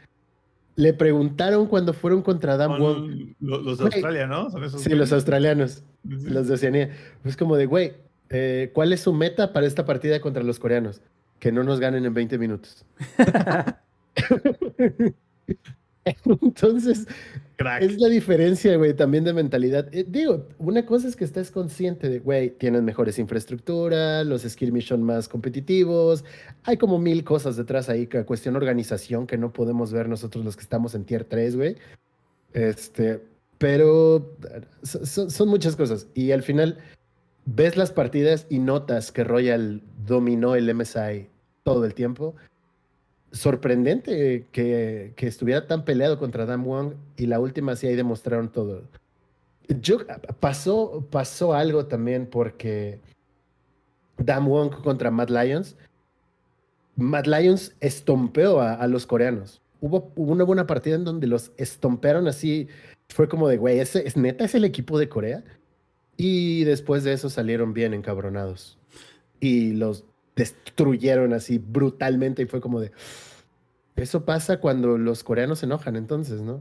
[0.77, 3.35] le preguntaron cuando fueron contra Dan Wong.
[3.40, 4.48] Los, de Australia, ¿no?
[4.69, 5.82] sí, los australianos.
[6.05, 6.90] Los de Oceanía.
[7.24, 7.94] Es como de, güey,
[8.30, 11.00] eh, ¿cuál es su meta para esta partida contra los coreanos?
[11.38, 12.84] Que no nos ganen en 20 minutos.
[16.05, 17.06] Entonces,
[17.80, 19.92] es la diferencia, güey, también de mentalidad.
[19.92, 24.88] Eh, digo, una cosa es que estés consciente de, güey, tienen mejores infraestructura, los skirmish
[24.88, 26.24] son más competitivos,
[26.64, 30.56] hay como mil cosas detrás ahí, que cuestión organización que no podemos ver nosotros los
[30.56, 31.76] que estamos en tier 3, güey.
[32.52, 33.20] Este,
[33.59, 34.36] pero
[34.82, 36.06] son muchas cosas.
[36.14, 36.78] Y al final,
[37.55, 41.29] ves las partidas y notas que Royal dominó el MSI
[41.62, 42.35] todo el tiempo.
[43.33, 48.53] Sorprendente que, que estuviera tan peleado contra Dan Wong y la última sí ahí demostraron
[48.53, 48.83] todo.
[49.81, 49.99] Yo,
[50.41, 53.01] pasó, pasó algo también porque
[54.19, 55.77] Dan Wong contra Matt Lions.
[56.97, 59.62] Matt Lions estompeó a, los coreanos.
[59.81, 62.69] Hubo, una buena partida en donde los estompearon así.
[63.09, 65.45] Fue como de, güey, ¿es neta es el equipo de Corea?
[66.20, 68.77] Y después de eso salieron bien encabronados.
[69.39, 70.05] Y los
[70.35, 72.90] destruyeron así brutalmente y fue como de...
[73.95, 76.61] Eso pasa cuando los coreanos se enojan entonces, ¿no?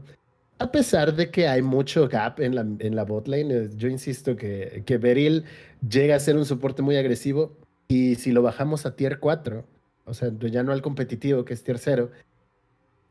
[0.60, 4.36] A pesar de que hay mucho gap en la, en la botlane, eh, yo insisto
[4.36, 5.44] que, que Beryl
[5.88, 7.56] llega a ser un soporte muy agresivo
[7.88, 9.64] y si lo bajamos a tier 4,
[10.04, 12.10] o sea, ya no al competitivo que es tier 0,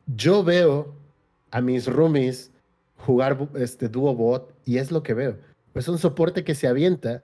[0.06, 0.94] yo veo
[1.50, 2.52] a mis roomies
[2.96, 5.38] jugar este dúo bot y es lo que veo
[5.78, 7.22] es un soporte que se avienta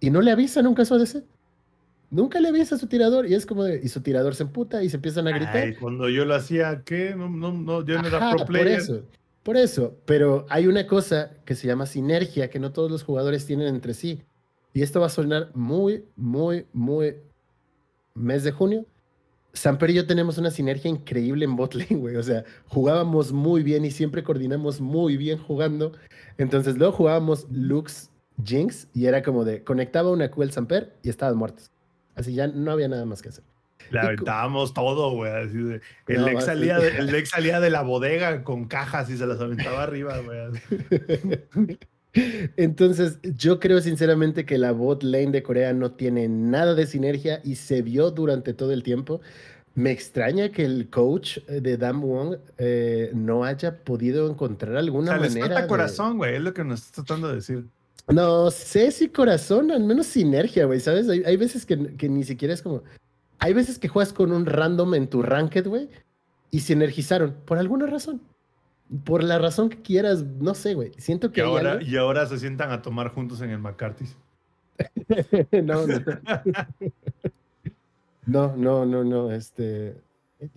[0.00, 1.24] y no le avisa un caso de ese.
[2.10, 4.82] Nunca le avisa a su tirador y es como de, y su tirador se emputa
[4.82, 5.56] y se empiezan a gritar.
[5.56, 7.14] Ay, cuando yo lo hacía, ¿qué?
[7.16, 8.66] No, no, no, yo no era pro player.
[8.66, 9.02] Por eso,
[9.42, 13.46] por eso, pero hay una cosa que se llama sinergia que no todos los jugadores
[13.46, 14.22] tienen entre sí.
[14.74, 17.16] Y esto va a sonar muy, muy, muy
[18.14, 18.86] mes de junio.
[19.52, 22.16] Samper y yo tenemos una sinergia increíble en botlane, güey.
[22.16, 25.92] O sea, jugábamos muy bien y siempre coordinamos muy bien jugando.
[26.38, 28.10] Entonces luego jugábamos Lux
[28.42, 31.70] Jinx y era como de conectaba una Q el Samper y estaban muertos.
[32.14, 33.44] Así ya no había nada más que hacer.
[33.90, 35.32] Le aventábamos todo, güey.
[36.06, 39.82] el, ex salía de, el salía de la bodega con cajas y se las aventaba
[39.82, 41.78] arriba, güey.
[42.56, 47.40] Entonces, yo creo sinceramente que la bot lane de Corea no tiene nada de sinergia
[47.44, 49.20] y se vio durante todo el tiempo.
[49.74, 55.18] Me extraña que el coach de Dam Wong eh, no haya podido encontrar alguna o
[55.18, 55.46] sea, manera.
[55.46, 57.64] falta corazón, güey, es lo que nos está tratando de decir.
[58.08, 61.08] No sé si corazón, al menos sinergia, güey, ¿sabes?
[61.08, 62.82] Hay, hay veces que, que, ni siquiera es como.
[63.38, 65.88] Hay veces que juegas con un random en tu ranked, güey,
[66.50, 68.20] y sinergizaron por alguna razón.
[69.04, 70.92] Por la razón que quieras, no sé, güey.
[70.98, 71.40] Siento que.
[71.40, 74.16] Y ahora, y ahora se sientan a tomar juntos en el McCarthy's.
[75.64, 76.00] no, no.
[78.26, 79.32] no, no, no, no.
[79.32, 79.96] Este.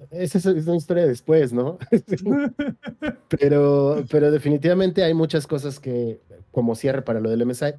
[0.09, 1.77] Esa es una historia después, ¿no?
[3.39, 6.19] pero, pero definitivamente hay muchas cosas que,
[6.51, 7.73] como cierre para lo del MSI,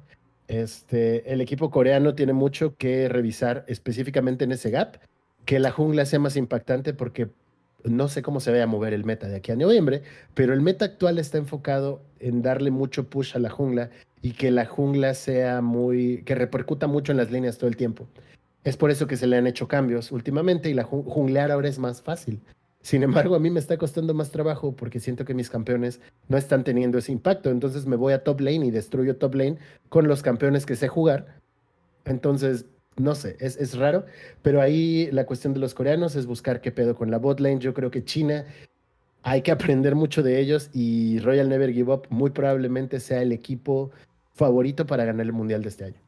[0.47, 4.99] este, el equipo coreano tiene mucho que revisar específicamente en ese gap,
[5.43, 7.29] que la jungla sea más impactante porque
[7.83, 10.61] no sé cómo se vaya a mover el meta de aquí a noviembre, pero el
[10.61, 13.89] meta actual está enfocado en darle mucho push a la jungla
[14.21, 18.07] y que la jungla sea muy, que repercuta mucho en las líneas todo el tiempo.
[18.63, 21.79] Es por eso que se le han hecho cambios últimamente y la junglear ahora es
[21.79, 22.41] más fácil.
[22.81, 25.99] Sin embargo, a mí me está costando más trabajo porque siento que mis campeones
[26.29, 27.49] no están teniendo ese impacto.
[27.49, 29.57] Entonces me voy a top lane y destruyo top lane
[29.89, 31.39] con los campeones que sé jugar.
[32.05, 32.65] Entonces,
[32.97, 34.05] no sé, es, es raro.
[34.41, 37.59] Pero ahí la cuestión de los coreanos es buscar qué pedo con la bot lane.
[37.59, 38.45] Yo creo que China
[39.23, 43.31] hay que aprender mucho de ellos y Royal Never Give Up muy probablemente sea el
[43.31, 43.91] equipo
[44.33, 46.01] favorito para ganar el mundial de este año.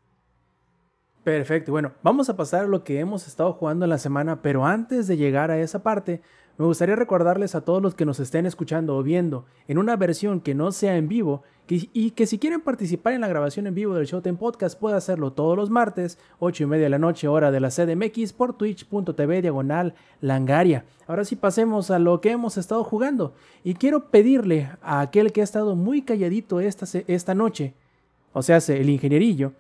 [1.24, 4.66] Perfecto, bueno, vamos a pasar a lo que hemos estado jugando en la semana, pero
[4.66, 6.22] antes de llegar a esa parte,
[6.60, 10.42] me gustaría recordarles a todos los que nos estén escuchando o viendo en una versión
[10.42, 13.96] que no sea en vivo y que si quieren participar en la grabación en vivo
[13.96, 17.52] del Showtime Podcast puede hacerlo todos los martes, 8 y media de la noche, hora
[17.52, 20.84] de la CDMX, por twitch.tv diagonal langaria.
[21.08, 23.34] Ahora sí pasemos a lo que hemos estado jugando
[23.64, 27.74] y quiero pedirle a aquel que ha estado muy calladito esta, esta noche,
[28.34, 29.54] o sea, el ingenierillo,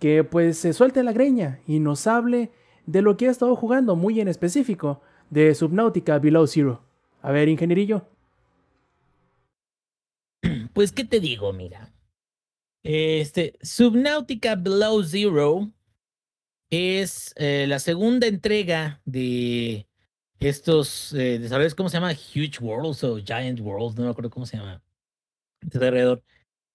[0.00, 2.50] que pues se suelte la greña y nos hable
[2.86, 5.00] de lo que ha estado jugando muy en específico
[5.32, 6.84] de Subnautica Below Zero.
[7.22, 8.06] A ver, ingenierillo.
[10.74, 11.52] Pues, ¿qué te digo?
[11.52, 11.92] Mira.
[12.82, 15.70] Este, Subnautica Below Zero
[16.70, 19.86] es eh, la segunda entrega de
[20.40, 22.12] estos, eh, ¿sabes cómo se llama?
[22.12, 24.82] Huge Worlds o Giant Worlds, no me acuerdo cómo se llama.
[25.60, 26.22] De alrededor.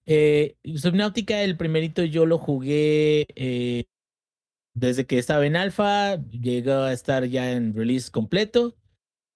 [0.06, 3.86] Eh, Subnautica, el primerito yo lo jugué eh,
[4.78, 8.78] desde que estaba en alfa, llegó a estar ya en release completo.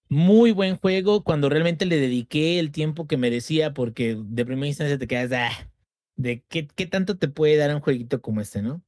[0.07, 4.99] Muy buen juego cuando realmente le dediqué el tiempo que merecía porque de primera instancia
[4.99, 5.71] te quedas ah,
[6.15, 8.83] de qué, qué, tanto te puede dar un jueguito como este, ¿no?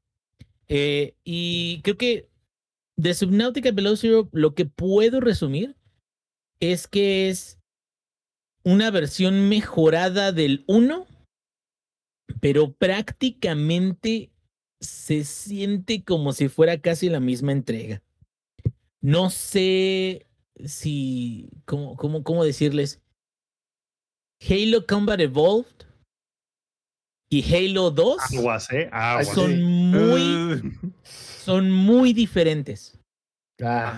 [0.68, 2.30] Eh, y creo que
[2.98, 5.76] de Subnautica Below Zero lo que puedo resumir
[6.60, 7.58] es que es
[8.64, 11.08] una versión mejorada del 1
[12.40, 14.33] pero prácticamente
[14.84, 18.02] se siente como si fuera casi la misma entrega.
[19.02, 20.28] No sé
[20.66, 23.02] si, ¿cómo, cómo, cómo decirles?
[24.48, 25.88] Halo Combat Evolved
[27.30, 28.18] y Halo 2
[28.72, 28.90] ¿eh?
[29.34, 30.62] son muy
[31.04, 33.00] son muy diferentes.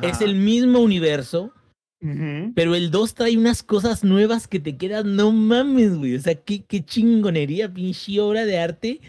[0.02, 1.52] Es el mismo universo,
[2.54, 6.16] pero el 2 trae unas cosas nuevas que te quedan, no mames, güey.
[6.16, 9.02] O sea, qué, qué chingonería, pinche obra de arte.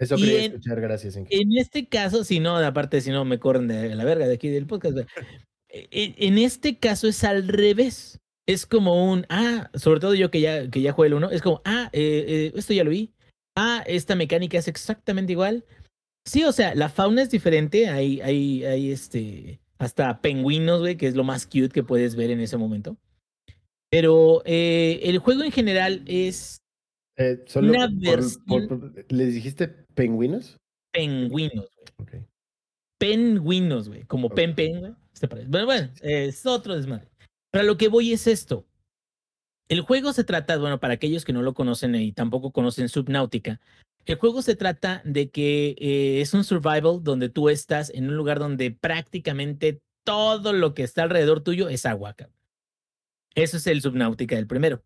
[0.00, 1.16] Eso quería escuchar, gracias.
[1.16, 4.34] En, en este caso, si no, aparte, si no, me corren de la verga de
[4.34, 4.98] aquí del podcast.
[5.72, 8.18] E, e, en este caso es al revés.
[8.44, 11.42] Es como un, ah, sobre todo yo que ya, que ya jugué el 1, es
[11.42, 13.12] como, ah, eh, eh, esto ya lo vi.
[13.56, 15.64] Ah, esta mecánica es exactamente igual.
[16.26, 17.88] Sí, o sea, la fauna es diferente.
[17.88, 22.30] Hay, hay, hay este hasta pingüinos, güey, que es lo más cute que puedes ver
[22.30, 22.96] en ese momento.
[23.90, 26.59] Pero eh, el juego en general es
[27.16, 28.94] eh, solo una versión...
[29.08, 30.56] ¿Les dijiste pingüinos?
[30.92, 31.86] Pingüinos, güey.
[31.98, 32.26] Okay.
[32.98, 34.04] Pingüinos, güey.
[34.04, 34.92] Como pen pen, güey.
[35.48, 37.08] Bueno, bueno, es otro desmadre.
[37.50, 38.66] Para lo que voy es esto.
[39.68, 43.60] El juego se trata, bueno, para aquellos que no lo conocen y tampoco conocen Subnautica,
[44.06, 48.16] el juego se trata de que eh, es un survival donde tú estás en un
[48.16, 52.16] lugar donde prácticamente todo lo que está alrededor tuyo es agua.
[53.34, 54.82] Eso es el Subnautica del primero.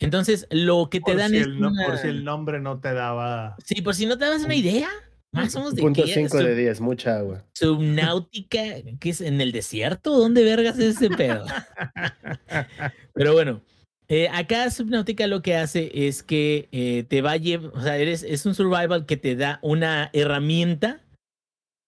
[0.00, 1.46] Entonces, lo que te dan es.
[1.46, 3.56] Por si el nombre no te daba.
[3.64, 4.88] Sí, por si no te dabas una idea.
[5.30, 7.44] Más o menos de Punto 5 de 10, mucha agua.
[7.54, 8.62] Subnautica,
[8.98, 10.16] que es en el desierto.
[10.16, 11.44] ¿Dónde vergas es ese pedo?
[13.12, 13.62] Pero bueno,
[14.08, 17.98] eh, acá Subnautica lo que hace es que eh, te va a llevar, o sea,
[17.98, 21.02] eres, es un survival que te da una herramienta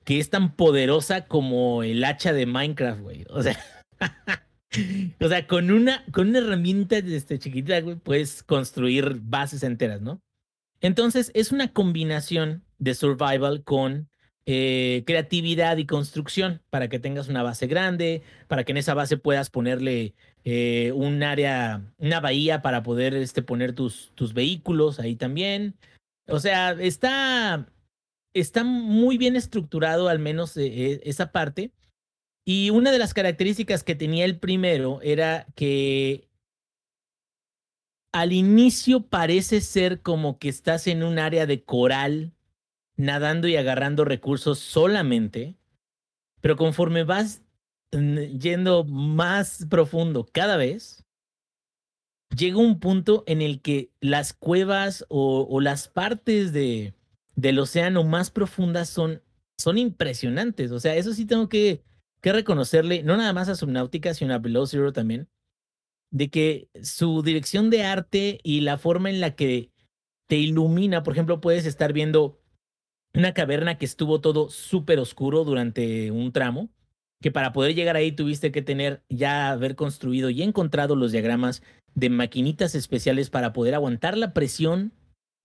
[0.05, 3.24] que es tan poderosa como el hacha de Minecraft, güey.
[3.31, 3.59] O sea,
[5.20, 10.22] o sea, con una, con una herramienta este, chiquitita, güey, puedes construir bases enteras, ¿no?
[10.80, 14.09] Entonces, es una combinación de survival con
[14.47, 19.16] eh, creatividad y construcción para que tengas una base grande, para que en esa base
[19.16, 20.14] puedas ponerle
[20.44, 25.74] eh, un área, una bahía para poder este, poner tus, tus vehículos ahí también.
[26.26, 27.66] O sea, está,
[28.32, 31.72] está muy bien estructurado, al menos eh, esa parte.
[32.45, 36.29] Y una de las características que tenía el primero era que
[38.12, 42.33] al inicio parece ser como que estás en un área de coral,
[42.97, 45.57] nadando y agarrando recursos solamente,
[46.41, 47.43] pero conforme vas
[47.93, 51.05] yendo más profundo cada vez,
[52.37, 56.95] llega un punto en el que las cuevas o, las partes de,
[57.35, 59.23] del océano más profundas son,
[59.59, 60.71] son impresionantes.
[60.71, 61.83] O sea, eso sí tengo que,
[62.20, 65.28] que reconocerle, no nada más a Subnautica, sino a Below Zero también
[66.10, 69.70] de que su dirección de arte y la forma en la que
[70.28, 72.40] te ilumina, por ejemplo, puedes estar viendo
[73.14, 76.70] una caverna que estuvo todo súper oscuro durante un tramo,
[77.20, 81.62] que para poder llegar ahí tuviste que tener ya haber construido y encontrado los diagramas
[81.94, 84.92] de maquinitas especiales para poder aguantar la presión,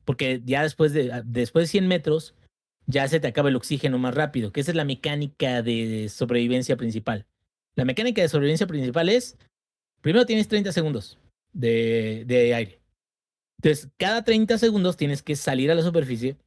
[0.04, 2.36] porque ya después de, ah, después de 100 metros
[2.88, 6.78] ya se te acaba el oxígeno más rápido, que esa es la mecánica de sobrevivencia
[6.78, 7.26] principal.
[7.76, 9.38] La mecánica de sobrevivencia principal es
[10.06, 11.18] Primero tienes 30 segundos
[11.52, 12.80] de, aire.
[13.58, 16.38] Entonces, cada 30 segundos tienes que salir a la superficie,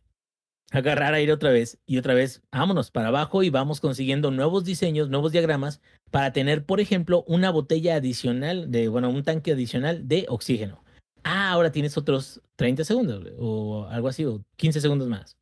[0.71, 5.09] agarrar aire otra vez y otra vez, vámonos para abajo y vamos consiguiendo nuevos diseños,
[5.09, 5.81] nuevos diagramas
[6.13, 10.85] para tener, por ejemplo, una botella adicional de, bueno, un tanque adicional de oxígeno.
[11.25, 15.37] Ah, ahora tienes otros 30 segundos o algo así, o 15 segundos más.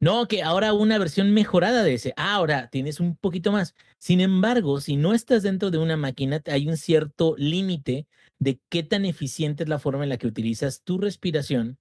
[0.00, 2.12] No, que ahora una versión mejorada de ese.
[2.16, 3.74] Ah, ahora tienes un poquito más.
[3.98, 8.06] Sin embargo, si no estás dentro de una máquina, hay un cierto límite
[8.38, 11.78] de qué tan eficiente es la forma en la que utilizas tu respiración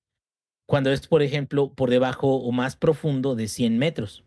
[0.66, 4.24] cuando es, por ejemplo, por debajo o más profundo de 100 metros.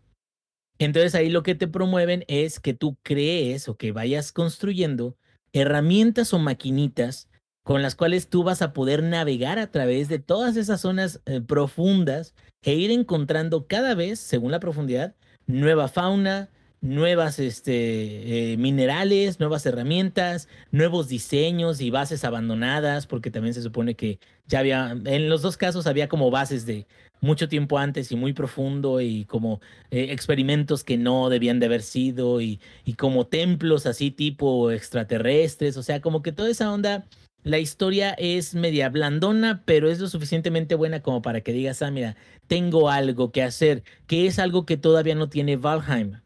[0.79, 5.17] Entonces ahí lo que te promueven es que tú crees o que vayas construyendo
[5.53, 7.29] herramientas o maquinitas
[7.67, 11.41] con las cuales tú vas a poder navegar a través de todas esas zonas eh,
[11.41, 15.15] profundas e ir encontrando cada vez, según la profundidad,
[15.47, 16.49] nueva fauna,
[16.79, 23.95] nuevas este, eh, minerales, nuevas herramientas, nuevos diseños y bases abandonadas, porque también se supone
[23.95, 26.87] que ya había, en los dos casos había como bases de
[27.19, 29.59] mucho tiempo antes y muy profundo y como
[29.91, 35.75] eh, experimentos que no debían de haber sido y, y como templos así tipo extraterrestres,
[35.75, 37.05] o sea, como que toda esa onda
[37.43, 41.91] la historia es media blandona, pero es lo suficientemente buena como para que digas, ah,
[41.91, 42.15] mira,
[42.47, 46.21] tengo algo que hacer, que es algo que todavía no tiene Valheim.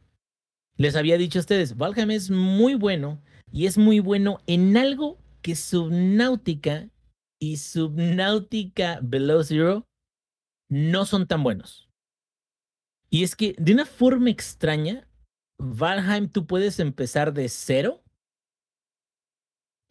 [0.77, 3.21] Les había dicho a ustedes, Valheim es muy bueno
[3.51, 6.89] y es muy bueno en algo que Subnautica
[7.39, 9.85] y Subnautica Below Zero
[10.69, 11.89] no son tan buenos.
[13.09, 15.07] Y es que de una forma extraña,
[15.59, 18.01] Valheim tú puedes empezar de cero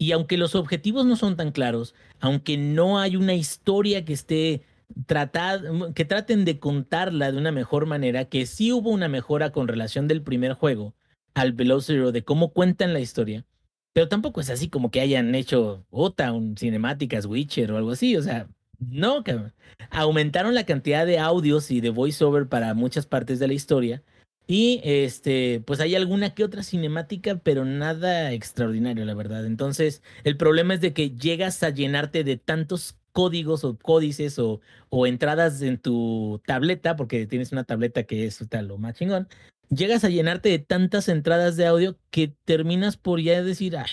[0.01, 4.63] y aunque los objetivos no son tan claros, aunque no hay una historia que esté
[5.05, 9.69] tratada, que traten de contarla de una mejor manera, que sí hubo una mejora con
[9.69, 10.95] relación del primer juego
[11.35, 13.45] al Below Zero de cómo cuentan la historia,
[13.93, 18.23] pero tampoco es así como que hayan hecho otra, cinemáticas Witcher o algo así, o
[18.23, 18.49] sea,
[18.79, 19.53] no, cabrón.
[19.91, 24.03] Aumentaron la cantidad de audios y de voiceover para muchas partes de la historia,
[24.51, 29.47] y este, pues hay alguna que otra cinemática, pero nada extraordinario, la verdad.
[29.47, 34.61] Entonces, el problema es de que llegas a llenarte de tantos códigos o códices o,
[34.89, 39.29] o entradas en tu tableta, porque tienes una tableta que es tal, lo más chingón.
[39.69, 43.87] Llegas a llenarte de tantas entradas de audio que terminas por ya decir, ah,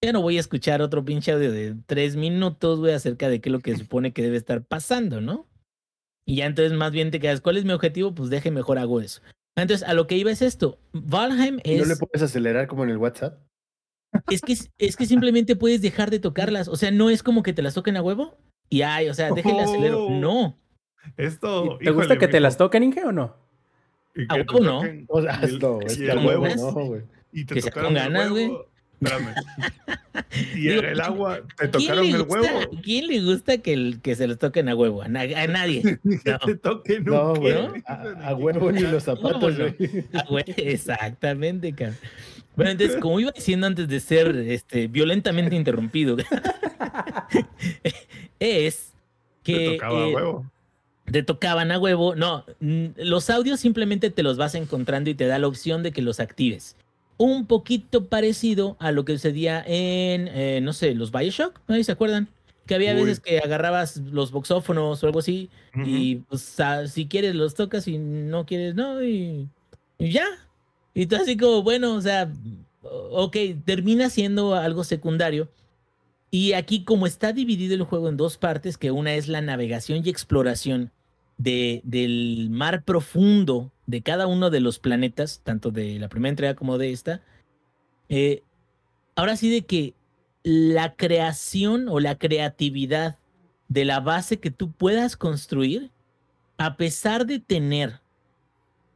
[0.00, 3.48] ya no voy a escuchar otro pinche audio de tres minutos, güey, acerca de qué
[3.48, 5.48] es lo que supone que debe estar pasando, ¿no?
[6.24, 8.14] Y ya entonces más bien te quedas, ¿cuál es mi objetivo?
[8.14, 9.22] Pues deje mejor hago eso.
[9.62, 10.78] Entonces, a lo que iba es esto.
[10.92, 11.80] Valheim es.
[11.80, 13.38] ¿No le puedes acelerar como en el WhatsApp?
[14.30, 16.68] Es que, es que simplemente puedes dejar de tocarlas.
[16.68, 18.38] O sea, no es como que te las toquen a huevo
[18.70, 20.06] y ay, o sea, déjenle acelero.
[20.06, 20.10] Oh.
[20.10, 20.58] No.
[21.16, 21.78] Esto.
[21.82, 23.36] ¿Te gusta que te las toquen, Inge, o no?
[24.28, 24.82] A huevo no.
[25.08, 27.02] O sea, no, es que a huevo no, güey.
[27.32, 28.50] Y te que se ganas, güey.
[29.00, 29.34] Espérame.
[30.54, 32.70] Y en el agua te tocaron el huevo.
[32.82, 35.02] ¿Quién le gusta que, el, que se los toquen a huevo?
[35.02, 35.82] A, nadie.
[36.24, 37.54] que te toquen no, güey.
[37.86, 39.74] A, huevo ni los zapatos, güey.
[40.56, 41.94] Exactamente, cara.
[42.56, 46.16] Bueno, entonces, como iba diciendo antes de ser este, violentamente interrumpido,
[48.40, 48.92] es
[49.44, 49.54] que.
[49.54, 50.50] Te tocaba a eh, huevo.
[51.10, 52.16] Te tocaban a huevo.
[52.16, 56.02] No, los audios simplemente te los vas encontrando y te da la opción de que
[56.02, 56.76] los actives
[57.18, 61.82] un poquito parecido a lo que sucedía en, eh, no sé, los Bioshock, ¿no?
[61.82, 62.28] ¿Se acuerdan?
[62.66, 65.50] Que había veces que agarrabas los boxófonos o algo así
[65.84, 69.48] y pues si quieres los tocas y no quieres, no, y,
[69.98, 70.26] ya.
[70.94, 72.30] Y tú así como, bueno, o sea,
[72.82, 75.48] ok, termina siendo algo secundario.
[76.30, 80.02] Y aquí como está dividido el juego en dos partes, que una es la navegación
[80.04, 80.92] y exploración
[81.38, 86.54] de, del mar profundo de cada uno de los planetas, tanto de la primera entrega
[86.54, 87.22] como de esta,
[88.08, 88.42] eh,
[89.16, 89.94] ahora sí de que
[90.42, 93.18] la creación o la creatividad
[93.68, 95.90] de la base que tú puedas construir,
[96.56, 98.00] a pesar de tener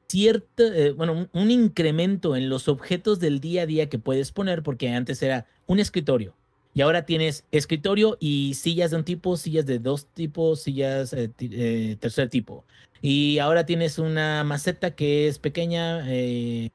[0.09, 4.62] cierto, eh, bueno, un, incremento en los objetos del día a día que puedes poner,
[4.62, 6.35] porque antes era un escritorio,
[6.74, 11.31] y ahora tienes escritorio y sillas de un tipo, sillas de dos tipos, sillas eh,
[11.39, 12.65] eh, tercer tipo.
[13.03, 16.70] Y ahora tienes una maceta que es pequeña, eh,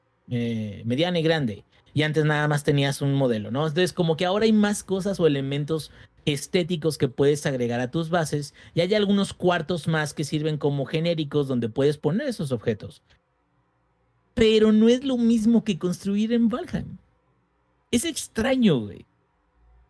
[0.86, 1.64] mediana y grande.
[1.94, 3.66] Y antes nada más tenías un modelo, ¿no?
[3.66, 5.92] Entonces, como que ahora hay más cosas o elementos
[6.26, 10.86] estéticos que puedes agregar a tus bases y hay algunos cuartos más que sirven como
[10.86, 13.02] genéricos donde puedes poner esos objetos.
[14.36, 16.98] Pero no es lo mismo que construir en Valheim.
[17.90, 19.07] Es extraño, güey.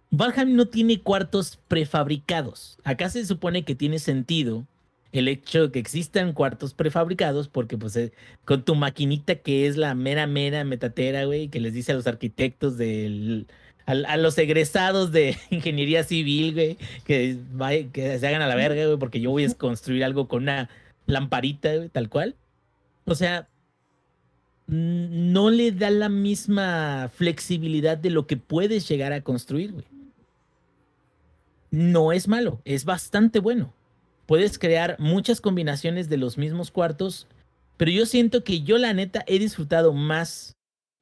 [0.09, 2.79] Valheim no tiene cuartos prefabricados.
[2.84, 4.65] Acá se supone que tiene sentido
[5.11, 8.11] el hecho de que existan cuartos prefabricados porque pues eh,
[8.45, 12.07] con tu maquinita que es la mera mera metatera, güey, que les dice a los
[12.07, 13.47] arquitectos del
[13.85, 17.38] a, los egresados de ingeniería civil, güey, que,
[17.93, 20.69] que se hagan a la verga, güey, porque yo voy a construir algo con una
[21.05, 22.35] lamparita, güey, tal cual.
[23.05, 23.47] O sea,
[24.67, 29.85] no le da la misma flexibilidad de lo que puedes llegar a construir, güey
[31.72, 33.73] no es malo, es bastante bueno.
[34.26, 37.27] Puedes crear muchas combinaciones de los mismos cuartos,
[37.77, 40.53] pero yo siento que yo la neta he disfrutado más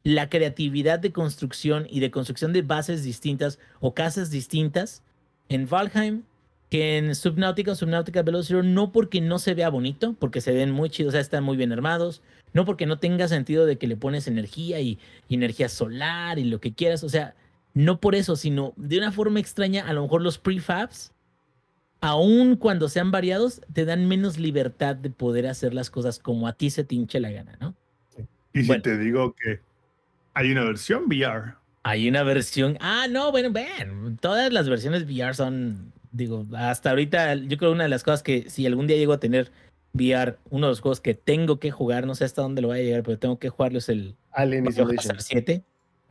[0.03, 5.01] la creatividad de construcción y de construcción de bases distintas o casas distintas
[5.49, 6.23] en Valheim
[6.69, 10.71] que en Subnautica o Subnautica Velocity, no porque no se vea bonito, porque se ven
[10.71, 12.21] muy chidos, o sea, están muy bien armados,
[12.53, 16.45] no porque no tenga sentido de que le pones energía y, y energía solar y
[16.45, 17.35] lo que quieras, o sea,
[17.75, 21.13] no por eso, sino de una forma extraña, a lo mejor los prefabs,
[21.99, 26.53] aun cuando sean variados, te dan menos libertad de poder hacer las cosas como a
[26.53, 27.75] ti se te hinche la gana, ¿no?
[28.53, 29.59] Y si te digo que
[30.33, 31.55] hay una versión VR.
[31.83, 32.77] Hay una versión.
[32.79, 34.17] Ah, no, bueno, ven.
[34.21, 38.49] Todas las versiones VR son, digo, hasta ahorita, yo creo una de las cosas que
[38.49, 39.51] si algún día llego a tener
[39.93, 42.79] VR, uno de los juegos que tengo que jugar, no sé hasta dónde lo voy
[42.79, 45.61] a llegar, pero tengo que jugarlo es el Alien Isolation 7.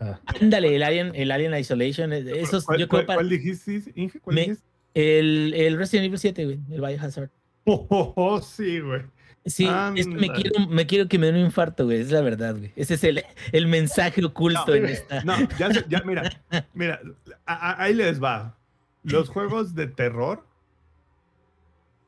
[0.01, 0.21] Ah.
[0.41, 2.13] Ándale, el Alien, el Alien Isolation.
[2.13, 4.21] Eh, esos, ¿Cuál, yo cuál, cuál dijiste, Inge?
[4.21, 4.65] ¿Cuál Me- dijiste?
[4.95, 7.31] El, el Resident Evil 7, güey, el Biohazard.
[7.65, 9.03] Oh, oh, oh, sí, güey.
[9.47, 12.01] Sí, es que me quiero, me quiero que me den un infarto, güey.
[12.01, 12.73] Es la verdad, güey.
[12.77, 13.23] Ese es el,
[13.53, 15.23] el mensaje oculto No, en esta.
[15.25, 16.43] No, ya, mira,
[16.73, 17.01] mira,
[17.45, 18.57] a- a- ahí les va.
[19.03, 20.47] Los juegos de terror,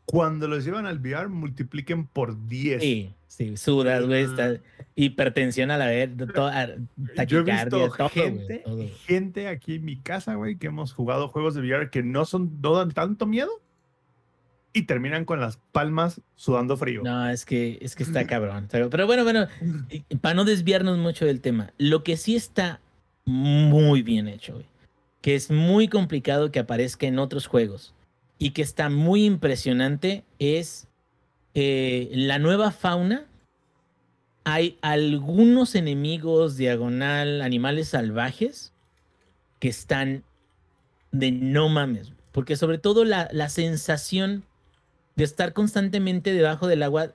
[0.04, 2.80] cuando los llevan al VR, multipliquen por 10.
[2.82, 4.24] Sí, sí, sudas, güey.
[4.24, 4.58] Está
[4.94, 8.88] hipertensión a la vez, toda, Yo he taquicardia, visto todo, gente, todo.
[9.06, 12.60] gente aquí en mi casa, güey, que hemos jugado juegos de VR que no son,
[12.62, 13.50] no dan tanto miedo
[14.72, 17.02] y terminan con las palmas sudando frío.
[17.02, 18.68] No, es que, es que está cabrón.
[18.70, 19.46] Pero, pero bueno, bueno,
[20.20, 22.80] para no desviarnos mucho del tema, lo que sí está
[23.24, 24.66] muy bien hecho, güey,
[25.20, 27.94] que es muy complicado que aparezca en otros juegos
[28.38, 30.85] y que está muy impresionante es
[31.58, 33.24] eh, la nueva fauna.
[34.44, 38.74] Hay algunos enemigos diagonal, animales salvajes,
[39.58, 40.22] que están
[41.12, 42.12] de no mames.
[42.30, 44.44] Porque sobre todo la, la sensación
[45.16, 47.14] de estar constantemente debajo del agua,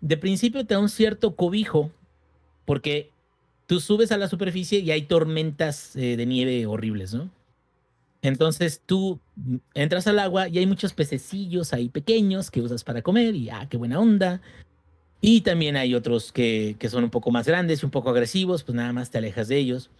[0.00, 1.92] de principio te da un cierto cobijo,
[2.64, 3.12] porque
[3.68, 7.30] tú subes a la superficie y hay tormentas eh, de nieve horribles, ¿no?
[8.22, 9.20] Entonces tú
[9.74, 13.66] entras al agua y hay muchos pececillos ahí pequeños que usas para comer y ah,
[13.70, 14.40] qué buena onda.
[15.20, 18.62] Y también hay otros que, que son un poco más grandes y un poco agresivos,
[18.62, 19.90] pues nada más te alejas de ellos.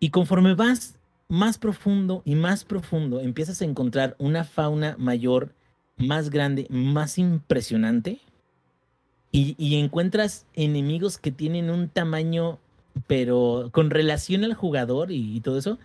[0.00, 0.98] Y conforme vas
[1.28, 5.54] más profundo y más profundo, empiezas a encontrar una fauna mayor,
[5.96, 8.20] más grande, más impresionante.
[9.30, 12.58] Y, y encuentras enemigos que tienen un tamaño,
[13.06, 15.78] pero con relación al jugador y, todo eso,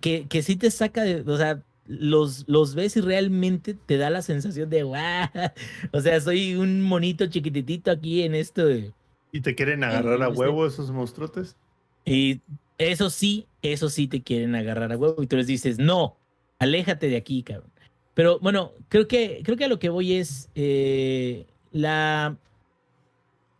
[0.00, 4.10] que, que sí te saca de, o sea, los, los ves y realmente te da
[4.10, 5.28] la sensación de, guau,
[5.92, 8.66] o sea, soy un monito chiquititito aquí en esto.
[8.66, 8.92] de-
[9.32, 11.56] ¿Y te quieren agarrar a huevo esos monstruotes?
[12.04, 12.40] Y
[12.78, 16.16] eso sí, eso sí te quieren agarrar a huevo y tú les dices, no,
[16.58, 17.70] aléjate de aquí, cabrón.
[18.14, 22.36] Pero bueno, creo que, creo que a lo que voy es eh, la,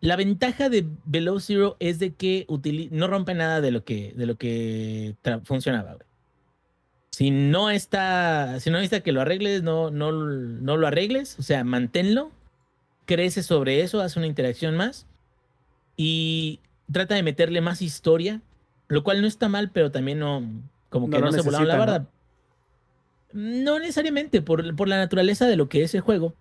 [0.01, 2.47] la ventaja de Below Zero es de que
[2.91, 5.15] no rompe nada de lo que, de lo que
[5.45, 5.95] funcionaba.
[5.95, 6.08] güey.
[7.19, 11.43] Si no está, si no necesita que lo arregles, no, no, no lo arregles, o
[11.43, 12.31] sea, manténlo,
[13.07, 15.05] crece sobre eso, haz una interacción más
[15.97, 16.61] y
[16.93, 18.41] trata de meterle más historia,
[18.87, 20.49] lo cual no está mal, pero también no,
[20.91, 22.07] como que no, se volaron la barda.
[23.33, 26.35] No necesariamente, por, por la naturaleza de lo que es el juego.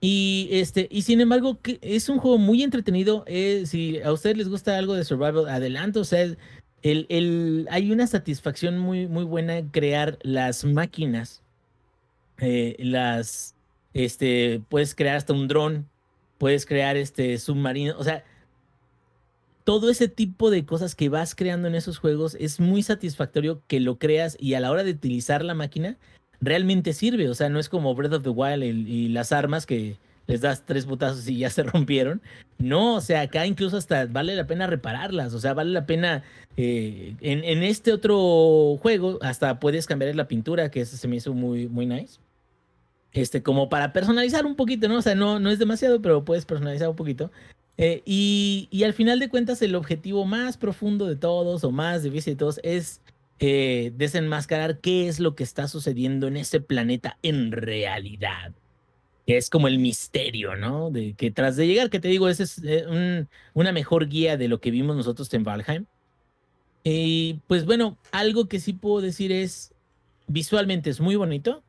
[0.00, 3.24] Y este, y sin embargo, que es un juego muy entretenido.
[3.26, 5.98] eh, si a ustedes les gusta algo de survival, adelante.
[5.98, 6.36] O sea,
[6.82, 11.42] el, el, hay una satisfacción muy, muy buena en crear las máquinas.
[12.38, 13.54] eh, las,
[13.94, 15.88] este, puedes crear hasta un dron,
[16.38, 17.98] puedes crear este submarino.
[17.98, 18.24] O sea,
[19.64, 23.80] todo ese tipo de cosas que vas creando en esos juegos es muy satisfactorio que
[23.80, 25.98] lo creas y a la hora de utilizar la máquina
[26.40, 27.28] realmente sirve.
[27.28, 29.98] O sea, no es como Breath of the Wild y, y las armas que
[30.28, 32.22] les das tres putazos y ya se rompieron.
[32.58, 35.34] No, o sea, acá incluso hasta vale la pena repararlas.
[35.34, 36.22] O sea, vale la pena.
[36.56, 41.16] eh, en, en este otro juego, hasta puedes cambiar la pintura, que ese se me
[41.16, 42.20] hizo muy, muy nice.
[43.12, 44.98] Este, como para personalizar un poquito, ¿no?
[44.98, 47.32] O sea, no, no es demasiado, pero puedes personalizar un poquito.
[47.78, 52.02] Eh, y, y al final de cuentas, el objetivo más profundo de todos, o más
[52.02, 53.00] difícil de todos, es
[53.38, 58.52] eh, desenmascarar qué es lo que está sucediendo en ese planeta en realidad.
[59.28, 60.90] Que es como el misterio, ¿no?
[60.90, 64.38] De que tras de llegar, que te digo, esa es eh, un- una mejor guía
[64.38, 65.84] de lo que vimos nosotros en Valheim.
[66.82, 69.74] Y pues bueno, algo que sí puedo decir es,
[70.28, 71.62] visualmente es muy bonito.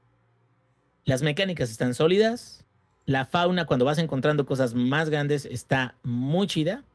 [1.03, 2.63] Las mecánicas están sólidas.
[3.05, 6.85] La fauna, cuando vas encontrando cosas más grandes, está muy chida.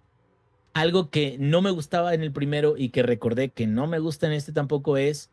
[0.72, 4.28] Algo que no me gustaba en el primero y que recordé que no me gusta
[4.28, 5.28] en este tampoco es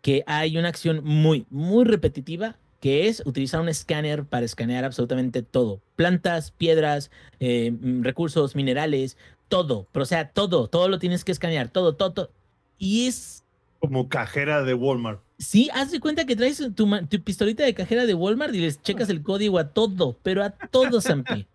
[0.00, 2.56] que hay una acción muy, muy repetitiva
[2.86, 5.82] que es utilizar un escáner para escanear absolutamente todo.
[5.96, 7.10] Plantas, piedras,
[7.40, 9.16] eh, mm, recursos, minerales,
[9.48, 9.88] todo.
[9.90, 12.12] Pero o sea, todo, todo lo tienes que escanear, todo, todo.
[12.12, 12.30] todo.
[12.78, 13.42] Y es
[13.80, 15.20] Como cajera de Walmart.
[15.36, 18.80] Sí, haz de cuenta que traes tu, tu pistolita de cajera de Walmart y les
[18.80, 21.48] checas el código a todo, pero a todo, Sampi.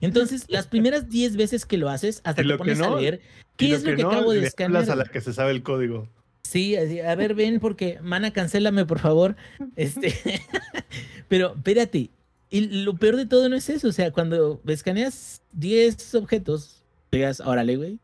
[0.00, 2.96] Entonces, las primeras 10 veces que lo haces, hasta te lo que pones a no,
[2.96, 3.20] leer,
[3.58, 4.90] Y ¿qué es lo que no, acabo de escanear?
[4.90, 6.08] a la que se sabe el código.
[6.48, 9.36] Sí, a ver, ven, porque, mana, cancélame, por favor.
[9.76, 10.14] Este,
[11.28, 12.08] pero, espérate,
[12.48, 17.40] y lo peor de todo no es eso, o sea, cuando escaneas 10 objetos, pegas,
[17.40, 17.98] órale, güey.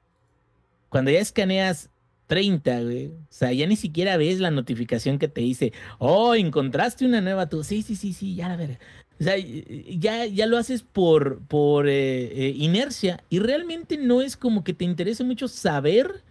[0.90, 1.88] Cuando ya escaneas
[2.26, 7.06] 30, güey, o sea, ya ni siquiera ves la notificación que te dice, oh, encontraste
[7.06, 7.64] una nueva tú.
[7.64, 8.78] Sí, sí, sí, sí, ya la veré.
[9.18, 14.36] O sea, ya, ya lo haces por, por eh, eh, inercia y realmente no es
[14.36, 16.22] como que te interese mucho saber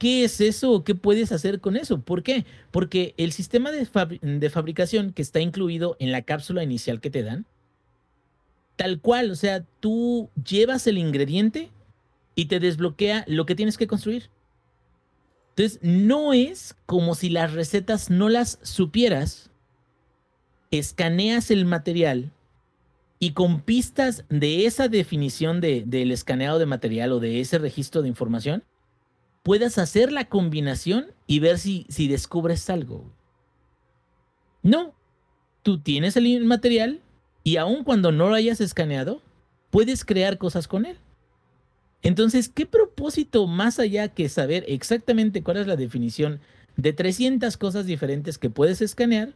[0.00, 2.00] qué es eso o qué puedes hacer con eso.
[2.00, 2.46] ¿Por qué?
[2.70, 7.10] Porque el sistema de, fabri- de fabricación que está incluido en la cápsula inicial que
[7.10, 7.44] te dan,
[8.76, 11.70] tal cual, o sea, tú llevas el ingrediente
[12.34, 14.30] y te desbloquea lo que tienes que construir.
[15.50, 19.50] Entonces, no es como si las recetas no las supieras,
[20.70, 22.32] escaneas el material
[23.18, 28.00] y con pistas de esa definición de- del escaneado de material o de ese registro
[28.00, 28.62] de información,
[29.42, 33.10] puedas hacer la combinación y ver si, si descubres algo.
[34.62, 34.94] No,
[35.62, 37.00] tú tienes el material
[37.42, 39.22] y aun cuando no lo hayas escaneado,
[39.70, 40.98] puedes crear cosas con él.
[42.02, 46.40] Entonces, ¿qué propósito más allá que saber exactamente cuál es la definición
[46.76, 49.34] de 300 cosas diferentes que puedes escanear,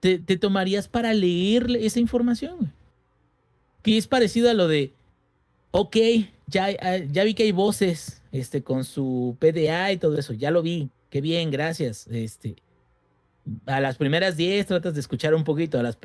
[0.00, 2.72] te, te tomarías para leer esa información?
[3.82, 4.92] Que es parecido a lo de,
[5.70, 5.96] ok,
[6.46, 10.50] ya, ah, ya vi que hay voces este, con su PDA y todo eso, ya
[10.50, 12.06] lo vi, qué bien, gracias.
[12.08, 12.56] Este,
[13.66, 15.98] a las primeras 10 tratas de escuchar un poquito, a las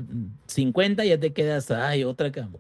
[0.48, 2.60] 50 ya te quedas, ay, otra cama.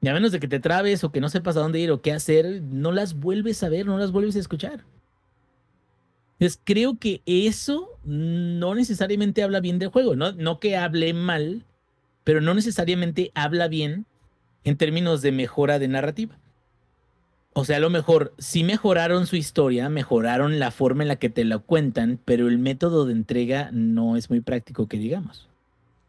[0.00, 2.02] Y a menos de que te trabes o que no sepas a dónde ir o
[2.02, 4.84] qué hacer, no las vuelves a ver, no las vuelves a escuchar.
[6.38, 11.64] Entonces creo que eso no necesariamente habla bien del juego, no, no que hable mal,
[12.22, 14.06] pero no necesariamente habla bien
[14.62, 16.38] en términos de mejora de narrativa.
[17.60, 21.28] O sea, a lo mejor sí mejoraron su historia, mejoraron la forma en la que
[21.28, 25.48] te la cuentan, pero el método de entrega no es muy práctico que digamos.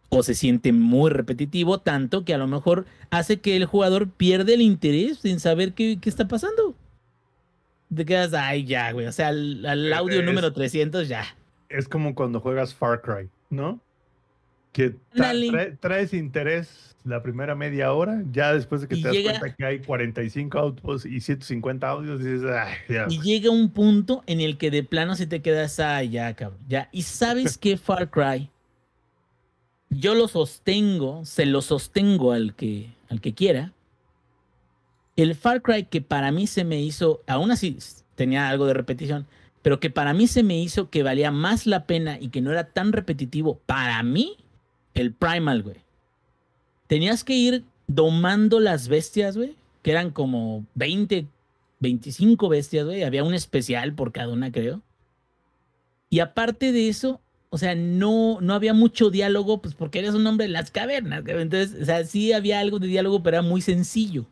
[0.09, 4.53] O se siente muy repetitivo, tanto que a lo mejor hace que el jugador pierda
[4.53, 6.75] el interés en saber qué, qué está pasando.
[7.95, 9.07] Te quedas, ay, ya, güey.
[9.07, 11.23] O sea, al, al audio Es- número 300, ya.
[11.69, 13.79] Es como cuando juegas Far Cry, ¿no?
[14.71, 19.17] Que trae- traes interés la primera media hora, ya después de que Y te das
[19.39, 23.05] cuenta que hay 45 outposts y 150 audios, dices, ay, ya.
[23.09, 26.59] Y llega un punto en el que de plano se te quedas, ay, ya, cabrón,
[26.67, 26.89] ya.
[26.91, 28.49] Y sabes qué, Far Cry,
[29.89, 33.73] yo lo sostengo, se lo sostengo al que, al que quiera.
[35.15, 37.77] El Far Cry que para mí se me hizo, aún así
[38.15, 39.25] tenía algo de repetición,
[39.61, 42.51] pero que para mí se me hizo que valía más la pena y que no
[42.51, 44.37] era tan repetitivo, para mí,
[44.99, 45.77] el Primal, güey.
[46.87, 51.27] Tenías que ir domando las bestias, güey, que eran como 20,
[51.79, 53.03] 25 bestias, güey.
[53.03, 54.81] Había un especial por cada una, creo.
[56.09, 60.25] Y aparte de eso, o sea, no, no había mucho diálogo, pues porque eres un
[60.27, 61.23] hombre de las cavernas.
[61.25, 64.25] Entonces, o sea, sí había algo de diálogo, pero era muy sencillo.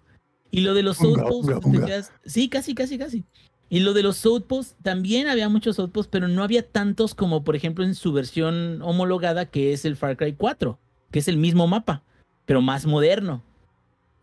[0.51, 3.23] Y lo de los outposts, sí, casi, casi, casi.
[3.69, 7.55] Y lo de los outposts, también había muchos outposts, pero no había tantos como, por
[7.55, 10.79] ejemplo, en su versión homologada, que es el Far Cry 4,
[11.11, 12.03] que es el mismo mapa,
[12.45, 13.43] pero más moderno.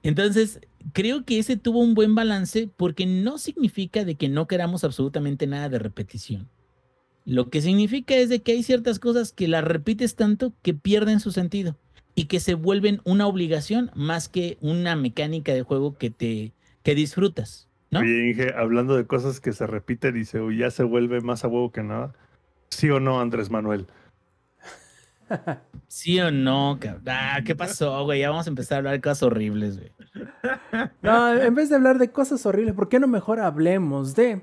[0.03, 0.61] Entonces,
[0.93, 5.47] creo que ese tuvo un buen balance porque no significa de que no queramos absolutamente
[5.47, 6.49] nada de repetición.
[7.27, 11.21] Lo que significa es de que hay ciertas cosas que las repites tanto que pierden
[11.21, 11.77] su sentido
[12.15, 16.53] y que se vuelven una obligación más que una mecánica de juego que te
[16.83, 17.67] que disfrutas.
[17.95, 18.01] ¿No?
[18.01, 21.49] Oye, Inge, hablando de cosas que se repiten y se, ya se vuelve más a
[21.49, 22.13] huevo que nada.
[22.71, 23.87] ¿Sí o no, Andrés Manuel?
[25.89, 26.79] ¿Sí o no?
[27.07, 28.21] Ah, ¿Qué pasó, güey?
[28.21, 29.93] Ya vamos a empezar a hablar de cosas horribles, güey.
[31.03, 34.43] No, en vez de hablar de cosas horribles, ¿por qué no mejor hablemos de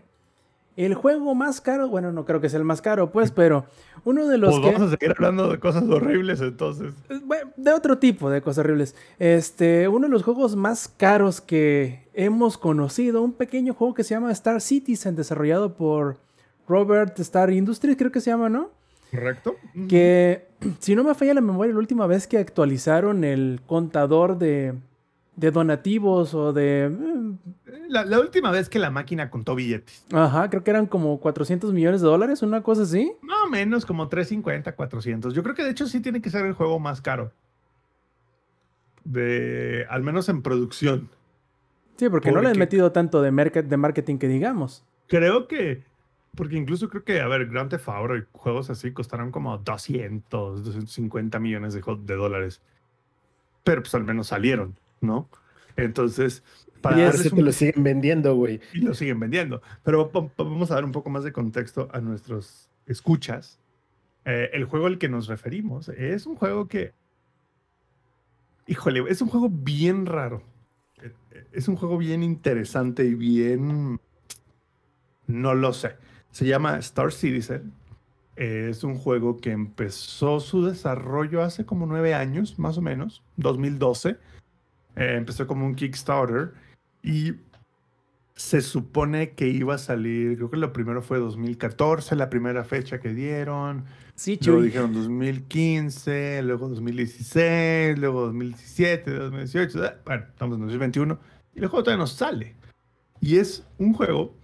[0.76, 1.90] el juego más caro?
[1.90, 3.66] Bueno, no creo que sea el más caro, pues, pero
[4.04, 6.94] uno de los pues vamos a seguir hablando de cosas horribles, entonces.
[7.24, 8.96] Bueno, de otro tipo de cosas horribles.
[9.20, 14.14] Este, uno de los juegos más caros que hemos conocido, un pequeño juego que se
[14.14, 16.18] llama Star Citizen, desarrollado por
[16.68, 18.70] Robert Star Industries, creo que se llama, ¿no?
[19.12, 19.56] Correcto.
[19.90, 20.48] Que,
[20.80, 24.76] si no me falla la memoria, la última vez que actualizaron el contador de,
[25.36, 26.86] de donativos o de...
[26.86, 30.06] Eh, la, última vez que la máquina contó billetes.
[30.12, 33.14] Ajá, creo que eran como 400 millones de dólares, una cosa así.
[33.22, 35.34] Más o menos, como 350, 400.
[35.34, 37.32] Yo creo que de hecho sí tiene que ser el juego más caro.
[39.04, 41.10] De, al menos en producción.
[41.98, 44.84] Sí, porque, no le han metido tanto de, de marketing que digamos.
[45.08, 45.84] Creo que
[46.36, 50.64] porque incluso creo que, a ver, Grand Theft Auto y juegos así costaron como 200,
[50.64, 51.82] 250 millones de,
[52.16, 52.62] dólares.
[53.64, 55.30] Pero pues al menos salieron, ¿no?
[55.76, 56.44] Entonces,
[56.82, 58.60] para y eso lo siguen vendiendo, güey.
[58.74, 59.62] Y lo siguen vendiendo.
[59.84, 63.60] Pero vamos a dar un poco más de contexto a nuestros escuchas.
[64.26, 66.94] Eh, el juego al que nos referimos es un juego que,
[68.68, 70.44] híjole, es un juego bien raro.
[71.02, 71.14] Eh,
[71.52, 74.00] es un juego bien interesante y bien...
[75.28, 75.96] No lo sé.
[76.32, 77.74] Se llama Star Citizen.
[78.36, 84.18] Es un juego que empezó su desarrollo hace como nueve años, más o menos, 2012.
[84.96, 86.54] Eh, empezó como un Kickstarter
[87.02, 87.34] y
[88.36, 93.00] se supone que iba a salir, creo que lo primero fue 2014, la primera fecha
[93.00, 93.86] que dieron.
[94.16, 99.80] Sí, Luego dijeron 2015, luego 2016, luego 2017, 2018.
[100.06, 101.20] Bueno, estamos en 2021
[101.56, 102.56] y el juego todavía no sale.
[103.20, 104.36] Y es un juego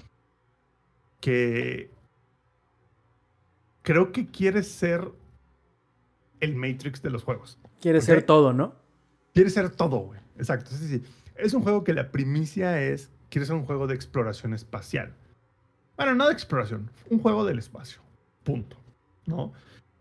[1.20, 1.92] que
[3.82, 5.12] creo que quiere ser
[6.40, 7.58] el Matrix de los juegos.
[7.82, 8.76] Quiere ser todo, ¿no?
[9.38, 10.20] Quiere ser todo, güey.
[10.40, 10.72] Exacto.
[10.72, 11.04] Sí, sí.
[11.36, 15.14] Es un juego que la primicia es, quiere ser un juego de exploración espacial.
[15.96, 18.02] Bueno, no de exploración, un juego del espacio.
[18.44, 18.78] Punto.
[19.28, 19.54] ¿No?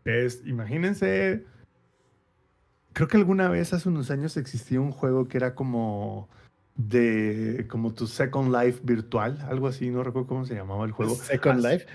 [0.06, 1.44] Es, imagínense,
[2.94, 6.30] creo que alguna vez hace unos años existía un juego que era como
[6.76, 11.14] de como tu Second Life virtual, algo así, no recuerdo cómo se llamaba el juego.
[11.14, 11.86] Second Life.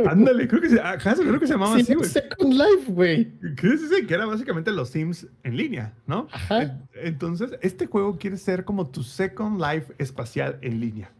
[0.08, 2.08] Ándale, creo que se, creo que se llamaba así, güey.
[2.08, 3.32] Second Life, güey.
[3.60, 6.26] Sí, que era básicamente los Sims en línea, ¿no?
[6.32, 6.80] Ajá.
[6.94, 11.12] Entonces, este juego quiere ser como tu Second Life espacial en línea.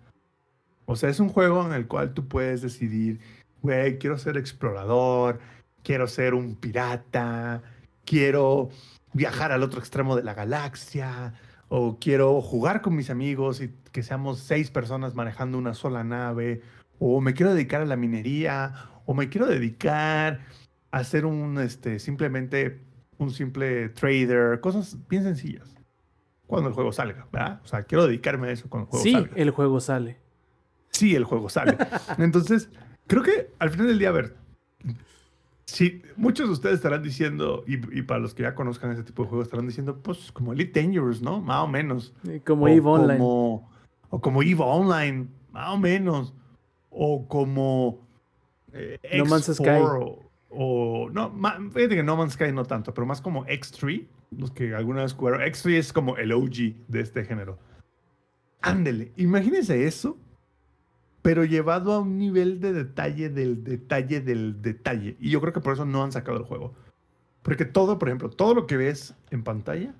[0.86, 3.20] O sea, es un juego en el cual tú puedes decidir,
[3.62, 5.38] güey, quiero ser explorador,
[5.84, 7.62] quiero ser un pirata,
[8.04, 8.70] quiero
[9.12, 11.34] viajar al otro extremo de la galaxia
[11.74, 16.60] o quiero jugar con mis amigos y que seamos seis personas manejando una sola nave,
[16.98, 18.74] o me quiero dedicar a la minería,
[19.06, 20.40] o me quiero dedicar
[20.90, 22.82] a ser un, este, simplemente
[23.16, 25.74] un simple trader, cosas bien sencillas.
[26.46, 27.62] Cuando el juego salga, ¿verdad?
[27.64, 29.34] O sea, quiero dedicarme a eso cuando el juego salga.
[29.34, 30.18] Sí, el juego sale.
[30.90, 31.78] Sí, el juego sale.
[32.18, 32.68] Entonces,
[33.06, 34.36] creo que al final del día, a ver,
[35.72, 39.30] Sí, muchos de ustedes estarán diciendo, y, para los que ya conozcan ese tipo de
[39.30, 41.40] juegos, estarán diciendo, pues como Elite Dangerous, ¿no?
[41.40, 42.12] Más o menos.
[42.44, 43.18] Como EVE Online.
[43.18, 46.34] o como EVE Online, más o menos.
[46.90, 48.06] O como
[48.74, 49.80] eh, No Man's Sky.
[50.50, 51.32] O, no,
[51.72, 55.14] fíjate que No Man's Sky no tanto, pero más como X3, los que alguna vez
[55.14, 55.40] jugaron.
[55.40, 57.58] X3 es como el OG de este género.
[58.60, 60.18] Ándele, imagínense eso
[61.22, 65.16] pero llevado a un nivel de detalle del detalle del detalle.
[65.20, 66.74] Y yo creo que por eso no han sacado el juego.
[67.42, 69.94] Porque todo, por ejemplo, todo lo que ves en pantalla,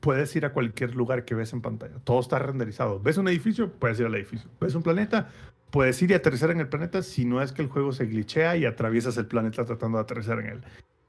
[0.00, 1.98] puedes ir a cualquier lugar que ves en pantalla.
[2.04, 3.00] Todo está renderizado.
[3.00, 3.72] ¿Ves un edificio?
[3.72, 4.50] Puedes ir al edificio.
[4.60, 5.28] ¿Ves un planeta?
[5.70, 8.56] Puedes ir y aterrizar en el planeta si no es que el juego se glitchea
[8.56, 10.60] y atraviesas el planeta tratando de aterrizar en él.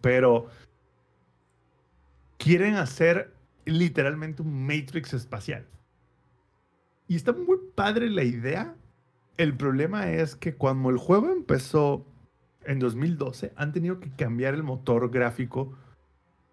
[0.02, 0.48] Pero
[2.38, 3.34] quieren hacer
[3.66, 5.66] literalmente un Matrix espacial.
[7.08, 8.76] Y está muy padre la idea,
[9.38, 12.06] el problema es que cuando el juego empezó
[12.66, 15.74] en 2012 han tenido que cambiar el motor gráfico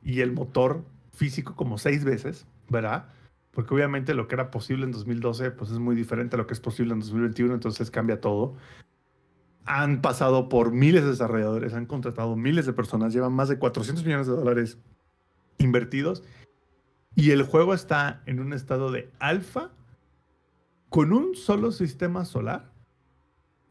[0.02, 3.08] y el motor físico como seis veces, ¿verdad?
[3.50, 6.54] Porque obviamente lo que era posible en 2012 pues es muy diferente a lo que
[6.54, 8.54] es posible en 2021, entonces cambia todo.
[9.66, 14.04] Han pasado por miles de desarrolladores, han contratado miles de personas, llevan más de 400
[14.04, 14.78] millones de dólares
[15.58, 16.22] invertidos
[17.14, 19.70] y el juego está en un estado de alfa
[20.88, 22.69] con un solo sistema solar,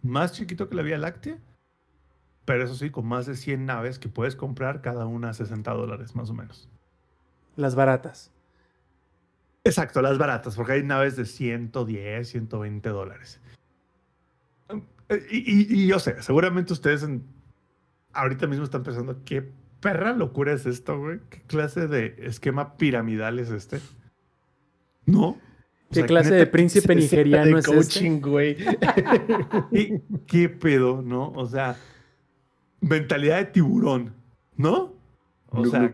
[0.02, 1.38] más chiquito que la Vía Láctea,
[2.46, 5.72] pero eso sí, con más de 100 naves que puedes comprar cada una a 60
[5.72, 6.68] dólares más o menos.
[7.56, 8.32] Las baratas.
[9.64, 13.40] Exacto, las baratas, porque hay naves de 110, 120 dólares.
[15.30, 17.24] Y, y yo sé, seguramente ustedes en,
[18.14, 21.20] ahorita mismo están pensando, ¿qué perra locura es esto, güey?
[21.30, 23.80] ¿Qué clase de esquema piramidal es este?
[25.06, 25.38] ¿No?
[25.91, 28.30] ¿Qué clase de príncipe nigeriano es coaching, este?
[28.30, 28.56] güey?
[29.72, 31.32] ¿Qué, ¿Qué pedo, no?
[31.32, 31.78] O sea,
[32.82, 34.14] mentalidad de tiburón,
[34.56, 34.94] ¿no?
[35.48, 35.94] O sea,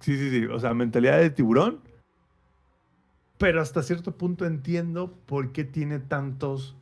[0.00, 0.46] sí, sí, sí.
[0.46, 1.80] O sea, mentalidad de tiburón.
[3.38, 6.76] Pero hasta cierto punto entiendo por qué tiene tantos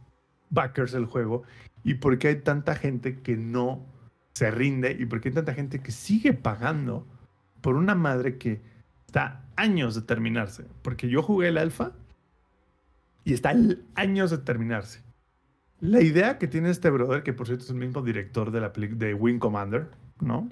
[0.51, 1.43] backers el juego
[1.83, 3.85] y por qué hay tanta gente que no
[4.35, 7.07] se rinde y por qué hay tanta gente que sigue pagando
[7.61, 8.61] por una madre que
[9.07, 10.65] está años de terminarse.
[10.83, 11.93] Porque yo jugué el alfa
[13.25, 13.55] y está
[13.95, 15.03] años de terminarse.
[15.81, 18.69] La idea que tiene este brother, que por cierto es el mismo director de, la
[18.71, 19.89] de Wing Commander,
[20.21, 20.49] ¿no?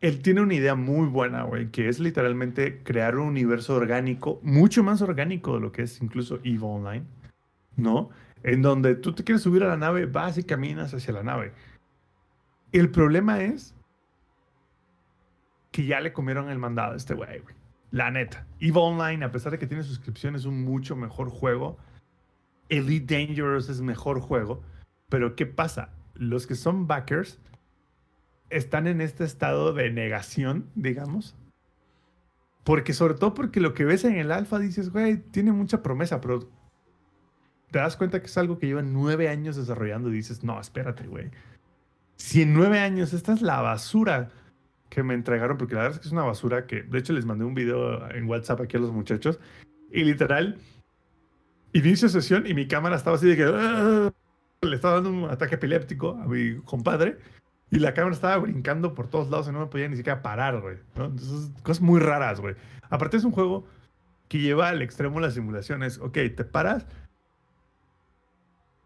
[0.00, 4.82] Él tiene una idea muy buena, güey, que es literalmente crear un universo orgánico, mucho
[4.82, 7.04] más orgánico de lo que es incluso EVE Online,
[7.76, 8.10] ¿no?
[8.42, 11.52] En donde tú te quieres subir a la nave, vas y caminas hacia la nave.
[12.72, 13.74] El problema es
[15.70, 17.59] que ya le comieron el mandado a este güey, güey.
[17.90, 18.46] La neta.
[18.60, 21.78] EVE Online, a pesar de que tiene suscripción, es un mucho mejor juego.
[22.68, 24.62] Elite Dangerous es mejor juego.
[25.08, 25.90] Pero ¿qué pasa?
[26.14, 27.40] Los que son backers
[28.48, 31.36] están en este estado de negación, digamos.
[32.64, 36.20] Porque sobre todo porque lo que ves en el alfa dices, güey, tiene mucha promesa,
[36.20, 36.48] pero
[37.70, 41.06] te das cuenta que es algo que llevan nueve años desarrollando y dices, no, espérate,
[41.06, 41.30] güey.
[42.16, 44.30] Si en nueve años esta es la basura
[44.90, 47.24] que me entregaron, porque la verdad es que es una basura que, de hecho, les
[47.24, 49.38] mandé un video en WhatsApp aquí a los muchachos
[49.90, 50.58] y literal,
[51.72, 54.12] inicio sesión y mi cámara estaba así de que ah",
[54.60, 57.18] le estaba dando un ataque epiléptico a mi compadre
[57.70, 60.60] y la cámara estaba brincando por todos lados y no me podía ni siquiera parar,
[60.60, 60.76] güey.
[60.96, 62.56] Entonces, cosas muy raras, güey.
[62.90, 63.64] Aparte es un juego
[64.28, 65.98] que lleva al extremo las simulaciones.
[65.98, 66.86] Ok, te paras,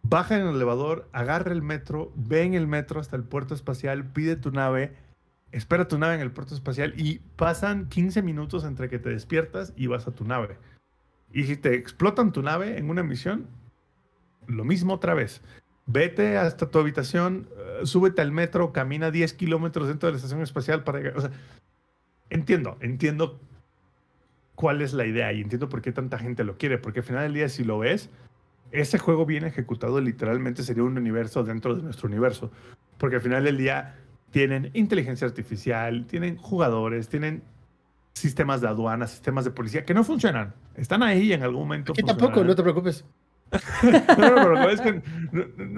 [0.02, 4.05] baja en el elevador, agarra el metro, ve en el metro hasta el puerto espacial,
[4.12, 4.94] pide tu nave,
[5.55, 9.72] espera tu nave en el puerto espacial y pasan 15 minutos entre que te despiertas
[9.76, 10.59] y vas a tu nave.
[11.32, 13.47] Y si te explotan tu nave en una misión,
[14.47, 15.43] lo mismo otra vez.
[15.86, 20.43] Vete hasta tu habitación, eh, súbete al metro, camina 10 kilómetros dentro de la estación
[20.43, 21.31] espacial para llegar.
[22.31, 23.40] Entiendo, entiendo
[24.55, 27.22] cuál es la idea y entiendo por qué tanta gente lo quiere, porque al final
[27.24, 28.10] del día, si lo ves,
[28.72, 32.51] ese juego bien ejecutado literalmente sería un universo dentro de nuestro universo.
[32.98, 33.97] Porque al final del día
[34.35, 37.44] tienen inteligencia artificial, tienen jugadores, tienen
[38.15, 40.56] sistemas de aduana, sistemas de policía que no funcionan.
[40.74, 41.93] Están ahí en algún momento.
[41.93, 43.05] Que tampoco, no te preocupes.
[43.52, 45.01] no, pero es que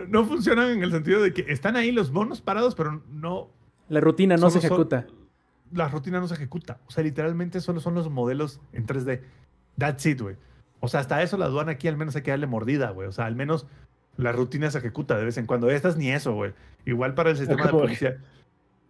[0.08, 3.50] no, funcionan en el sentido de que están ahí los bonos parados, pero no.
[3.90, 5.06] La rutina no se ejecuta.
[5.70, 6.80] la rutina no se ejecuta.
[6.86, 9.20] O sea, literalmente solo son los modelos en 3D.
[9.76, 10.36] That's it, güey.
[10.80, 13.06] O sea, hasta eso la aduana aquí al menos hay que darle mordida, güey.
[13.06, 13.66] O sea, al menos
[14.16, 15.68] la rutina se ejecuta de vez en cuando.
[15.68, 16.54] Estas ni eso, güey.
[16.86, 18.16] Igual para el sistema de policía.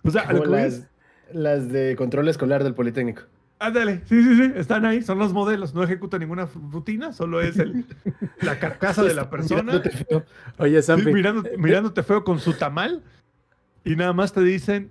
[0.07, 0.87] O sea, las,
[1.33, 3.23] las de control escolar del Politécnico.
[3.59, 7.59] Ándale, sí, sí, sí, están ahí, son los modelos, no ejecuta ninguna rutina, solo es
[7.59, 7.87] el,
[8.43, 9.83] la carcasa de la persona.
[10.59, 11.11] Oye, Sampi.
[11.13, 13.03] mirándote feo con su tamal
[13.83, 14.91] y nada más te dicen,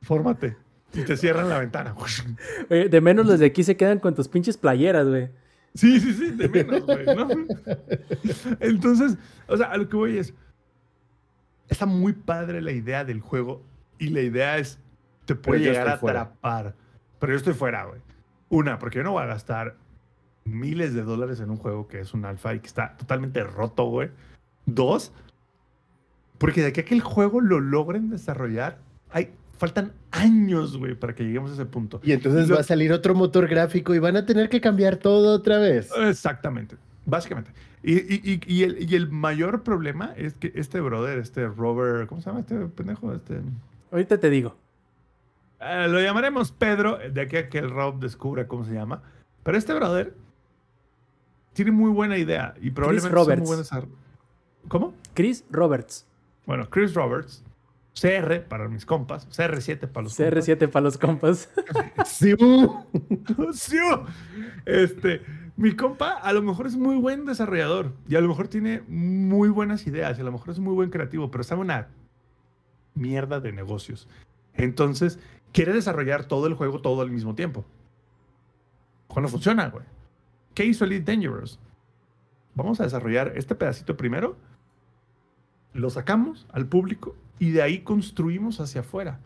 [0.00, 0.56] fórmate
[0.92, 1.94] y te cierran la ventana.
[2.70, 5.30] Oye, de menos los de aquí se quedan con tus pinches playeras, güey.
[5.74, 7.28] Sí, sí, sí, de menos, güey, ¿no?
[8.60, 9.16] Entonces,
[9.48, 10.32] o sea, a lo que voy es,
[11.68, 13.64] está muy padre la idea del juego
[13.98, 14.78] y la idea es,
[15.24, 16.74] te puede llegar a atrapar.
[17.18, 18.00] Pero yo estoy fuera, güey.
[18.48, 19.76] Una, porque yo no voy a gastar
[20.44, 23.84] miles de dólares en un juego que es un alfa y que está totalmente roto,
[23.84, 24.10] güey.
[24.66, 25.12] Dos,
[26.38, 28.78] porque de aquí a que el juego lo logren desarrollar,
[29.10, 32.00] hay faltan años, güey, para que lleguemos a ese punto.
[32.02, 35.34] Y entonces va a salir otro motor gráfico y van a tener que cambiar todo
[35.34, 35.90] otra vez.
[35.96, 36.76] Exactamente,
[37.06, 37.50] básicamente.
[37.82, 43.12] Y, el, mayor problema es que este brother, este Robert, ¿cómo se llama este pendejo?
[43.12, 43.40] Este...
[43.94, 44.56] Ahorita te digo.
[45.60, 49.04] Eh, lo llamaremos Pedro, de aquí a que el Rob descubra cómo se llama.
[49.44, 50.16] Pero este brother
[51.52, 53.70] tiene muy buena idea y probablemente Chris Roberts.
[54.66, 54.94] ¿Cómo?
[55.14, 56.08] Chris Roberts.
[56.44, 57.44] Bueno, Chris Roberts
[57.94, 61.48] CR para mis compas, CR7 para los CR7 para los compas.
[62.04, 62.34] Sí,
[63.52, 63.78] sí.
[64.66, 65.22] Este,
[65.54, 69.50] mi compa a lo mejor es muy buen desarrollador y a lo mejor tiene muy
[69.50, 71.86] buenas ideas y a lo mejor es muy buen creativo, pero sabe una
[72.94, 74.08] mierda de negocios.
[74.54, 75.18] Entonces,
[75.52, 77.64] quiere desarrollar todo el juego todo al mismo tiempo.
[79.08, 79.84] Cuando funciona, güey.
[80.54, 81.58] ¿Qué hizo Elite Dangerous?
[82.54, 84.36] Vamos a desarrollar este pedacito primero,
[85.72, 89.18] lo sacamos al público y de ahí construimos hacia afuera.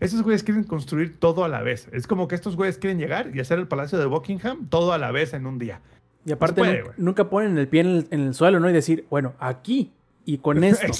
[0.00, 1.88] Esos güeyes quieren construir todo a la vez.
[1.92, 4.98] Es como que estos güeyes quieren llegar y hacer el Palacio de Buckingham todo a
[4.98, 5.80] la vez en un día.
[6.24, 8.68] Y aparte nunca, ponen el pie en el, suelo, ¿no?
[8.68, 9.92] Y decir, bueno, aquí
[10.28, 10.92] y con esto.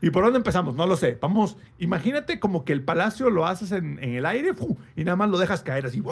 [0.00, 0.74] ¿Y por dónde empezamos?
[0.74, 1.18] No lo sé.
[1.20, 4.52] Vamos, imagínate como que el palacio lo haces en, el aire
[4.96, 6.02] y nada más lo dejas caer así.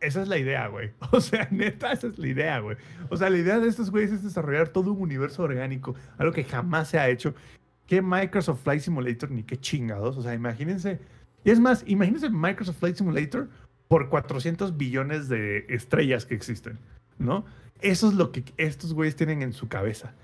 [0.00, 0.92] Esa es la idea, güey.
[1.10, 2.76] O sea, neta, esa es la idea, güey.
[3.10, 6.44] O sea, la idea de estos güeyes es desarrollar todo un universo orgánico, algo que
[6.44, 7.34] jamás se ha hecho
[7.88, 10.16] qué Microsoft Flight Simulator ni qué chingados.
[10.16, 11.00] O sea, imagínense.
[11.42, 13.48] Y es más, imagínense Microsoft Flight Simulator
[13.88, 16.78] por 400 billones de estrellas que existen,
[17.18, 17.44] ¿no?
[17.80, 20.14] Eso es lo que estos güeyes tienen en su cabeza.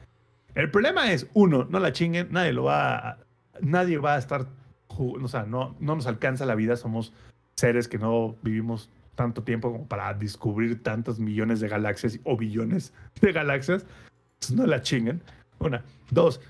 [0.54, 3.18] El problema es, uno, no la chinguen, nadie lo va a,
[3.60, 4.46] nadie va a estar,
[4.88, 7.12] o sea, no, no nos alcanza la vida, somos
[7.56, 12.92] seres que no vivimos tanto tiempo como para descubrir tantos millones de galaxias o billones
[13.20, 13.84] de galaxias.
[14.52, 15.22] no la chinguen.
[15.58, 15.84] Una.
[16.10, 16.40] Dos,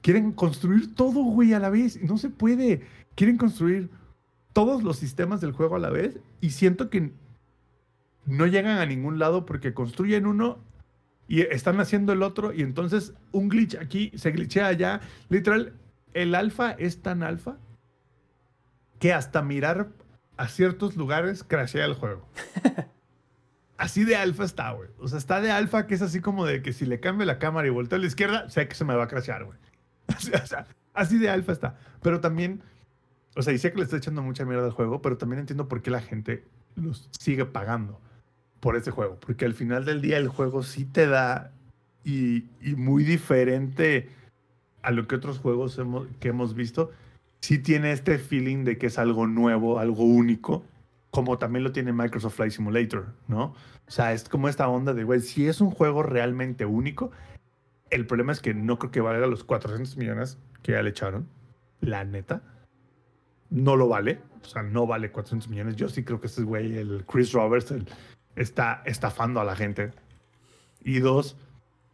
[0.00, 2.00] Quieren construir todo, güey, a la vez.
[2.02, 2.82] No se puede.
[3.14, 3.90] Quieren construir
[4.52, 6.18] todos los sistemas del juego a la vez.
[6.40, 7.12] Y siento que
[8.26, 10.58] no llegan a ningún lado porque construyen uno
[11.28, 12.52] y están haciendo el otro.
[12.52, 15.00] Y entonces un glitch aquí se glitchea allá.
[15.28, 15.74] Literal,
[16.14, 17.58] el alfa es tan alfa
[18.98, 19.90] que hasta mirar
[20.38, 22.26] a ciertos lugares crashea el juego.
[23.76, 24.88] así de alfa está, güey.
[24.98, 27.38] O sea, está de alfa que es así como de que si le cambio la
[27.38, 29.58] cámara y volteo a la izquierda, sé que se me va a crashear, güey.
[30.94, 31.76] así de alfa está.
[32.00, 32.62] Pero también,
[33.36, 35.68] o sea, y sé que le estoy echando mucha mierda al juego, pero también entiendo
[35.68, 36.44] por qué la gente
[36.74, 38.00] los sigue pagando
[38.60, 39.18] por ese juego.
[39.20, 41.52] Porque al final del día el juego sí te da
[42.04, 42.44] y,
[42.76, 44.08] muy diferente
[44.82, 45.80] a lo que otros juegos
[46.20, 46.90] que hemos visto,
[47.40, 50.64] sí tiene este feeling de que es algo nuevo, algo único,
[51.10, 53.54] como también lo tiene Microsoft Flight Simulator, ¿no?
[53.86, 57.10] O sea, es como esta onda de, güey, si es un juego realmente único,
[57.90, 61.28] el problema es que no creo que valga los 400 millones que ya le echaron.
[61.80, 62.42] La neta.
[63.50, 64.20] No lo vale.
[64.42, 65.76] O sea, no vale 400 millones.
[65.76, 67.74] Yo sí creo que ese güey, el Chris Roberts,
[68.40, 69.92] está estafando a la gente.
[70.80, 71.36] Y dos,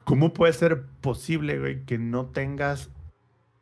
[0.04, 2.90] ¿cómo puede ser posible, güey, que no tengas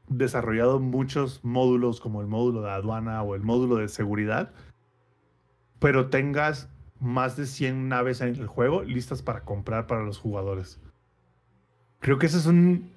[0.08, 4.52] desarrollado muchos módulos como el módulo de aduana o el módulo de seguridad,
[5.78, 6.68] pero tengas
[7.00, 10.80] más de 100 naves en el juego listas para comprar para los jugadores?
[12.00, 12.90] Creo que ese es un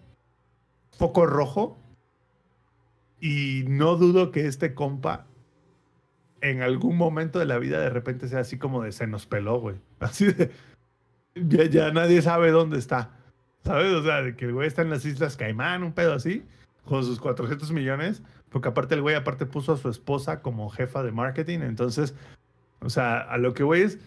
[0.98, 1.78] foco rojo.
[3.20, 5.26] Y no dudo que este compa
[6.46, 9.60] en algún momento de la vida de repente sea así como de se nos peló,
[9.60, 9.78] güey.
[10.00, 10.52] Así de.
[11.34, 13.12] Ya, nadie sabe dónde está.
[13.64, 13.92] ¿Sabes?
[13.94, 16.46] O sea, de que el güey está en las Islas Caimán, un pedo así,
[16.86, 18.22] con sus 400 millones.
[18.50, 21.60] Porque aparte el güey aparte puso a su esposa como jefa de marketing.
[21.60, 22.16] Entonces,
[22.80, 24.00] o sea, a lo que güey es.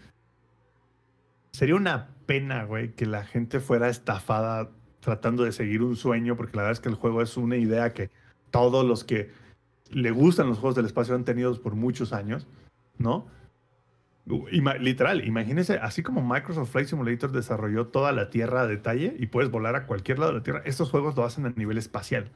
[1.50, 4.70] Sería una pena, güey, que la gente fuera estafada
[5.00, 7.92] tratando de seguir un sueño, porque la verdad es que el juego es una idea
[7.92, 8.10] que
[8.50, 9.30] todos los que
[9.90, 12.46] le gustan los juegos del espacio han tenido por muchos años,
[12.98, 13.26] ¿no?
[14.80, 19.50] literal, imagínense, así como Microsoft Flight Simulator desarrolló toda la Tierra a detalle y puedes
[19.50, 22.30] volar a cualquier lado de la Tierra, estos juegos lo hacen a nivel espacial.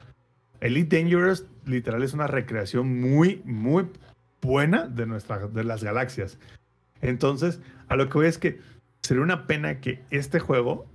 [0.59, 3.85] Elite Dangerous, literal, es una recreación muy, muy
[4.41, 6.39] buena de, nuestra, de las galaxias.
[7.01, 8.59] Entonces, a lo que voy es que
[9.01, 10.87] sería una pena que este juego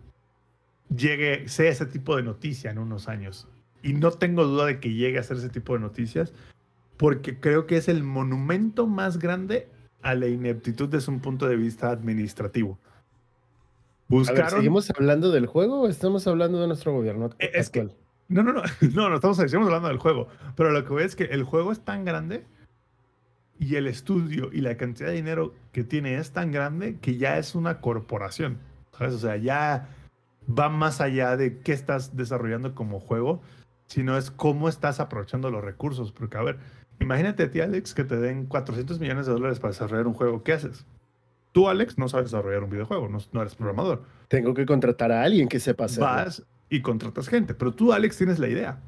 [0.95, 3.47] llegue, sea ese tipo de noticia en unos años.
[3.89, 6.35] Y no tengo duda de que llegue a ser ese tipo de noticias,
[6.99, 9.67] porque creo que es el monumento más grande
[10.03, 12.79] a la ineptitud desde un punto de vista administrativo.
[14.09, 14.51] Buscaron...
[14.51, 17.89] ¿Seguimos hablando del juego o estamos hablando de nuestro gobierno eh, es Que,
[18.29, 18.63] no, no, no,
[18.93, 20.29] no, no estamos, hablando del juego.
[20.55, 22.45] Pero lo que veo es que el juego es tan grande
[23.59, 27.39] y el estudio y la cantidad de dinero que tiene es tan grande que ya
[27.39, 28.59] es una corporación.
[28.93, 29.15] ¿Sabes?
[29.15, 29.89] O sea, ya
[30.47, 33.41] va más allá de qué estás desarrollando como juego,
[33.89, 36.13] sino es cómo estás aprovechando los recursos.
[36.13, 36.59] Porque, a ver,
[37.01, 40.45] imagínate a ti, Alex, que te den 400 millones de dólares para desarrollar un juego.
[40.45, 40.87] ¿Qué haces?
[41.53, 44.05] Tú, Alex, no sabes desarrollar un videojuego, no, eres programador.
[44.29, 46.07] Tengo que contratar a alguien que sepa hacerlo.
[46.07, 48.79] Vas y contratas gente, pero tú, Alex, tienes la idea.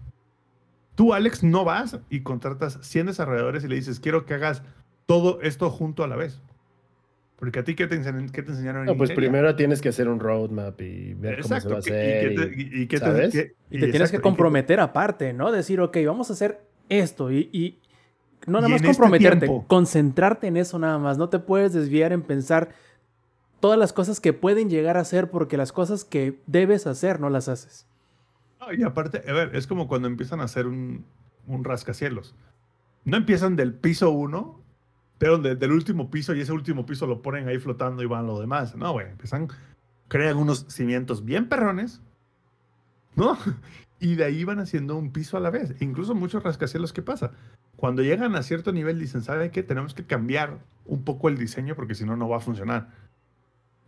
[0.95, 4.63] Tú, Alex, no vas y contratas 100 desarrolladores y le dices, quiero que hagas
[5.07, 6.43] todo esto junto a la vez.
[7.41, 7.99] Porque a ti, ¿qué te,
[8.33, 8.85] qué te enseñaron?
[8.85, 12.33] No, pues primero tienes que hacer un roadmap y ver cómo se va a hacer.
[12.55, 15.51] Y, te, tienes que comprometer aparte, ¿no?
[15.51, 16.61] Decir, ok, vamos a hacer
[16.91, 17.79] esto y, y
[18.47, 19.65] no nada Y más este comprometerte, tiempo.
[19.67, 21.17] concentrarte en eso nada más.
[21.17, 22.75] No te puedes desviar en pensar
[23.59, 27.31] todas las cosas que pueden llegar a hacer porque las cosas que debes hacer no
[27.31, 27.87] las haces.
[28.61, 31.07] No, y aparte, a ver, es como cuando empiezan a hacer un,
[31.47, 32.35] un rascacielos.
[33.07, 34.61] No empiezan del piso uno,
[35.21, 38.27] pero de- del último piso y ese último piso lo ponen ahí flotando y van
[38.27, 38.75] lo demás.
[38.75, 39.49] No, güey, empiezan,
[40.09, 42.01] crean unos cimientos bien perrones,
[43.15, 43.37] ¿no?
[44.03, 45.75] Y de ahí van haciendo un piso a la vez.
[45.83, 47.33] Incluso muchos rascacielos, ¿qué pasa?
[47.77, 49.63] Cuando llegan a cierto nivel dicen, ¿sabe qué?
[49.63, 50.57] Tenemos que cambiar
[50.87, 52.89] un poco el diseño porque si no, no va a funcionar.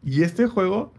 [0.05, 0.93] Y este juego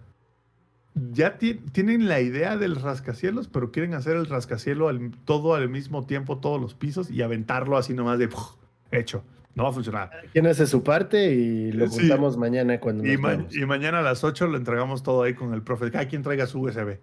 [1.11, 5.69] ya ti- tienen la idea del rascacielos, pero quieren hacer el rascacielos al- todo al
[5.69, 8.55] mismo tiempo, todos los pisos, y aventarlo así nomás de ¡puf!
[8.91, 9.23] hecho.
[9.55, 10.09] No va a funcionar.
[10.31, 11.99] ¿Quién hace su parte y lo Sí.
[11.99, 15.35] juntamos mañana cuando Y, nos ma- y mañana a las 8 lo entregamos todo ahí
[15.35, 15.91] con el profe.
[15.91, 16.99] Cada quien traiga su USB.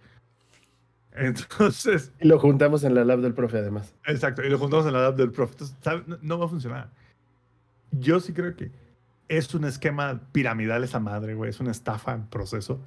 [1.13, 3.95] Entonces, Y lo juntamos en la lab del profe, además.
[4.07, 4.43] exacto.
[4.45, 5.53] Y lo juntamos en la app del profe.
[5.53, 6.03] Entonces, ¿sabe?
[6.07, 6.91] No, no va a funcionar.
[7.93, 8.71] Yo sí creo que
[9.29, 11.51] es un esquema piramidal esa madre, güey.
[11.51, 12.81] Es una estafa en proceso.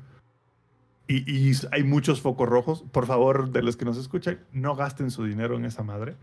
[1.07, 2.83] Y, y hay muchos focos rojos.
[2.91, 6.15] Por favor, de los que nos escuchan, no gasten su dinero en esa madre.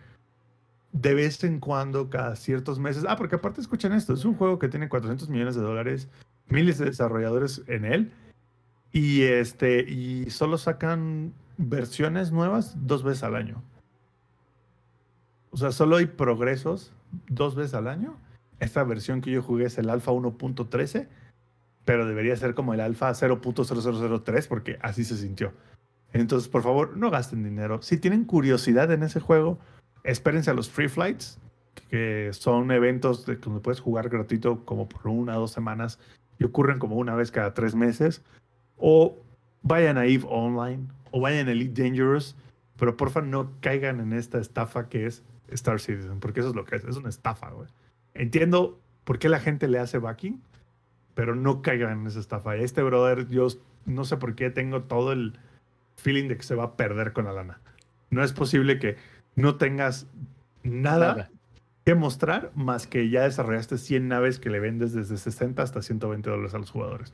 [0.92, 3.04] De vez en cuando, cada ciertos meses.
[3.08, 4.12] Ah, porque aparte escuchen esto.
[4.12, 6.08] Es un juego que tiene 400 millones de dólares,
[6.48, 8.12] miles de desarrolladores en él.
[8.92, 13.62] Y, este, y solo sacan versiones nuevas dos veces al año.
[15.50, 16.92] O sea, solo hay progresos
[17.28, 18.16] dos veces al año.
[18.58, 21.08] Esta versión que yo jugué es el alfa 1.13
[21.84, 25.52] pero debería ser como el alfa 0.0003 porque así se sintió.
[26.12, 27.82] Entonces, por favor, no gasten dinero.
[27.82, 29.58] Si tienen curiosidad en ese juego,
[30.04, 31.38] espérense a los free flights,
[31.90, 35.98] que son eventos de donde puedes jugar gratuito como por una o dos semanas
[36.38, 38.22] y ocurren como una vez cada tres meses.
[38.76, 39.18] O
[39.62, 42.36] vayan a EVE Online o vayan a Elite Dangerous,
[42.76, 46.64] pero porfa no caigan en esta estafa que es Star Citizen, porque eso es lo
[46.64, 47.68] que es, es una estafa, güey.
[48.14, 50.40] Entiendo por qué la gente le hace backing,
[51.14, 52.56] pero no caigan en esa estafa.
[52.56, 53.48] Este brother, yo
[53.84, 55.38] no sé por qué tengo todo el
[55.96, 57.60] feeling de que se va a perder con la lana.
[58.10, 58.96] No es posible que
[59.36, 60.06] no tengas
[60.62, 61.30] nada, Nada.
[61.84, 66.28] que mostrar más que ya desarrollaste 100 naves que le vendes desde 60 hasta 120
[66.30, 67.12] dólares a los jugadores.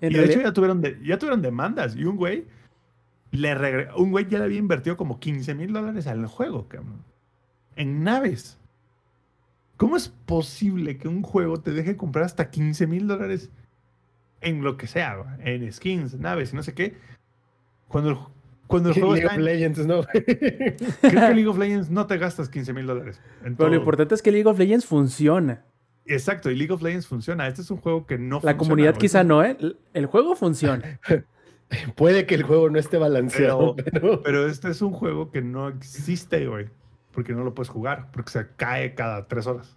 [0.00, 2.46] En y de hecho ya tuvieron, de- ya tuvieron demandas y un güey
[3.30, 7.04] le regre- un güey ya le había invertido como 15 mil dólares al juego, cabrón.
[7.76, 8.58] En naves.
[9.76, 13.50] ¿Cómo es posible que un juego te deje comprar hasta 15 mil dólares
[14.40, 16.96] en lo que sea, en skins, naves y no sé qué?
[17.88, 18.16] Cuando el,
[18.72, 20.02] cuando el juego League está of en- Legends, ¿no?
[20.12, 23.20] Creo que League of Legends no te gastas 15 mil dólares.
[23.56, 25.64] Pero lo importante es que League of Legends funciona.
[26.06, 27.46] Exacto, y League of Legends funciona.
[27.46, 29.56] Este es un juego que no La funciona, comunidad quizá no, ¿eh?
[29.94, 30.98] El- juego funciona.
[31.96, 35.68] Puede que el juego no esté balanceado, pero, Pero este es un juego que no
[35.68, 36.66] existe, güey.
[37.12, 38.10] Porque no lo puedes jugar.
[38.12, 39.76] Porque se cae cada tres horas.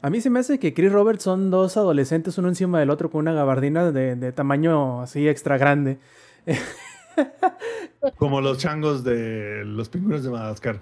[0.00, 3.10] A mí se me hace que Chris Roberts son dos adolescentes, uno encima del otro,
[3.10, 5.98] con una gabardina de, de tamaño así extra grande.
[8.16, 10.80] Como los changos de los pingüinos de Madagascar.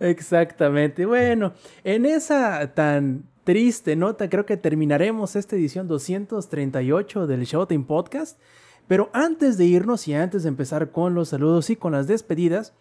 [0.00, 1.06] Exactamente.
[1.06, 1.54] Bueno,
[1.84, 8.38] en esa tan triste nota creo que terminaremos esta edición 238 del Showtime Podcast.
[8.86, 12.72] Pero antes de irnos y antes de empezar con los saludos y con las despedidas,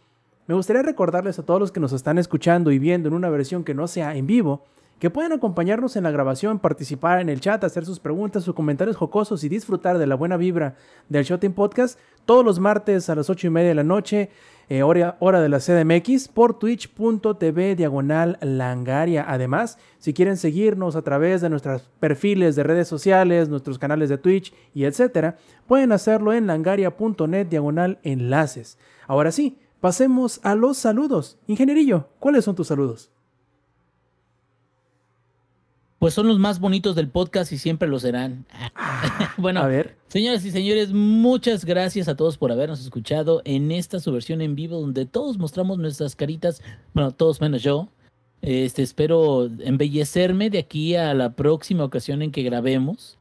[0.47, 3.65] me gustaría recordarles a todos los que nos están escuchando y viendo en una versión
[3.65, 4.63] que no sea en vivo,
[4.99, 8.97] que pueden acompañarnos en la grabación, participar en el chat, hacer sus preguntas, sus comentarios
[8.97, 10.75] jocosos y disfrutar de la buena vibra
[11.07, 14.29] del Showtime Podcast todos los martes a las 8 y media de la noche,
[14.69, 19.25] eh, hora, hora de la CDMX, por twitch.tv diagonal langaria.
[19.27, 24.17] Además, si quieren seguirnos a través de nuestros perfiles de redes sociales, nuestros canales de
[24.17, 25.37] Twitch y etcétera,
[25.67, 28.77] pueden hacerlo en langaria.net diagonal enlaces.
[29.07, 31.39] Ahora sí, pasemos a los saludos.
[31.47, 33.11] Ingenierillo, ¿cuáles son tus saludos?
[35.99, 38.45] Pues son los más bonitos del podcast y siempre lo serán.
[39.37, 43.99] bueno, A ver, Señoras y señores, muchas gracias a todos por habernos escuchado en esta
[43.99, 46.61] su versión en vivo donde todos mostramos nuestras caritas,
[46.93, 47.89] bueno, todos menos yo.
[48.41, 53.17] Este, espero embellecerme de aquí a la próxima ocasión en que grabemos.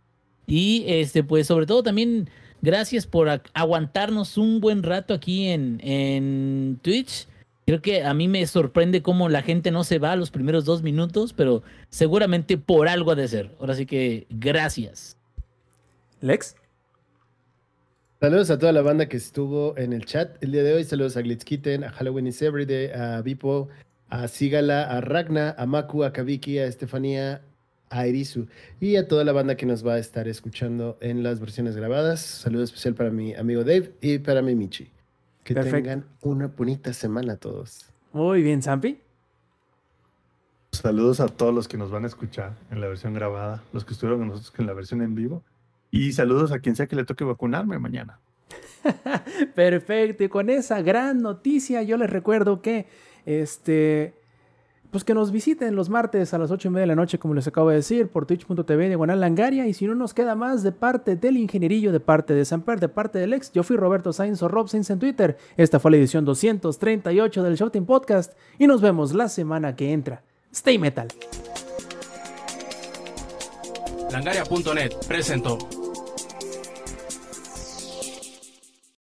[0.46, 2.30] Y este, pues sobre todo también
[2.62, 7.26] gracias por aguantarnos un buen rato aquí en, en Twitch.
[7.66, 10.64] Creo que a mí me sorprende cómo la gente no se va a los primeros
[10.64, 13.56] dos minutos, pero seguramente por algo ha de ser.
[13.58, 15.18] Ahora sí que gracias.
[16.20, 16.54] Lex.
[18.20, 20.84] Saludos a toda la banda que estuvo en el chat el día de hoy.
[20.84, 23.68] Saludos a Glitzkitten, a Halloween is Everyday, a Vipo,
[24.10, 27.42] a Sigala, a Ragna, a Maku, a Kabiki, a Estefanía,
[27.90, 28.46] a Erisu
[28.78, 32.20] y a toda la banda que nos va a estar escuchando en las versiones grabadas.
[32.20, 34.95] Saludo especial para mi amigo Dave y para mi Michi.
[35.46, 35.76] Que Perfecto.
[35.76, 37.86] tengan una bonita semana todos.
[38.12, 38.98] Muy bien, Zampi.
[40.72, 43.92] Saludos a todos los que nos van a escuchar en la versión grabada, los que
[43.92, 45.44] estuvieron con nosotros en la versión en vivo.
[45.92, 48.18] Y saludos a quien sea que le toque vacunarme mañana.
[49.54, 52.88] Perfecto, y con esa gran noticia yo les recuerdo que
[53.24, 54.14] este
[54.90, 57.34] pues que nos visiten los martes a las 8 y media de la noche, como
[57.34, 59.66] les acabo de decir, por twitch.tv de Langaria.
[59.66, 62.88] Y si no nos queda más de parte del ingenierillo, de parte de Samper, de
[62.88, 65.36] parte del ex, yo fui Roberto Sainz o Rob Sainz en Twitter.
[65.56, 70.22] Esta fue la edición 238 del Shouting Podcast y nos vemos la semana que entra.
[70.52, 71.08] Stay metal.
[74.10, 75.58] Langaria.net presentó.